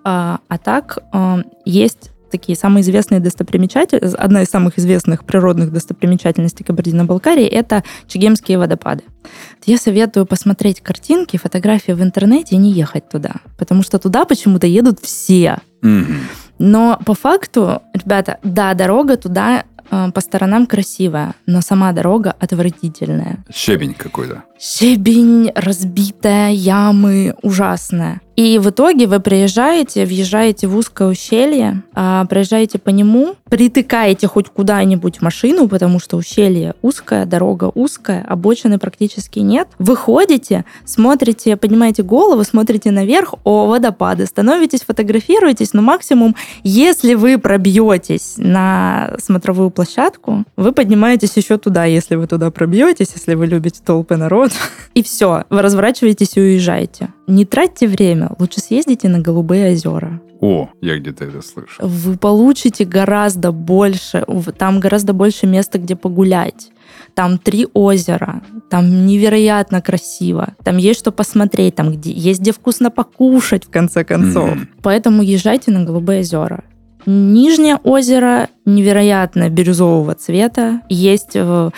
А, 0.06 0.39
а 0.47 0.58
так, 0.60 0.99
а, 1.12 1.41
есть 1.66 2.12
такие 2.30 2.56
самые 2.56 2.84
известные 2.84 3.20
достопримечательности, 3.20 4.16
одна 4.16 4.43
из 4.43 4.49
самых 4.49 4.78
известных 4.78 5.26
природных 5.26 5.72
достопримечательностей 5.72 6.64
Кабардино-Балкарии– 6.64 7.45
это 7.45 7.84
Чегемские 8.08 8.60
водопады. 8.60 9.03
Я 9.66 9.78
советую 9.78 10.26
посмотреть 10.26 10.82
картинки, 10.82 11.38
фотографии 11.38 11.93
в 11.93 12.03
интернете 12.03 12.56
и 12.56 12.60
не 12.60 12.72
ехать 12.72 13.10
туда, 13.10 13.36
потому 13.58 13.82
что 13.84 13.97
туда 13.97 14.26
почему-то 14.26 14.68
едут 14.68 14.99
все. 14.99 15.60
Mm-hmm. 15.82 16.20
Но 16.60 16.99
по 17.06 17.16
факту, 17.16 17.82
ребята, 17.93 18.38
да, 18.43 18.74
дорога 18.74 19.18
туда 19.18 19.64
э, 19.89 20.12
по 20.14 20.22
сторонам 20.22 20.68
красивая, 20.68 21.34
но 21.45 21.62
сама 21.62 21.91
дорога 21.93 22.36
отвратительная. 22.39 23.43
Щебень 23.51 23.93
какой-то. 23.93 24.43
Щебень, 24.60 25.51
разбитая, 25.53 26.51
ямы, 26.51 27.36
ужасная. 27.41 28.22
И 28.36 28.60
в 28.60 28.70
итоге 28.70 29.08
вы 29.08 29.22
приезжаете, 29.22 30.06
въезжаете 30.06 30.68
в 30.68 30.76
узкое 30.76 31.08
ущелье, 31.08 31.84
а, 31.93 32.26
проезжаете 32.26 32.80
по 32.80 32.89
нему, 32.89 33.36
притыкаете 33.49 34.28
хоть 34.28 34.49
куда-нибудь 34.49 35.22
машину, 35.22 35.70
потому 35.70 35.99
что 35.99 36.18
ущелье 36.18 36.76
узкое, 36.82 37.26
дорога 37.26 37.72
узкая, 37.74 38.26
обочины 38.28 38.78
практически 38.78 39.39
нет. 39.39 39.70
Выходите, 39.80 40.66
смотрите, 40.84 41.56
поднимаете 41.56 42.03
голову, 42.03 42.43
смотрите 42.43 42.91
наверх, 42.91 43.36
о, 43.45 43.68
водопады, 43.68 44.26
становитесь, 44.26 44.82
фотографируетесь, 44.82 45.72
но 45.72 45.82
максимум, 45.82 46.36
если 46.64 47.14
вы 47.14 47.38
пробьетесь 47.38 48.34
на 48.36 49.14
смотровую 49.18 49.70
площадку, 49.70 50.43
вы 50.58 50.74
поднимаетесь 50.74 51.38
еще 51.38 51.58
туда, 51.58 51.86
если 51.86 52.16
вы 52.16 52.28
туда 52.28 52.51
пробьетесь, 52.51 53.12
если 53.16 53.36
вы 53.36 53.47
любите 53.47 53.80
толпы 53.84 54.18
народ, 54.46 54.58
и 54.93 55.04
все, 55.04 55.43
вы 55.50 55.62
разворачиваетесь 55.62 56.38
и 56.38 56.41
уезжаете. 56.41 57.10
Не 57.28 57.46
тратьте 57.46 57.88
время, 57.88 58.32
лучше 58.39 58.60
съездите 58.60 59.10
на 59.10 59.20
Голубые 59.20 59.72
озера. 59.72 60.22
О, 60.41 60.70
я 60.82 60.98
где-то 60.98 61.26
это 61.26 61.41
слышал. 61.41 61.88
Вы 61.88 62.18
получите 62.18 62.86
гораздо 62.86 63.52
больше, 63.52 64.26
там 64.58 64.80
гораздо 64.80 65.14
больше 65.14 65.48
места, 65.48 65.80
где 65.80 65.96
погулять. 65.96 66.72
Там 67.14 67.38
три 67.38 67.68
озера, 67.74 68.43
там 68.70 69.06
невероятно 69.08 69.82
красиво, 69.82 70.54
там 70.64 70.78
есть 70.78 71.00
что 71.00 71.12
посмотреть, 71.12 71.76
там 71.76 71.91
где, 71.91 72.12
есть 72.12 72.41
где 72.41 72.52
вкусно 72.52 72.91
покушать, 72.91 73.66
в 73.66 73.70
конце 73.70 74.04
концов. 74.04 74.50
Mm-hmm. 74.50 74.68
Поэтому 74.84 75.24
езжайте 75.24 75.72
на 75.72 75.84
Голубые 75.84 76.20
озера. 76.20 76.64
Нижнее 77.06 77.78
озеро 77.84 78.50
невероятно 78.66 79.50
бирюзового 79.50 80.16
цвета. 80.16 80.82
Есть 80.89 81.32
э, 81.36 81.70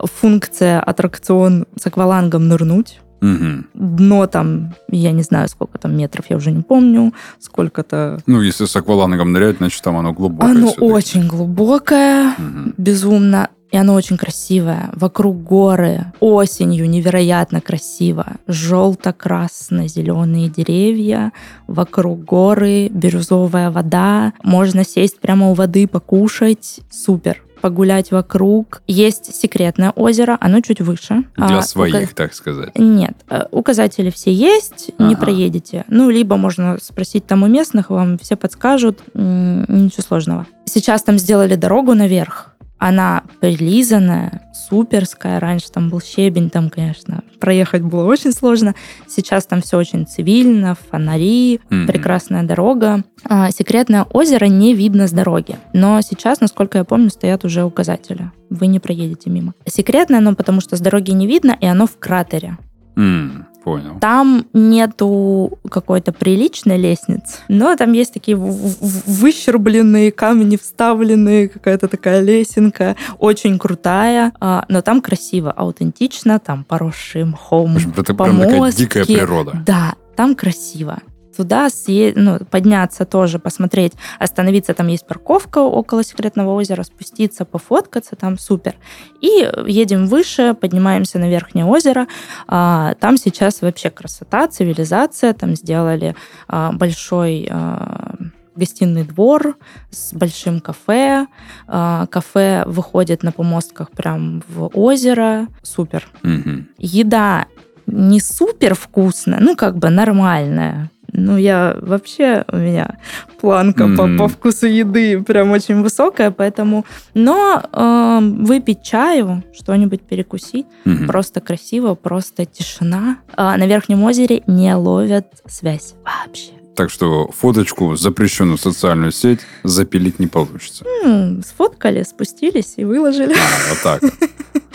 функция 0.00 0.80
аттракцион 0.80 1.66
с 1.80 1.86
аквалангом 1.86 2.48
нырнуть. 2.48 3.00
Угу. 3.22 3.64
Дно 3.74 4.26
там, 4.26 4.74
я 4.90 5.12
не 5.12 5.22
знаю, 5.22 5.48
сколько 5.48 5.78
там 5.78 5.96
метров, 5.96 6.26
я 6.28 6.36
уже 6.36 6.50
не 6.50 6.62
помню, 6.62 7.14
сколько-то... 7.40 8.20
Ну, 8.26 8.42
если 8.42 8.66
с 8.66 8.76
аквалангом 8.76 9.32
нырять, 9.32 9.56
значит, 9.58 9.82
там 9.82 9.96
оно 9.96 10.12
глубокое. 10.12 10.50
Оно 10.50 10.70
очень 10.72 11.26
глубокое, 11.26 12.32
угу. 12.32 12.72
безумно. 12.76 13.48
И 13.72 13.76
оно 13.76 13.94
очень 13.94 14.16
красивое. 14.16 14.90
Вокруг 14.94 15.42
горы. 15.42 16.12
Осенью 16.20 16.88
невероятно 16.88 17.60
красиво. 17.60 18.36
Желто-красно-зеленые 18.46 20.48
деревья. 20.48 21.32
Вокруг 21.66 22.24
горы. 22.24 22.88
Бирюзовая 22.90 23.72
вода. 23.72 24.34
Можно 24.44 24.84
сесть 24.84 25.18
прямо 25.18 25.50
у 25.50 25.54
воды, 25.54 25.88
покушать. 25.88 26.78
Супер 26.90 27.42
погулять 27.60 28.10
вокруг. 28.10 28.82
Есть 28.86 29.34
секретное 29.34 29.90
озеро, 29.90 30.36
оно 30.40 30.60
чуть 30.60 30.80
выше. 30.80 31.24
Для 31.36 31.58
а, 31.58 31.62
своих, 31.62 31.94
ука... 31.94 32.14
так 32.14 32.34
сказать. 32.34 32.76
Нет, 32.76 33.14
э, 33.28 33.44
указатели 33.50 34.10
все 34.10 34.32
есть, 34.32 34.90
ага. 34.98 35.08
не 35.08 35.16
проедете. 35.16 35.84
Ну, 35.88 36.10
либо 36.10 36.36
можно 36.36 36.78
спросить 36.80 37.26
там 37.26 37.42
у 37.42 37.46
местных, 37.46 37.90
вам 37.90 38.18
все 38.18 38.36
подскажут, 38.36 39.00
ничего 39.14 40.02
сложного. 40.02 40.46
Сейчас 40.64 41.02
там 41.02 41.18
сделали 41.18 41.54
дорогу 41.54 41.94
наверх, 41.94 42.55
она 42.78 43.22
прилизанная, 43.40 44.50
суперская. 44.68 45.40
Раньше 45.40 45.70
там 45.70 45.88
был 45.88 46.00
щебень, 46.00 46.50
там, 46.50 46.70
конечно, 46.70 47.22
проехать 47.40 47.82
было 47.82 48.04
очень 48.04 48.32
сложно. 48.32 48.74
Сейчас 49.06 49.46
там 49.46 49.62
все 49.62 49.78
очень 49.78 50.06
цивильно, 50.06 50.76
фонари, 50.90 51.60
mm-hmm. 51.70 51.86
прекрасная 51.86 52.42
дорога. 52.42 53.04
А, 53.24 53.50
секретное 53.50 54.04
озеро 54.04 54.46
не 54.46 54.74
видно 54.74 55.08
с 55.08 55.12
дороги. 55.12 55.56
Но 55.72 56.00
сейчас, 56.00 56.40
насколько 56.40 56.78
я 56.78 56.84
помню, 56.84 57.10
стоят 57.10 57.44
уже 57.44 57.64
указатели. 57.64 58.30
Вы 58.50 58.66
не 58.66 58.80
проедете 58.80 59.30
мимо. 59.30 59.54
Секретное 59.66 60.18
оно, 60.18 60.34
потому 60.34 60.60
что 60.60 60.76
с 60.76 60.80
дороги 60.80 61.12
не 61.12 61.26
видно, 61.26 61.56
и 61.58 61.66
оно 61.66 61.86
в 61.86 61.98
кратере. 61.98 62.58
Mm. 62.96 63.44
Понял. 63.66 63.98
Там 64.00 64.46
нету 64.52 65.58
какой-то 65.68 66.12
приличной 66.12 66.76
лестницы, 66.78 67.38
но 67.48 67.74
там 67.74 67.94
есть 67.94 68.12
такие 68.12 68.36
выщербленные 68.36 70.12
камни, 70.12 70.56
вставленные, 70.56 71.48
какая-то 71.48 71.88
такая 71.88 72.20
лесенка, 72.20 72.94
очень 73.18 73.58
крутая, 73.58 74.32
а, 74.38 74.64
но 74.68 74.82
там 74.82 75.00
красиво, 75.00 75.50
аутентично, 75.50 76.38
там 76.38 76.62
поросшие 76.62 77.24
мхом 77.24 77.76
Это 77.96 78.14
прям 78.14 78.38
такая 78.38 78.70
дикая 78.70 79.04
природа. 79.04 79.60
Да, 79.66 79.94
там 80.14 80.36
красиво 80.36 81.00
туда 81.36 81.68
съесть, 81.70 82.16
ну, 82.16 82.38
подняться 82.50 83.04
тоже, 83.04 83.38
посмотреть, 83.38 83.92
остановиться, 84.18 84.74
там 84.74 84.88
есть 84.88 85.06
парковка 85.06 85.58
около 85.58 86.02
секретного 86.02 86.52
озера, 86.52 86.82
спуститься, 86.82 87.44
пофоткаться, 87.44 88.16
там 88.16 88.38
супер. 88.38 88.74
И 89.20 89.48
едем 89.66 90.06
выше, 90.06 90.54
поднимаемся 90.54 91.18
на 91.18 91.28
верхнее 91.28 91.64
озеро, 91.64 92.06
а, 92.46 92.94
там 92.94 93.16
сейчас 93.16 93.62
вообще 93.62 93.90
красота, 93.90 94.48
цивилизация, 94.48 95.32
там 95.34 95.54
сделали 95.54 96.16
а, 96.48 96.72
большой 96.72 97.48
а, 97.50 98.16
гостиный 98.54 99.04
двор 99.04 99.58
с 99.90 100.14
большим 100.14 100.60
кафе. 100.60 101.26
Кафе 101.66 102.64
выходит 102.66 103.22
на 103.22 103.30
помостках 103.30 103.90
прям 103.90 104.42
в 104.48 104.70
озеро. 104.72 105.48
Супер. 105.62 106.08
Угу. 106.22 106.64
Еда 106.78 107.48
не 107.86 108.20
супер 108.20 108.74
вкусная, 108.74 109.40
ну 109.40 109.56
как 109.56 109.76
бы 109.76 109.90
нормальная 109.90 110.90
Ну, 111.18 111.38
я 111.38 111.78
вообще, 111.80 112.44
у 112.52 112.56
меня 112.58 112.98
планка 113.40 113.84
mm-hmm. 113.84 114.18
по, 114.18 114.24
по 114.24 114.28
вкусу 114.28 114.66
еды 114.66 115.22
прям 115.22 115.50
очень 115.50 115.80
высокая, 115.82 116.30
поэтому... 116.30 116.84
Но 117.14 117.62
э, 117.72 118.18
выпить 118.20 118.82
чаю, 118.82 119.42
что-нибудь 119.58 120.02
перекусить, 120.02 120.66
mm-hmm. 120.84 121.06
просто 121.06 121.40
красиво, 121.40 121.94
просто 121.94 122.44
тишина. 122.44 123.16
А 123.34 123.56
на 123.56 123.66
Верхнем 123.66 124.02
озере 124.04 124.42
не 124.46 124.74
ловят 124.74 125.26
связь 125.46 125.94
вообще. 126.04 126.52
Так 126.74 126.90
что 126.90 127.30
фоточку, 127.32 127.96
запрещенную 127.96 128.58
социальную 128.58 129.10
сеть, 129.10 129.40
запилить 129.64 130.18
не 130.18 130.26
получится. 130.26 130.84
М-м, 131.02 131.42
сфоткали, 131.42 132.02
спустились 132.02 132.74
и 132.76 132.84
выложили. 132.84 133.32
А, 133.32 133.70
вот 133.70 133.82
так. 133.82 134.02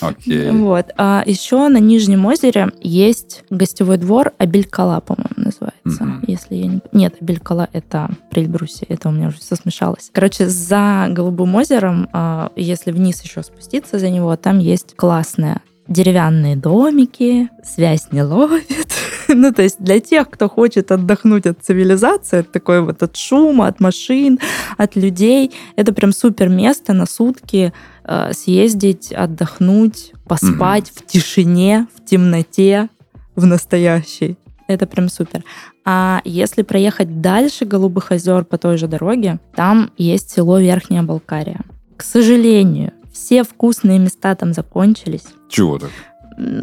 Окей. 0.00 0.50
Вот. 0.50 0.86
А 0.96 1.22
еще 1.26 1.68
на 1.68 1.78
Нижнем 1.78 2.26
озере 2.26 2.70
есть 2.80 3.44
гостевой 3.50 3.98
двор 3.98 4.32
Абелькала, 4.38 5.00
по-моему, 5.00 5.30
называется. 5.36 6.04
Mm-hmm. 6.04 6.24
Если 6.26 6.54
я 6.54 6.66
не... 6.66 6.80
Нет, 6.92 7.16
Абелькала— 7.20 7.68
это 7.72 8.10
при 8.30 8.42
Эльбрусе. 8.42 8.86
Это 8.88 9.08
у 9.08 9.12
меня 9.12 9.28
уже 9.28 9.38
все 9.38 9.56
смешалось. 9.56 10.10
Короче, 10.12 10.48
за 10.48 11.06
Голубым 11.10 11.54
озером, 11.54 12.08
а, 12.12 12.52
если 12.56 12.92
вниз 12.92 13.22
еще 13.22 13.42
спуститься 13.42 13.98
за 13.98 14.10
него, 14.10 14.36
там 14.36 14.58
есть 14.58 14.94
классная 14.96 15.62
деревянные 15.88 16.54
домики, 16.56 17.48
связь 17.64 18.08
не 18.12 18.22
ловит. 18.22 18.92
ну, 19.28 19.52
то 19.52 19.62
есть 19.62 19.76
для 19.80 20.00
тех, 20.00 20.28
кто 20.30 20.48
хочет 20.48 20.92
отдохнуть 20.92 21.46
от 21.46 21.62
цивилизации, 21.62 22.40
от 22.40 22.52
такой 22.52 22.82
вот 22.82 23.02
от 23.02 23.16
шума, 23.16 23.66
от 23.66 23.80
машин, 23.80 24.38
от 24.76 24.96
людей, 24.96 25.52
это 25.76 25.92
прям 25.92 26.12
супер 26.12 26.48
место 26.48 26.92
на 26.92 27.06
сутки 27.06 27.72
э, 28.04 28.32
съездить, 28.32 29.12
отдохнуть, 29.12 30.12
поспать 30.26 30.88
mm-hmm. 30.88 31.02
в 31.02 31.06
тишине, 31.06 31.86
в 31.94 32.04
темноте, 32.04 32.88
в 33.34 33.46
настоящей. 33.46 34.36
Это 34.66 34.86
прям 34.86 35.08
супер. 35.08 35.44
А 35.84 36.20
если 36.24 36.60
проехать 36.62 37.22
дальше 37.22 37.64
Голубых 37.64 38.12
озер 38.12 38.44
по 38.44 38.58
той 38.58 38.76
же 38.76 38.86
дороге, 38.86 39.40
там 39.54 39.90
есть 39.96 40.30
село 40.30 40.58
Верхняя 40.58 41.02
Балкария. 41.02 41.60
К 41.96 42.02
сожалению, 42.02 42.92
все 43.18 43.42
вкусные 43.42 43.98
места 43.98 44.34
там 44.34 44.52
закончились. 44.52 45.24
Чего 45.48 45.78
так? 45.78 45.90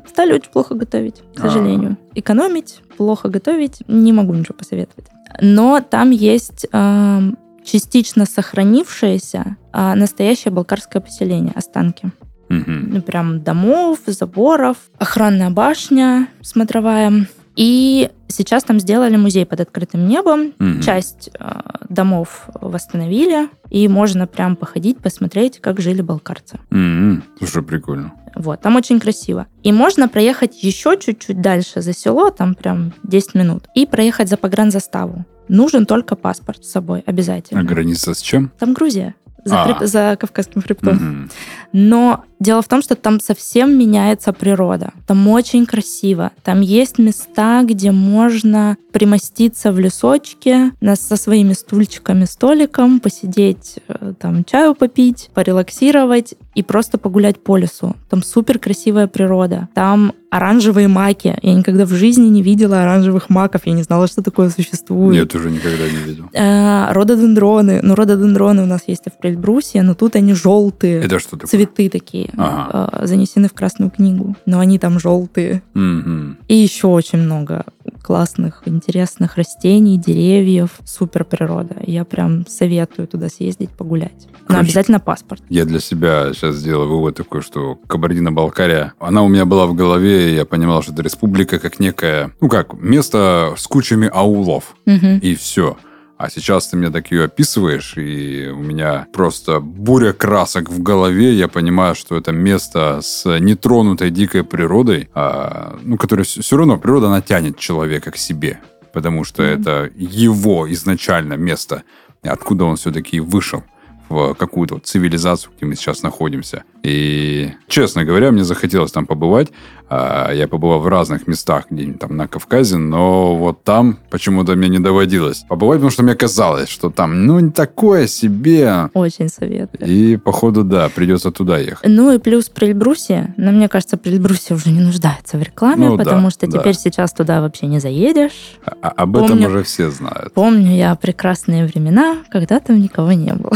Стали 0.08 0.34
очень 0.34 0.50
плохо 0.52 0.74
готовить, 0.74 1.22
к 1.36 1.42
сожалению. 1.42 1.92
А-а-а. 1.92 2.20
Экономить, 2.20 2.82
плохо 2.98 3.28
готовить, 3.28 3.84
не 3.88 4.14
могу 4.14 4.34
ничего 4.34 4.56
посоветовать. 4.56 5.08
Но 5.42 5.82
там 5.82 6.12
есть 6.12 6.66
э, 6.72 7.22
частично 7.66 8.26
сохранившееся 8.26 9.58
э, 9.74 9.94
настоящее 9.96 10.54
балкарское 10.54 11.02
поселение, 11.02 11.52
останки. 11.54 12.12
Угу. 12.50 13.02
Прям 13.02 13.44
домов, 13.44 14.00
заборов, 14.08 14.78
охранная 14.98 15.50
башня 15.50 16.30
смотровая. 16.42 17.28
И 17.56 18.10
сейчас 18.28 18.64
там 18.64 18.80
сделали 18.80 19.16
музей 19.16 19.46
под 19.46 19.62
открытым 19.62 20.08
небом. 20.08 20.54
Угу. 20.60 20.82
Часть 20.82 21.30
э, 21.40 21.62
домов 21.90 22.48
восстановили, 22.54 23.50
и 23.70 23.88
можно 23.88 24.28
прям 24.28 24.56
походить, 24.56 24.98
посмотреть, 25.00 25.60
как 25.60 25.80
жили 25.80 26.02
балкарцы. 26.02 26.60
Угу. 26.72 27.22
Слушай, 27.40 27.64
прикольно. 27.64 28.14
Вот, 28.36 28.62
там 28.62 28.76
очень 28.76 29.00
красиво. 29.00 29.48
И 29.64 29.72
можно 29.72 30.10
проехать 30.10 30.62
еще 30.62 30.98
чуть-чуть 31.00 31.40
дальше 31.40 31.82
за 31.82 31.94
село, 31.94 32.30
там 32.32 32.56
прям 32.56 32.94
10 33.04 33.36
минут, 33.36 33.68
и 33.76 33.86
проехать 33.86 34.28
за 34.28 34.36
погранзаставу. 34.36 35.26
Нужен 35.48 35.86
только 35.86 36.16
паспорт 36.16 36.66
с 36.66 36.72
собой, 36.72 37.04
обязательно. 37.06 37.62
А 37.62 37.64
граница 37.64 38.14
с 38.14 38.20
чем? 38.20 38.52
Там 38.60 38.74
Грузия 38.74 39.16
за, 39.46 39.64
А. 39.64 39.86
за 39.86 40.18
Кавказским 40.20 40.62
хребтом. 40.62 40.96
Мгм. 40.96 41.30
Но 41.72 42.26
дело 42.40 42.62
в 42.62 42.68
том, 42.68 42.82
что 42.82 42.96
там 42.96 43.20
совсем 43.20 43.78
меняется 43.78 44.34
природа. 44.34 44.92
Там 45.08 45.28
очень 45.28 45.66
красиво. 45.66 46.32
Там 46.44 46.62
есть 46.62 46.98
места, 46.98 47.64
где 47.64 47.92
можно 47.92 48.78
примоститься 48.92 49.72
в 49.72 49.80
лесочке 49.80 50.72
со 50.96 51.18
своими 51.18 51.54
стульчиками, 51.54 52.26
столиком, 52.26 53.00
посидеть, 53.00 53.80
э, 53.88 54.14
там 54.18 54.46
чаю 54.46 54.74
попить, 54.74 55.30
порелаксировать 55.34 56.36
и 56.54 56.64
просто 56.64 56.98
погулять 56.98 57.44
по 57.44 57.58
лесу. 57.58 57.96
Там 58.10 58.24
супер 58.24 58.58
красивая 58.58 59.08
природа. 59.08 59.68
Там 59.74 60.14
оранжевые 60.30 60.88
маки. 60.88 61.38
Я 61.42 61.54
никогда 61.54 61.86
в 61.86 61.90
жизни 61.90 62.28
не 62.28 62.42
видела 62.42 62.84
оранжевых 62.84 63.30
маков. 63.30 63.62
Я 63.66 63.74
не 63.74 63.84
знала, 63.84 64.08
что 64.08 64.22
такое 64.22 64.50
существует. 64.50 65.20
Нет, 65.20 65.36
уже 65.36 65.50
никогда 65.50 65.86
не 65.86 65.98
видел. 65.98 66.30
Э, 66.34 66.92
рододендроны. 66.92 67.80
Ну, 67.82 67.96
рододендроны 67.96 68.64
у 68.64 68.66
нас 68.66 68.82
есть 68.88 69.04
в 69.06 69.18
Прельбрусе, 69.20 69.82
но 69.82 69.94
тут 69.94 70.16
они 70.16 70.34
желтые. 70.34 71.02
Это 71.02 71.20
что 71.20 71.32
такое? 71.32 71.48
Цветы 71.48 71.90
такие 71.90 72.30
Ага. 72.38 72.90
э, 73.02 73.08
занесены 73.08 73.48
в 73.48 73.54
Красную 73.54 73.92
книгу, 73.92 74.36
но 74.46 74.60
они 74.60 74.80
там 74.80 75.00
желтые. 75.00 75.64
Мгм. 75.74 76.38
И 76.48 76.56
еще 76.56 76.88
очень 76.88 77.20
много 77.20 77.66
классных, 78.02 78.62
интересных 78.66 79.36
растений, 79.36 79.98
деревьев, 79.98 80.72
супер 80.86 81.26
природа. 81.26 81.76
Я 81.86 82.06
прям 82.06 82.46
советую 82.48 83.08
туда 83.08 83.30
съездить, 83.30 83.72
погулять. 83.72 84.28
Но 84.42 84.48
Короче, 84.48 84.66
обязательно 84.66 85.00
паспорт. 85.00 85.42
Я 85.50 85.66
для 85.66 85.80
себя 85.80 86.32
сейчас 86.34 86.56
сделал 86.56 86.88
вывод 86.88 87.16
такой, 87.16 87.42
что 87.42 87.80
Кабардино-Балкария, 87.88 88.94
она 89.00 89.24
у 89.24 89.28
меня 89.28 89.46
была 89.46 89.66
в 89.66 89.74
голове, 89.74 90.32
и 90.32 90.36
я 90.36 90.46
понимал, 90.46 90.84
что 90.84 90.94
это 90.94 91.02
республика 91.02 91.58
как 91.60 91.80
некое, 91.80 92.32
ну 92.42 92.48
как, 92.48 92.74
место 92.80 93.54
с 93.58 93.66
кучами 93.68 94.10
аулов. 94.12 94.76
Мгм. 94.86 95.18
И 95.20 95.36
все. 95.36 95.78
А 96.18 96.30
сейчас 96.30 96.68
ты 96.68 96.78
мне 96.78 96.90
так 96.90 97.12
ее 97.12 97.26
описываешь, 97.26 97.98
и 97.98 98.48
у 98.48 98.60
меня 98.60 99.06
просто 99.12 99.60
буря 99.60 100.14
красок 100.14 100.70
в 100.70 100.82
голове. 100.82 101.34
Я 101.34 101.50
понимаю, 101.50 101.94
что 101.94 102.16
это 102.16 102.32
место 102.32 103.00
с 103.02 103.26
нетронутой 103.40 104.12
дикой 104.12 104.46
природой, 104.46 105.10
а, 105.14 105.78
ну, 105.84 105.98
которая 105.98 106.24
все 106.24 106.56
равно, 106.56 106.78
природа, 106.78 107.08
она 107.08 107.22
тянет 107.22 107.60
человека 107.60 108.12
к 108.12 108.18
себе. 108.18 108.60
Потому 108.94 109.26
что 109.26 109.44
Мгм. 109.44 109.52
это 109.62 109.92
его 109.94 110.72
изначально 110.72 111.34
место, 111.34 111.84
откуда 112.24 112.64
он 112.64 112.78
все-таки 112.78 113.20
вышел 113.20 113.64
в 114.10 114.34
какую-то 114.36 114.76
вот 114.76 114.86
цивилизацию, 114.86 115.52
где 115.58 115.66
мы 115.66 115.76
сейчас 115.76 116.04
находимся. 116.04 116.64
И, 116.84 117.52
честно 117.68 118.04
говоря, 118.06 118.32
мне 118.32 118.44
захотелось 118.44 118.92
там 118.92 119.06
побывать. 119.08 119.50
А, 119.90 120.32
Я 120.32 120.48
побывал 120.48 120.80
в 120.80 120.88
разных 120.88 121.28
местах, 121.28 121.66
где-нибудь 121.70 122.00
там 122.00 122.16
на 122.18 122.28
Кавказе, 122.28 122.78
но 122.78 123.36
вот 123.36 123.64
там 123.64 123.98
почему-то 124.10 124.56
мне 124.56 124.68
не 124.70 124.80
доводилось 124.80 125.46
побывать, 125.48 125.78
потому 125.78 125.92
что 125.92 126.04
мне 126.04 126.16
казалось, 126.16 126.70
что 126.70 126.90
там, 126.90 127.26
ну, 127.26 127.52
такое 127.52 128.08
себе. 128.08 128.90
Очень 128.94 129.30
советую. 129.30 129.88
И, 129.88 130.18
походу, 130.18 130.64
да, 130.64 130.90
придется 130.90 131.32
туда 131.32 131.58
ехать. 131.58 131.88
Ну 131.88 132.12
и 132.14 132.18
плюс 132.20 132.50
Прельбрусе. 132.50 133.34
Но 133.38 133.52
мне 133.52 133.68
кажется, 133.70 133.98
Прельбрусе 133.98 134.54
уже 134.56 134.70
не 134.72 134.80
нуждается 134.82 135.38
в 135.38 135.42
рекламе, 135.44 135.90
Ну 135.90 135.98
да, 135.98 136.04
потому 136.04 136.30
что 136.32 136.48
да. 136.48 136.60
теперь 136.60 136.76
сейчас 136.76 137.12
туда 137.14 137.42
вообще 137.42 137.68
не 137.68 137.80
заедешь. 137.80 138.58
А- 138.66 138.74
а- 138.82 138.90
об 138.90 139.16
этом 139.18 139.30
Помню. 139.30 139.48
уже 139.50 139.64
все 139.64 139.90
знают. 139.92 140.34
Помню 140.34 140.76
я 140.76 140.96
прекрасные 140.96 141.66
времена, 141.66 142.18
когда 142.32 142.60
там 142.60 142.80
никого 142.80 143.12
не 143.14 143.34
было. 143.34 143.54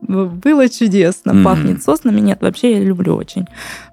Было 0.00 0.68
чудесно, 0.68 1.42
пахнет 1.42 1.82
соснами. 1.82 2.20
Нет, 2.20 2.40
вообще 2.40 2.78
я 2.78 2.84
люблю 2.84 3.16
очень 3.16 3.46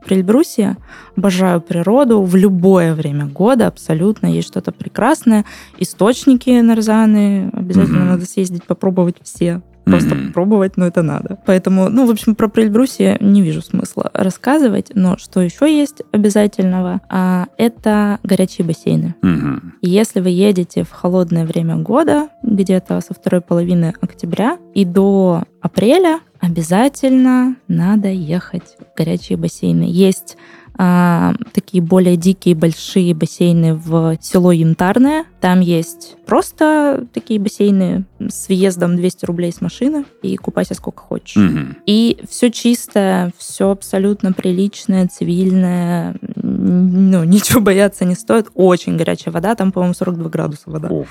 Прельбрусье. 0.06 0.78
Обожаю 1.18 1.62
природу 1.62 2.22
в 2.22 2.36
любое 2.36 2.94
время 2.94 3.26
года, 3.26 3.68
абсолютно. 3.68 4.28
Есть 4.28 4.50
что-то 4.50 4.72
прекрасное. 4.72 5.46
Источники 5.80 6.50
нарзаны. 6.62 7.50
Обязательно 7.54 8.06
надо 8.06 8.26
съездить, 8.26 8.66
попробовать 8.66 9.18
все. 9.24 9.62
Просто 9.86 10.16
Мгм. 10.16 10.28
попробовать, 10.28 10.78
но 10.78 10.88
это 10.88 11.04
надо. 11.04 11.38
Поэтому, 11.46 11.90
ну, 11.90 12.06
в 12.08 12.12
общем, 12.12 12.36
про 12.36 12.48
Прельбрусье 12.48 13.18
не 13.20 13.42
вижу 13.42 13.62
смысла 13.62 14.10
рассказывать. 14.14 14.92
Но 14.96 15.18
что 15.18 15.42
еще 15.42 15.72
есть 15.72 16.02
обязательного, 16.12 17.02
а, 17.10 17.46
это 17.58 18.20
горячие 18.24 18.66
бассейны. 18.68 19.16
И 19.82 19.90
Если 19.90 20.20
вы 20.20 20.30
едете 20.30 20.84
в 20.84 20.92
холодное 20.92 21.46
время 21.46 21.78
года, 21.78 22.30
где-то 22.42 23.00
со 23.02 23.14
второй 23.14 23.42
половины 23.42 23.94
октября 24.02 24.58
и 24.74 24.84
до 24.86 25.44
апреля, 25.62 26.20
обязательно 26.40 27.56
надо 27.68 28.10
ехать 28.10 28.76
в 28.80 28.98
горячие 28.98 29.38
бассейны. 29.38 29.86
Есть 29.88 30.38
а, 30.78 31.34
такие 31.54 31.82
более 31.82 32.18
дикие 32.18 32.56
большие 32.56 33.14
бассейны 33.14 33.76
в 33.76 34.18
село 34.22 34.52
Янтарное. 34.52 35.26
Там 35.40 35.62
есть 35.62 36.18
просто 36.26 37.06
такие 37.14 37.40
бассейны 37.40 38.06
с 38.20 38.48
въездом 38.48 38.98
200 38.98 39.26
рублей 39.26 39.52
с 39.54 39.62
машины 39.62 40.06
и 40.22 40.36
купайся 40.36 40.74
сколько 40.74 41.02
хочешь. 41.02 41.38
Мгм. 41.38 41.78
И 41.86 42.20
все 42.30 42.52
чистое, 42.52 43.32
все 43.38 43.70
абсолютно 43.72 44.34
приличное, 44.34 45.08
цивильное. 45.08 46.16
Ну, 46.36 47.24
ничего 47.26 47.62
бояться 47.62 48.04
не 48.06 48.16
стоит. 48.16 48.48
Очень 48.54 48.98
горячая 48.98 49.34
вода, 49.34 49.56
там, 49.56 49.72
по-моему, 49.72 49.94
42 49.94 50.30
градуса 50.30 50.64
вода. 50.66 50.90
О, 50.90 51.06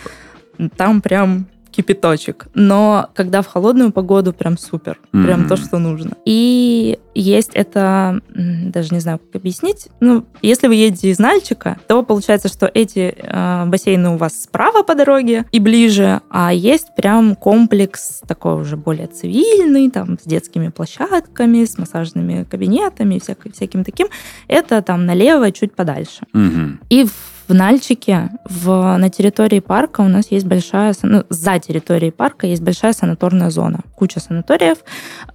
Там 0.77 1.01
прям 1.01 1.47
кипяточек. 1.77 2.47
Но 2.55 3.09
когда 3.15 3.43
в 3.43 3.47
холодную 3.47 3.93
погоду, 3.93 4.33
прям 4.33 4.57
супер. 4.59 4.99
Прям 5.11 5.41
Мгм. 5.41 5.49
то, 5.49 5.57
что 5.57 5.79
нужно. 5.79 6.13
И 6.25 6.99
есть 7.15 7.51
это, 7.55 8.21
даже 8.29 8.95
не 8.95 9.01
знаю, 9.01 9.19
как 9.19 9.37
объяснить. 9.41 9.89
Ну, 10.01 10.25
если 10.43 10.67
вы 10.69 10.75
едете 10.75 11.11
из 11.11 11.19
Нальчика, 11.19 11.79
то 11.89 12.03
получается, 12.03 12.49
что 12.49 12.71
эти 12.73 13.15
э, 13.17 13.65
бассейны 13.67 14.11
у 14.11 14.17
вас 14.17 14.43
справа 14.43 14.83
по 14.83 14.95
дороге 14.95 15.45
и 15.53 15.61
ближе, 15.61 16.21
а 16.31 16.53
есть 16.53 16.89
прям 16.97 17.35
комплекс 17.37 18.21
такой 18.27 18.55
уже 18.61 18.77
более 18.77 19.07
цивильный, 19.07 19.91
там, 19.91 20.19
с 20.19 20.25
детскими 20.27 20.69
площадками, 20.69 21.65
с 21.65 21.79
массажными 21.79 22.45
кабинетами, 22.45 23.19
всяк- 23.19 23.53
всяким 23.53 23.85
таким. 23.85 24.09
Это 24.49 24.83
там 24.83 25.07
налево, 25.07 25.51
чуть 25.53 25.75
подальше. 25.75 26.23
Мгм. 26.33 26.81
И 26.91 27.05
в 27.05 27.13
В 27.47 27.53
Нальчике, 27.53 28.31
в, 28.45 28.97
на 28.97 29.11
территории 29.11 29.61
парка 29.61 30.01
у 30.01 30.09
нас 30.09 30.31
есть 30.31 30.47
большая, 30.47 30.95
ну, 31.03 31.25
за 31.29 31.59
территорией 31.59 32.11
парка 32.11 32.47
есть 32.47 32.63
большая 32.63 32.95
санаторная 32.95 33.51
зона, 33.51 33.81
куча 33.95 34.19
санаториев, 34.19 34.79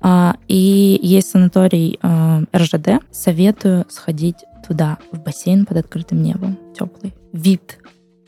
э, 0.02 0.32
и 0.48 1.00
есть 1.04 1.30
санаторий 1.30 2.00
э, 2.02 2.40
РЖД. 2.56 3.04
Советую 3.12 3.86
сходить 3.90 4.38
туда, 4.68 4.98
в 5.12 5.20
бассейн 5.20 5.68
под 5.68 5.78
открытым 5.78 6.24
небом, 6.24 6.58
теплый. 6.76 7.14
Вид, 7.32 7.78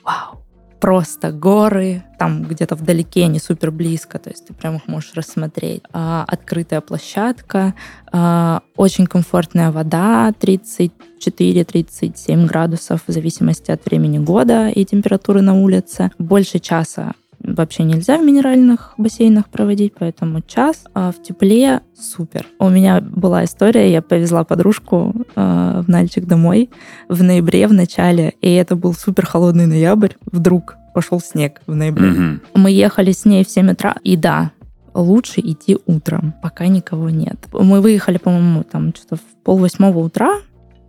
вау! 0.03 0.40
Просто 0.81 1.31
горы, 1.31 2.03
там 2.17 2.43
где-то 2.43 2.75
вдалеке, 2.75 3.27
не 3.27 3.39
супер 3.39 3.71
близко, 3.71 4.19
то 4.19 4.31
есть 4.31 4.47
ты 4.47 4.53
прям 4.53 4.75
их 4.77 4.87
можешь 4.87 5.13
рассмотреть. 5.13 5.83
А, 5.93 6.25
открытая 6.27 6.81
площадка, 6.81 7.75
а, 8.11 8.63
очень 8.75 9.05
комфортная 9.05 9.71
вода, 9.71 10.33
34-37 10.39 12.47
градусов 12.47 13.03
в 13.05 13.11
зависимости 13.11 13.69
от 13.71 13.85
времени 13.85 14.17
года 14.17 14.69
и 14.69 14.83
температуры 14.83 15.41
на 15.41 15.53
улице. 15.53 16.09
Больше 16.17 16.57
часа 16.59 17.13
вообще 17.43 17.83
нельзя 17.83 18.17
в 18.17 18.23
минеральных 18.23 18.93
бассейнах 18.97 19.49
проводить, 19.49 19.93
поэтому 19.97 20.41
час 20.41 20.85
а 20.93 21.11
в 21.11 21.21
тепле 21.21 21.81
супер. 21.99 22.45
У 22.59 22.69
меня 22.69 23.01
была 23.01 23.43
история, 23.43 23.91
я 23.91 24.01
повезла 24.01 24.43
подружку 24.43 25.13
э, 25.35 25.81
в 25.85 25.89
Нальчик 25.89 26.25
домой 26.25 26.69
в 27.09 27.23
ноябре 27.23 27.67
в 27.67 27.73
начале, 27.73 28.33
и 28.41 28.51
это 28.53 28.75
был 28.75 28.93
супер 28.93 29.25
холодный 29.25 29.67
ноябрь. 29.67 30.13
Вдруг 30.31 30.75
пошел 30.93 31.19
снег 31.19 31.61
в 31.67 31.75
ноябре. 31.75 32.09
Mm-hmm. 32.09 32.39
Мы 32.55 32.71
ехали 32.71 33.11
с 33.11 33.25
ней 33.25 33.43
в 33.43 33.49
7 33.49 33.71
утра, 33.71 33.95
и 34.03 34.17
да, 34.17 34.51
лучше 34.93 35.41
идти 35.41 35.77
утром, 35.85 36.33
пока 36.41 36.67
никого 36.67 37.09
нет. 37.09 37.37
Мы 37.51 37.81
выехали, 37.81 38.17
по-моему, 38.17 38.63
там 38.63 38.93
что-то 38.95 39.15
в 39.15 39.43
полвосьмого 39.43 39.99
утра, 39.99 40.39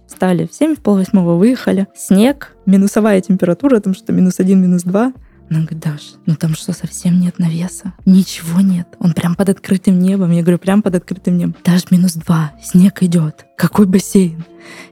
встали 0.07 0.47
в 0.47 0.55
7, 0.55 0.77
в 0.77 0.81
полвосьмого 0.81 1.37
выехали. 1.37 1.87
Снег, 1.95 2.55
минусовая 2.67 3.21
температура, 3.21 3.81
там 3.81 3.95
что 3.95 4.13
минус 4.13 4.41
один, 4.41 4.61
минус 4.61 4.83
два. 4.83 5.13
Она 5.51 5.61
говорит, 5.61 5.81
Даш, 5.81 6.15
ну 6.27 6.35
там 6.37 6.55
что, 6.55 6.73
совсем 6.73 7.21
нет 7.21 7.39
навеса? 7.39 7.95
Ничего 8.07 8.61
нет. 8.61 8.89
Он 8.99 9.13
прям 9.13 9.35
под 9.35 9.51
открытым 9.51 9.99
небом. 9.99 10.31
Я 10.31 10.43
говорю, 10.43 10.59
прям 10.59 10.83
под 10.83 10.95
открытым 10.95 11.37
небом. 11.37 11.57
Даш, 11.65 11.91
минус 11.91 12.15
два, 12.15 12.53
снег 12.63 13.03
идет. 13.03 13.47
Какой 13.57 13.87
бассейн? 13.87 14.45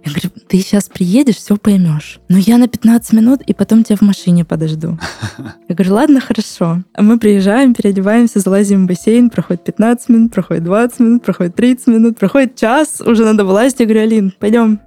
Я 0.05 0.13
говорю, 0.13 0.31
ты 0.49 0.59
сейчас 0.59 0.89
приедешь, 0.89 1.37
все 1.37 1.57
поймешь. 1.57 2.21
Но 2.29 2.39
я 2.39 2.59
на 2.59 2.69
15 2.69 3.13
минут, 3.13 3.41
и 3.43 3.55
потом 3.55 3.85
тебя 3.85 3.97
в 3.97 4.03
машине 4.03 4.45
подожду. 4.45 4.99
Я 5.69 5.75
говорю, 5.75 5.95
ладно, 5.95 6.21
хорошо. 6.21 6.83
А 6.95 7.03
мы 7.03 7.19
приезжаем, 7.19 7.75
переодеваемся, 7.75 8.41
залазим 8.41 8.85
в 8.85 8.89
бассейн, 8.89 9.31
проходит 9.31 9.65
15 9.65 10.09
минут, 10.09 10.33
проходит 10.33 10.65
20 10.65 11.01
минут, 11.01 11.23
проходит 11.23 11.55
30 11.55 11.87
минут, 11.87 12.19
проходит 12.19 12.57
час, 12.57 13.01
уже 13.01 13.25
надо 13.25 13.45
вылазить. 13.45 13.81
Я 13.81 13.87
говорю, 13.87 14.03
Алин, 14.03 14.35
пойдем. 14.39 14.81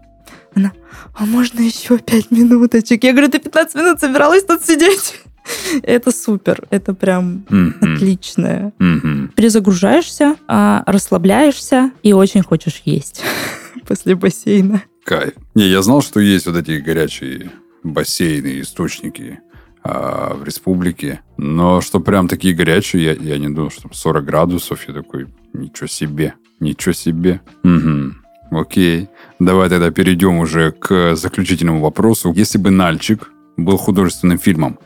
Она, 0.56 0.72
а 1.16 1.26
можно 1.26 1.62
еще 1.62 1.98
5 1.98 2.32
минуточек? 2.32 3.04
Я 3.04 3.12
говорю, 3.12 3.30
ты 3.30 3.40
15 3.40 3.76
минут 3.76 4.00
собиралась 4.00 4.44
тут 4.44 4.64
сидеть? 4.64 5.20
Это 5.84 6.12
супер, 6.12 6.66
это 6.70 6.94
прям 6.94 7.46
mm-hmm. 7.50 7.96
отличное. 7.96 8.74
Mm-hmm. 8.80 9.34
Перезагружаешься, 9.36 10.36
а, 10.48 10.84
расслабляешься 10.86 11.92
и 12.04 12.14
очень 12.14 12.44
хочешь 12.44 12.82
есть 12.86 13.24
после 13.88 14.16
бассейна. 14.16 14.84
Кайф. 15.04 15.34
Не, 15.56 15.68
я 15.68 15.82
знал, 15.82 16.02
что 16.02 16.20
есть 16.20 16.46
вот 16.46 16.56
эти 16.56 16.80
горячие 16.80 17.52
бассейны, 17.84 18.62
источники 18.62 19.40
а, 19.84 20.36
в 20.36 20.44
республике, 20.44 21.22
но 21.38 21.82
что 21.82 22.00
прям 22.00 22.28
такие 22.28 22.54
горячие, 22.54 23.04
я, 23.04 23.14
я 23.14 23.38
не 23.38 23.50
думал, 23.50 23.70
что 23.70 23.90
40 23.92 24.24
градусов, 24.24 24.88
я 24.88 24.94
такой, 24.94 25.28
ничего 25.54 25.88
себе, 25.88 26.36
ничего 26.60 26.94
себе. 26.94 27.42
Угу. 27.64 28.60
Окей, 28.60 29.10
давай 29.40 29.68
тогда 29.70 29.92
перейдем 29.92 30.38
уже 30.38 30.72
к 30.72 31.16
заключительному 31.16 31.82
вопросу. 31.82 32.32
Если 32.34 32.58
бы 32.58 32.70
«Нальчик» 32.70 33.32
был 33.58 33.78
художественным 33.78 34.38
фильмом, 34.38 34.80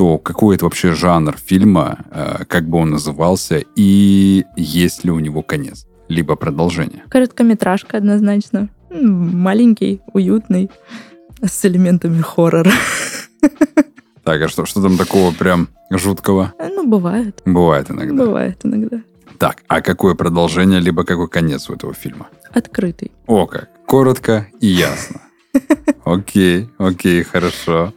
то 0.00 0.16
какой 0.16 0.56
это 0.56 0.64
вообще 0.64 0.94
жанр 0.94 1.36
фильма, 1.36 1.98
э, 2.10 2.44
как 2.48 2.64
бы 2.64 2.78
он 2.78 2.88
назывался 2.88 3.62
и 3.76 4.46
есть 4.56 5.04
ли 5.04 5.10
у 5.10 5.18
него 5.18 5.42
конец, 5.42 5.86
либо 6.08 6.36
продолжение? 6.36 7.02
Короткометражка 7.10 7.98
однозначно. 7.98 8.70
Маленький, 8.90 10.00
уютный, 10.14 10.70
с 11.42 11.66
элементами 11.66 12.22
хоррора. 12.22 12.72
Так, 14.22 14.42
а 14.42 14.48
что, 14.48 14.64
что 14.64 14.82
там 14.82 14.96
такого 14.96 15.32
прям 15.32 15.68
жуткого? 15.90 16.54
Э, 16.58 16.68
ну, 16.68 16.86
бывает. 16.86 17.42
Бывает 17.44 17.90
иногда. 17.90 18.24
Бывает 18.24 18.58
иногда. 18.62 19.02
Так, 19.38 19.64
а 19.66 19.82
какое 19.82 20.14
продолжение, 20.14 20.80
либо 20.80 21.04
какой 21.04 21.28
конец 21.28 21.68
у 21.68 21.74
этого 21.74 21.92
фильма? 21.92 22.28
Открытый. 22.52 23.10
О 23.26 23.46
как, 23.46 23.68
коротко 23.86 24.46
и 24.60 24.66
ясно. 24.66 25.20
Окей, 26.04 26.70
окей, 26.78 27.22
хорошо. 27.22 27.92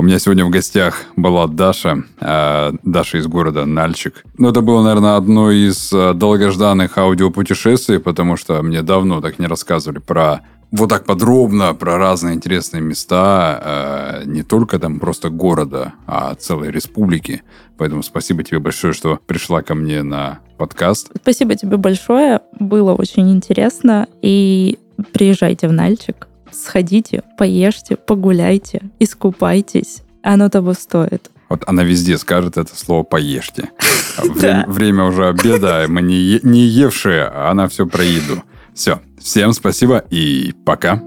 У 0.00 0.04
меня 0.04 0.20
сегодня 0.20 0.44
в 0.44 0.50
гостях 0.50 1.06
была 1.16 1.48
Даша, 1.48 2.04
э, 2.20 2.70
Даша 2.84 3.18
из 3.18 3.26
города 3.26 3.64
Нальчик. 3.64 4.24
Ну, 4.38 4.48
это 4.48 4.60
было, 4.60 4.80
наверное, 4.80 5.16
одно 5.16 5.50
из 5.50 5.92
э, 5.92 6.14
долгожданных 6.14 6.96
аудиопутешествий, 6.96 7.98
потому 7.98 8.36
что 8.36 8.62
мне 8.62 8.82
давно 8.82 9.20
так 9.20 9.40
не 9.40 9.48
рассказывали 9.48 9.98
про 9.98 10.42
вот 10.70 10.90
так 10.90 11.04
подробно 11.04 11.74
про 11.74 11.98
разные 11.98 12.36
интересные 12.36 12.80
места, 12.80 14.20
э, 14.22 14.22
не 14.26 14.44
только 14.44 14.78
там 14.78 15.00
просто 15.00 15.30
города, 15.30 15.94
а 16.06 16.36
целой 16.36 16.70
республики. 16.70 17.42
Поэтому 17.76 18.04
спасибо 18.04 18.44
тебе 18.44 18.60
большое, 18.60 18.92
что 18.92 19.18
пришла 19.26 19.62
ко 19.62 19.74
мне 19.74 20.04
на 20.04 20.38
подкаст. 20.58 21.10
Спасибо 21.20 21.56
тебе 21.56 21.76
большое, 21.76 22.42
было 22.60 22.94
очень 22.94 23.32
интересно. 23.32 24.06
И 24.22 24.78
приезжайте 25.12 25.66
в 25.66 25.72
Нальчик 25.72 26.27
сходите, 26.52 27.22
поешьте, 27.36 27.96
погуляйте, 27.96 28.82
искупайтесь. 28.98 30.02
Оно 30.22 30.48
того 30.48 30.74
стоит. 30.74 31.30
Вот 31.48 31.64
она 31.66 31.82
везде 31.82 32.18
скажет 32.18 32.56
это 32.58 32.76
слово 32.76 33.02
«поешьте». 33.02 33.70
Время, 34.18 34.64
время 34.66 35.04
уже 35.04 35.28
обеда, 35.28 35.86
мы 35.88 36.02
не, 36.02 36.40
не 36.42 36.60
евшие, 36.62 37.24
а 37.24 37.50
она 37.50 37.68
все 37.68 37.86
про 37.86 38.02
еду. 38.02 38.42
Все, 38.74 39.00
всем 39.20 39.52
спасибо 39.52 40.04
и 40.10 40.52
пока. 40.64 41.00